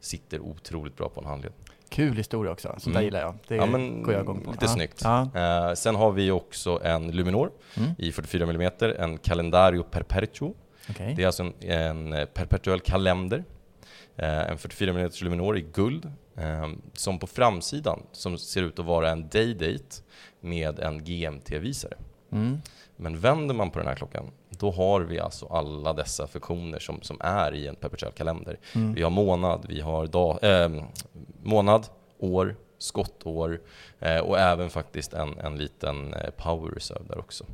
sitter 0.00 0.40
otroligt 0.40 0.96
bra 0.96 1.08
på 1.08 1.20
en 1.20 1.26
handled. 1.26 1.52
Kul 1.90 2.16
historia 2.16 2.52
också, 2.52 2.68
sånt 2.68 2.84
där 2.84 2.90
Mm. 2.90 3.04
gillar 3.04 3.20
jag. 3.20 3.34
Det 3.48 3.56
Ja, 3.56 3.66
men 3.66 4.02
går 4.02 4.12
jag 4.14 4.22
igång 4.22 4.40
på. 4.40 4.50
lite 4.50 4.64
ja. 4.64 4.68
snyggt. 4.70 5.00
Ja. 5.04 5.28
Eh, 5.34 5.74
sen 5.74 5.94
har 5.94 6.12
vi 6.12 6.30
också 6.30 6.80
en 6.84 7.10
Luminor 7.10 7.50
Mm. 7.76 7.90
i 7.98 8.12
44 8.12 8.44
mm, 8.50 8.70
en 8.98 9.18
Calendario 9.18 9.82
Perpetuo. 9.82 10.54
Okej. 10.90 11.14
Det 11.16 11.22
är 11.22 11.26
alltså 11.26 11.42
en, 11.42 11.54
en 11.60 12.12
eh, 12.12 12.24
perpetuell 12.24 12.80
kalender. 12.80 13.44
Eh, 14.16 14.50
en 14.50 14.58
44 14.58 14.90
mm 14.90 15.10
Luminor 15.22 15.58
i 15.58 15.60
guld. 15.72 16.12
Eh, 16.36 16.68
som 16.92 17.18
på 17.18 17.26
framsidan 17.26 18.02
som 18.12 18.38
ser 18.38 18.62
ut 18.62 18.78
att 18.78 18.84
vara 18.86 19.10
en 19.10 19.28
day-date 19.28 20.02
med 20.40 20.78
en 20.78 21.04
GMT-visare. 21.04 21.94
Mm. 22.32 22.58
Men 22.96 23.20
vänder 23.20 23.54
man 23.54 23.70
på 23.70 23.78
den 23.78 23.88
här 23.88 23.94
klockan, 23.94 24.30
då 24.60 24.70
har 24.70 25.00
vi 25.00 25.20
alltså 25.20 25.46
alla 25.46 25.92
dessa 25.92 26.26
funktioner 26.26 26.78
som, 26.78 27.02
som 27.02 27.16
är 27.20 27.54
i 27.54 27.66
en 27.66 27.76
perpetuell 27.76 28.12
kalender. 28.12 28.58
Mm. 28.74 28.94
Vi 28.94 29.02
har 29.02 29.10
månad, 29.10 29.66
vi 29.68 29.80
har 29.80 30.06
dag, 30.06 30.38
eh, 30.44 30.68
månad, 31.42 31.86
år, 32.18 32.56
skottår 32.78 33.60
eh, 33.98 34.18
och 34.18 34.38
även 34.38 34.70
faktiskt 34.70 35.12
en, 35.12 35.38
en 35.38 35.56
liten 35.58 36.14
eh, 36.14 36.30
power 36.36 36.70
reserve 36.70 37.04
där 37.08 37.18
också. 37.18 37.44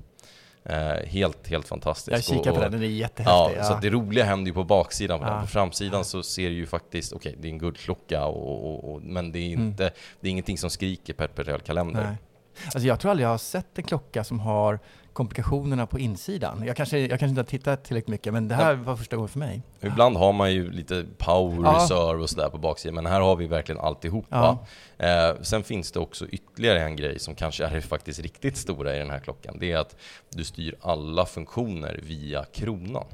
Eh, 0.65 1.07
helt, 1.07 1.49
helt 1.49 1.69
fantastiskt. 1.69 2.13
Jag 2.29 2.39
kikar 2.39 2.53
på 2.55 2.61
den, 2.61 2.73
den 2.73 2.83
är 2.83 2.87
Ja, 2.87 2.91
jättehäftig. 2.91 3.65
så 3.65 3.79
det 3.83 3.91
roliga 3.91 4.25
händer 4.25 4.49
ju 4.49 4.55
på 4.55 4.65
baksidan. 4.65 5.19
På, 5.21 5.27
Ja. 5.27 5.41
på 5.41 5.47
framsidan 5.47 6.05
så 6.05 6.23
ser 6.23 6.49
du 6.51 6.55
ju 6.57 6.67
faktiskt, 6.67 7.13
okej 7.13 7.37
det 7.41 7.49
är 7.49 7.53
en 7.53 7.59
guldklocka, 7.59 8.25
och, 8.27 8.67
och, 8.75 8.93
och, 8.95 9.03
men 9.03 9.33
det 9.33 9.39
är, 9.39 9.55
Mm. 9.55 9.67
inte, 9.67 9.91
det 10.21 10.29
är 10.29 10.31
ingenting 10.31 10.59
som 10.59 10.71
skriker 10.71 11.13
perpetuell 11.15 11.61
kalender. 11.61 12.03
Nej. 12.05 12.17
Alltså 12.65 12.79
jag 12.89 13.01
tror 13.01 13.11
aldrig 13.11 13.25
jag 13.25 13.31
har 13.31 13.39
sett 13.39 13.79
en 13.79 13.85
klocka 13.85 14.25
som 14.25 14.41
har 14.41 14.79
komplikationerna 15.17 15.87
på 15.87 15.99
insidan. 15.99 16.63
Jag 16.67 16.77
kanske, 16.77 16.99
jag 16.99 17.09
kanske 17.09 17.27
inte 17.29 17.41
har 17.41 17.47
tittat 17.47 17.85
tillräckligt 17.85 18.09
mycket, 18.09 18.33
men 18.33 18.49
det 18.49 18.55
här 18.55 18.75
var 18.75 18.97
första 18.97 19.17
gången 19.17 19.29
för 19.29 19.39
mig. 19.39 19.63
Ibland 19.81 20.17
har 20.17 20.33
man 20.33 20.53
ju 20.53 20.71
lite 20.71 21.07
power 21.19 21.65
Ja. 21.65 21.77
reserve 21.77 22.23
och 22.23 22.31
sådär 22.31 22.49
på 22.49 22.59
baksidan, 22.59 22.95
men 22.95 23.07
här 23.07 23.21
har 23.21 23.37
vi 23.37 23.47
verkligen 23.47 23.81
alltihopa. 23.81 24.59
Eh, 24.99 25.41
sen 25.43 25.63
finns 25.63 25.93
det 25.93 25.99
också 26.01 26.27
ytterligare 26.29 26.83
en 26.83 26.97
grej 26.97 27.19
som 27.19 27.35
kanske 27.35 27.67
är 27.67 27.81
faktiskt 27.81 28.21
riktigt 28.21 28.57
stora 28.57 28.97
i 28.97 28.99
den 28.99 29.11
här 29.11 29.21
klockan. 29.21 29.57
Det 29.61 29.73
är 29.73 29.79
att 29.79 29.97
du 30.31 30.45
styr 30.45 30.75
alla 30.81 31.27
funktioner 31.27 32.01
via 32.03 32.45
kronan. 32.45 33.05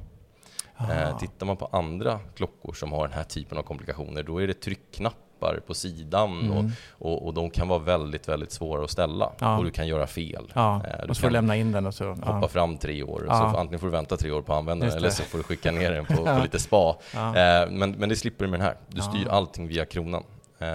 Eh, 0.91 1.19
tittar 1.19 1.47
man 1.47 1.57
på 1.57 1.69
andra 1.73 2.21
klockor 2.37 2.73
som 2.73 2.93
har 2.93 3.09
den 3.09 3.17
här 3.17 3.25
typen 3.25 3.59
av 3.59 3.63
komplikationer, 3.63 4.23
då 4.23 4.43
är 4.43 4.47
det 4.47 4.61
tryckknappar 5.51 5.67
på 5.67 5.75
sidan 5.75 6.41
Mm. 6.41 6.51
och, 6.53 6.65
och, 7.13 7.27
och 7.27 7.35
de 7.35 7.51
kan 7.51 7.69
vara 7.69 7.79
väldigt, 7.79 8.29
väldigt 8.29 8.53
svåra 8.53 8.85
att 8.85 8.91
ställa. 8.91 9.33
Ja. 9.39 9.59
Och 9.59 9.65
du 9.65 9.71
kan 9.71 9.87
göra 9.89 10.07
fel. 10.07 10.53
Ja, 10.55 10.83
Eh, 10.85 11.09
och 11.09 11.17
så 11.17 11.21
får 11.21 11.29
du 11.29 11.33
lämna 11.33 11.57
in 11.57 11.73
den 11.73 11.87
och 11.87 11.95
så. 11.95 12.09
hoppa 12.09 12.39
Ja. 12.43 12.49
fram 12.49 12.77
tre 12.79 13.03
år. 13.03 13.25
Så 13.29 13.33
antingen 13.33 13.79
får 13.79 13.87
du 13.87 13.91
vänta 13.93 14.17
tre 14.17 14.31
år 14.31 14.43
på 14.43 14.55
användaren 14.55 14.93
eller 14.97 15.11
så 15.11 15.23
får 15.23 15.39
du 15.39 15.45
skicka 15.45 15.71
ner 15.73 15.93
den 15.93 16.07
på, 16.07 16.25
på 16.25 16.41
lite 16.43 16.59
spa. 16.59 16.97
Eh, 17.15 17.71
men, 17.71 17.91
men 17.91 18.09
det 18.09 18.17
slipper 18.17 18.45
du 18.45 18.51
med 18.51 18.61
den 18.61 18.67
här. 18.67 18.77
Du 18.89 19.01
styr 19.03 19.29
allting 19.29 19.69
via 19.69 19.85
kronan. 19.85 20.23
Eh, 20.59 20.69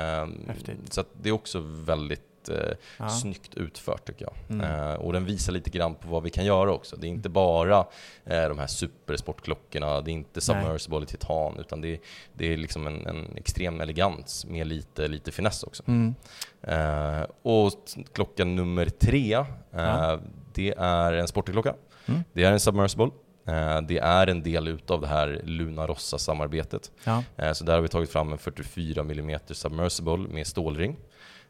Häftigt. 0.48 0.94
så 0.94 1.04
det 1.22 1.30
är 1.30 1.34
också 1.34 1.60
väldigt 1.64 2.22
eh, 2.50 2.72
Ja. 2.98 3.10
snyggt 3.10 3.56
utfört 3.56 4.06
tycker 4.08 4.26
jag. 4.26 4.34
Mm. 4.60 4.72
Eh, 4.90 4.94
och 4.94 5.14
den 5.14 5.26
visar 5.26 5.54
lite 5.54 5.70
grann 5.70 5.96
på 5.96 6.08
vad 6.08 6.24
vi 6.24 6.30
kan 6.30 6.46
göra 6.46 6.74
också. 6.74 6.96
Det 6.96 7.08
är 7.08 7.10
inte 7.10 7.30
bara 7.30 7.80
eh, 8.26 8.50
de 8.50 8.60
här 8.60 8.68
supersportklockorna, 8.68 10.02
det 10.02 10.12
är 10.12 10.14
inte 10.14 10.42
submersible 10.42 11.04
i 11.04 11.06
titan, 11.06 11.60
utan 11.60 11.82
det 11.82 11.94
är, 11.94 12.00
det 12.34 12.54
är 12.54 12.58
liksom 12.58 12.88
en, 12.88 13.08
en 13.08 13.38
extrem 13.38 13.82
elegans 13.82 14.46
med 14.46 14.68
lite, 14.68 15.08
lite 15.08 15.32
finess 15.32 15.64
också. 15.64 15.84
Mm. 15.88 16.16
Eh, 16.62 17.26
och 17.42 17.72
klocka 18.14 18.46
nummer 18.46 18.86
tre, 18.86 19.34
eh, 19.34 19.46
Ja. 19.72 20.20
det 20.54 20.74
är 20.78 21.14
en 21.14 21.28
sportklocka. 21.28 21.74
Mm. 22.06 22.24
Det 22.34 22.44
är 22.44 22.52
en 22.52 22.60
submersible. 22.60 23.10
Eh, 23.48 23.82
det 23.82 23.98
är 23.98 24.28
en 24.28 24.44
del 24.44 24.68
utav 24.68 25.02
det 25.02 25.08
här 25.08 25.42
Luna 25.44 25.88
Rossa-samarbetet. 25.88 26.92
Ja. 27.04 27.24
Så 27.54 27.64
där 27.64 27.74
har 27.74 27.82
vi 27.82 27.88
tagit 27.88 28.10
fram 28.10 28.32
en 28.32 28.38
44 28.38 29.02
mm 29.02 29.40
submersible 29.52 30.18
med 30.18 30.48
stålring. 30.48 30.96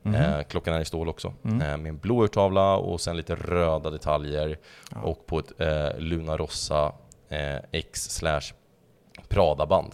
Mhm. 0.04 0.16
Eh, 0.16 0.44
klockan 0.44 0.74
är 0.74 0.80
i 0.82 0.86
stål 0.86 1.10
också. 1.10 1.34
Mm. 1.46 1.62
Eh, 1.62 1.78
med 1.78 1.90
en 1.90 1.98
blå 1.98 2.24
urtavla 2.26 2.76
och 2.76 3.02
sen 3.02 3.18
lite 3.18 3.36
röda 3.36 3.90
detaljer. 3.90 4.58
Ja. 4.92 5.02
Och 5.02 5.26
på 5.26 5.40
ett 5.40 5.62
eh, 5.62 6.00
Luna 6.00 6.38
Rossa 6.38 6.92
eh, 7.30 7.56
X 7.72 8.10
slash 8.10 8.42
Prada-band. 9.30 9.94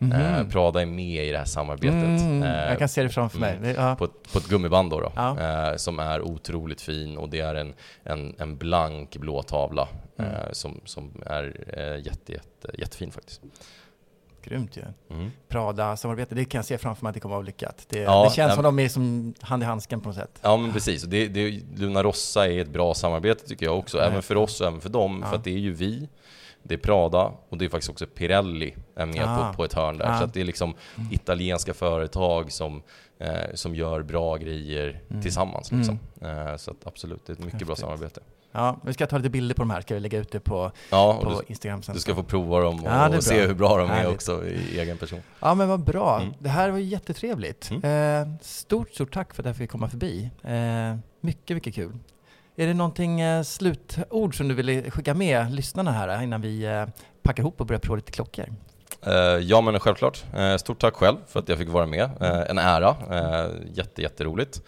Eh, 0.00 0.48
Prada 0.48 0.82
är 0.82 0.86
med 0.86 1.24
i 1.26 1.30
det 1.32 1.38
här 1.38 1.44
samarbetet. 1.44 2.20
Mm, 2.20 2.42
Eh, 2.42 2.68
jag 2.68 2.78
kan 2.78 2.88
se 2.88 3.02
det 3.02 3.08
framför 3.08 3.38
mig. 3.38 3.50
mm. 3.56 3.62
Det, 3.62 3.72
ja. 3.80 3.96
på, 3.96 4.04
ett, 4.04 4.32
på 4.32 4.38
ett 4.38 4.48
gummiband 4.48 4.90
då, 4.90 5.00
då 5.00 5.12
Ja. 5.16 5.72
som 5.78 5.98
är 5.98 6.20
otroligt 6.22 6.80
fin 6.80 7.18
och 7.18 7.28
det 7.28 7.40
är 7.40 7.54
en, 7.54 7.74
en, 8.02 8.34
en 8.38 8.56
blank 8.56 9.16
blå 9.16 9.42
tavla 9.42 9.88
Mm. 10.18 10.30
som, 10.52 10.80
som 10.84 11.22
är 11.26 11.44
jätte, 12.04 12.32
jätte, 12.32 12.70
jättefin 12.78 13.10
faktiskt. 13.10 13.40
Grymt 14.44 14.76
ju. 14.76 14.82
Mm. 15.10 15.30
Prada-samarbete, 15.48 16.34
det 16.34 16.44
kan 16.44 16.58
jag 16.58 16.64
se 16.64 16.78
framför 16.78 17.02
mig 17.04 17.08
att 17.10 17.14
det 17.14 17.20
kommer 17.20 17.34
att 17.34 17.38
vara 17.38 17.46
lyckat. 17.46 17.86
Det, 17.88 17.98
Ja, 17.98 18.24
det 18.24 18.34
känns 18.34 18.54
som 18.54 18.62
de 18.64 18.78
är 18.78 18.88
som 18.88 19.34
hand 19.40 19.62
i 19.62 19.66
handsken 19.66 20.00
på 20.00 20.08
något 20.08 20.16
sätt. 20.16 20.38
Ja 20.42 20.56
men 20.56 20.72
precis, 20.72 21.04
och 21.04 21.08
det, 21.10 21.28
det, 21.28 21.60
Luna 21.76 22.02
Rossa 22.02 22.48
är 22.48 22.60
ett 22.60 22.68
bra 22.68 22.94
samarbete 22.94 23.46
tycker 23.48 23.66
jag 23.66 23.78
också, 23.78 23.96
Nej. 23.98 24.06
även 24.06 24.22
för 24.22 24.36
oss 24.36 24.60
och 24.60 24.66
även 24.66 24.80
för 24.80 24.88
dem, 24.88 25.20
Ja. 25.22 25.28
för 25.30 25.36
att 25.36 25.44
det 25.44 25.50
är 25.54 25.58
ju 25.58 25.72
vi, 25.72 26.08
det 26.62 26.74
är 26.74 26.78
Prada 26.78 27.32
och 27.48 27.58
det 27.58 27.64
är 27.64 27.68
faktiskt 27.68 27.90
också 27.90 28.06
Pirelli 28.06 28.74
är 28.96 29.06
med 29.06 29.24
Ah. 29.28 29.48
på, 29.50 29.56
på 29.56 29.64
ett 29.64 29.74
hörn 29.74 29.98
där. 29.98 30.06
Ah. 30.06 30.18
Så 30.18 30.24
att 30.24 30.34
det 30.34 30.40
är 30.40 30.44
liksom 30.44 30.74
italienska 31.10 31.74
företag 31.74 32.52
som, 32.52 32.82
eh, 33.18 33.30
som 33.54 33.74
gör 33.74 34.02
bra 34.02 34.36
grejer 34.36 35.02
Mm. 35.10 35.22
tillsammans. 35.22 35.72
Liksom. 35.72 35.98
Eh, 36.22 36.56
så 36.56 36.70
att 36.70 36.86
absolut, 36.86 37.26
det 37.26 37.32
är 37.32 37.34
ett 37.34 37.44
mycket 37.44 37.58
bra 37.58 37.68
Häftigt. 37.68 37.78
samarbete. 37.84 38.20
Ja, 38.56 38.80
vi 38.82 38.92
ska 38.92 39.06
ta 39.06 39.16
lite 39.16 39.30
bilder 39.30 39.54
på 39.54 39.62
de 39.62 39.70
här, 39.70 39.80
ska 39.80 39.94
vi 39.94 40.00
lägga 40.00 40.18
ut 40.18 40.32
det 40.32 40.40
på, 40.40 40.70
Ja, 40.90 41.20
på 41.22 41.30
du, 41.30 41.36
Instagram 41.46 41.82
sen. 41.82 41.94
du 41.94 42.00
ska 42.00 42.14
få 42.14 42.22
prova 42.22 42.60
dem 42.60 42.74
och, 42.80 42.86
Ja, 42.86 42.90
är 42.90 43.16
och 43.16 43.22
se 43.24 43.46
hur 43.46 43.54
bra 43.54 43.76
de 43.78 43.90
är 43.90 43.94
Härligt. 43.94 44.14
också 44.14 44.46
i 44.46 44.80
egen 44.80 44.96
person. 44.98 45.20
Ja 45.40 45.54
men 45.54 45.68
vad 45.68 45.80
bra. 45.84 46.20
Mm. 46.20 46.34
Det 46.38 46.48
här 46.48 46.70
var 46.70 46.78
jättetrevligt. 46.78 47.70
Eh, 47.70 47.80
stort, 48.40 48.90
stort 48.90 49.14
tack 49.14 49.34
för 49.34 49.42
att 49.42 49.46
jag 49.46 49.56
fick 49.56 49.70
komma 49.70 49.88
förbi. 49.88 50.30
Eh, 50.42 50.96
mycket, 51.20 51.56
mycket 51.56 51.74
kul. 51.74 51.92
Är 52.56 52.66
det 52.66 52.74
någonting 52.74 53.20
eh, 53.20 53.42
slutord 53.42 54.36
som 54.36 54.48
du 54.48 54.54
vill 54.54 54.90
skicka 54.90 55.14
med 55.14 55.52
lyssnarna 55.54 55.92
här 55.92 56.08
eh, 56.08 56.22
innan 56.24 56.40
vi 56.40 56.64
eh, 56.64 56.84
packar 57.22 57.42
ihop 57.42 57.60
och 57.60 57.66
börjar 57.66 57.80
prova 57.80 57.96
lite 57.96 58.12
klockor? 58.12 58.44
Eh, 59.06 59.12
ja 59.22 59.60
men 59.60 59.80
självklart. 59.80 60.24
Stort 60.58 60.80
tack 60.80 60.94
själv 60.94 61.16
för 61.26 61.40
att 61.40 61.48
jag 61.48 61.58
fick 61.58 61.68
vara 61.68 61.86
med. 61.86 62.10
En 62.48 62.58
ära. 62.58 62.96
Jätte, 63.72 64.02
jätteroligt. 64.02 64.62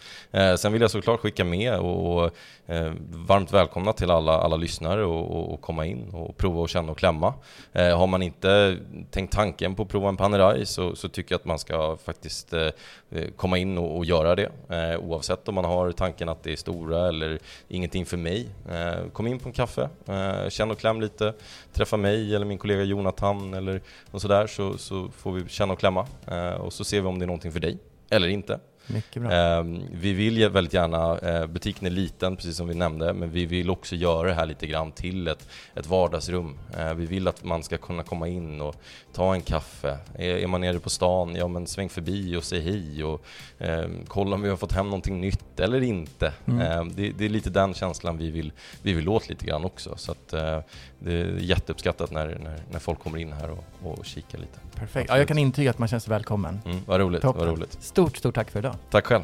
Sen 0.57 0.71
vill 0.73 0.81
jag 0.81 0.91
såklart 0.91 1.19
skicka 1.19 1.43
med 1.43 1.73
och 1.79 2.31
eh, 2.67 2.91
varmt 3.09 3.53
välkomna 3.53 3.93
till 3.93 4.11
alla, 4.11 4.31
alla 4.31 4.55
lyssnare 4.55 5.05
och, 5.05 5.31
och, 5.31 5.53
och 5.53 5.61
komma 5.61 5.85
in 5.85 6.09
och 6.09 6.37
prova 6.37 6.61
och 6.61 6.69
känna 6.69 6.91
och 6.91 6.97
klämma. 6.97 7.33
Eh, 7.73 7.97
har 7.97 8.07
man 8.07 8.21
inte 8.21 8.77
tänkt 9.11 9.33
tanken 9.33 9.75
på 9.75 9.83
att 9.83 9.89
prova 9.89 10.09
en 10.09 10.17
Panerai 10.17 10.65
så, 10.65 10.95
så 10.95 11.09
tycker 11.09 11.33
jag 11.33 11.39
att 11.39 11.45
man 11.45 11.59
ska 11.59 11.97
faktiskt 11.97 12.53
eh, 12.53 12.69
eh, 13.09 13.27
komma 13.35 13.57
in 13.57 13.77
och, 13.77 13.97
och 13.97 14.05
göra 14.05 14.35
det. 14.35 14.49
Eh, 14.69 14.99
oavsett 14.99 15.47
om 15.47 15.55
man 15.55 15.65
har 15.65 15.91
tanken 15.91 16.29
att 16.29 16.43
det 16.43 16.51
är 16.51 16.55
stora 16.55 17.07
eller 17.07 17.39
ingenting 17.67 18.05
för 18.05 18.17
mig. 18.17 18.49
Eh, 18.69 19.09
kom 19.13 19.27
in 19.27 19.39
på 19.39 19.49
en 19.49 19.53
kaffe, 19.53 19.89
eh, 20.05 20.49
känn 20.49 20.71
och 20.71 20.79
kläm 20.79 21.01
lite, 21.01 21.33
träffa 21.73 21.97
mig 21.97 22.35
eller 22.35 22.45
min 22.45 22.57
kollega 22.57 22.83
Jonathan 22.83 23.53
eller 23.53 23.81
och 24.11 24.21
sådär 24.21 24.47
så, 24.47 24.77
så 24.77 25.09
får 25.09 25.31
vi 25.31 25.49
känna 25.49 25.73
och 25.73 25.79
klämma 25.79 26.07
eh, 26.27 26.53
och 26.53 26.73
så 26.73 26.83
ser 26.83 27.01
vi 27.01 27.07
om 27.07 27.19
det 27.19 27.25
är 27.25 27.27
någonting 27.27 27.51
för 27.51 27.59
dig 27.59 27.77
eller 28.09 28.27
inte. 28.27 28.59
Mycket 28.87 29.21
bra. 29.21 29.31
Eh, 29.31 29.63
vi 29.91 30.13
vill 30.13 30.37
ju 30.37 30.49
väldigt 30.49 30.73
gärna, 30.73 31.17
eh, 31.17 31.47
butiken 31.47 31.85
är 31.85 31.91
liten 31.91 32.35
precis 32.35 32.57
som 32.57 32.67
vi 32.67 32.75
nämnde, 32.75 33.13
men 33.13 33.31
vi 33.31 33.45
vill 33.45 33.69
också 33.69 33.95
göra 33.95 34.27
det 34.27 34.33
här 34.33 34.45
lite 34.45 34.67
grann 34.67 34.91
till 34.91 35.27
ett, 35.27 35.47
ett 35.75 35.87
vardagsrum. 35.87 36.59
Eh, 36.77 36.93
vi 36.93 37.05
vill 37.05 37.27
att 37.27 37.43
man 37.43 37.63
ska 37.63 37.77
kunna 37.77 38.03
komma 38.03 38.27
in 38.27 38.61
och 38.61 38.75
ta 39.13 39.33
en 39.33 39.41
kaffe. 39.41 39.97
Är, 40.15 40.37
är 40.37 40.47
man 40.47 40.61
nere 40.61 40.79
på 40.79 40.89
stan, 40.89 41.35
ja 41.35 41.47
men 41.47 41.67
sväng 41.67 41.89
förbi 41.89 42.35
och 42.35 42.43
säg 42.43 42.61
hej 42.61 43.03
och 43.03 43.25
eh, 43.57 43.85
kolla 44.07 44.35
om 44.35 44.41
vi 44.41 44.49
har 44.49 44.57
fått 44.57 44.71
hem 44.71 44.85
någonting 44.85 45.21
nytt 45.21 45.59
eller 45.59 45.83
inte. 45.83 46.33
Mm. 46.45 46.61
Eh, 46.61 46.85
det, 46.95 47.09
det 47.09 47.25
är 47.25 47.29
lite 47.29 47.49
den 47.49 47.73
känslan 47.73 48.17
vi 48.17 48.31
vill, 48.31 48.51
vi 48.81 48.93
vill 48.93 49.09
åt 49.09 49.29
lite 49.29 49.45
grann 49.45 49.65
också. 49.65 49.93
Så 49.97 50.11
att, 50.11 50.33
eh, 50.33 50.59
det 50.99 51.13
är 51.13 51.37
jätteuppskattat 51.39 52.11
när, 52.11 52.25
när, 52.27 52.59
när 52.71 52.79
folk 52.79 52.99
kommer 52.99 53.17
in 53.17 53.33
här 53.33 53.49
och, 53.49 53.63
och 53.83 54.05
kikar 54.05 54.37
lite. 54.37 54.59
Perfekt. 54.75 55.09
Ja, 55.09 55.17
jag 55.17 55.27
kan 55.27 55.37
intyga 55.37 55.69
att 55.69 55.79
man 55.79 55.87
känns 55.87 56.07
välkommen. 56.07 56.59
Mm, 56.65 56.77
vad 56.85 56.99
roligt, 56.99 57.21
Toppen. 57.21 57.45
vad 57.45 57.55
roligt. 57.55 57.77
Stort, 57.83 58.17
stort 58.17 58.35
tack 58.35 58.51
för 58.51 58.59
idag. 58.59 58.75
Tack 58.89 59.05
själv, 59.05 59.23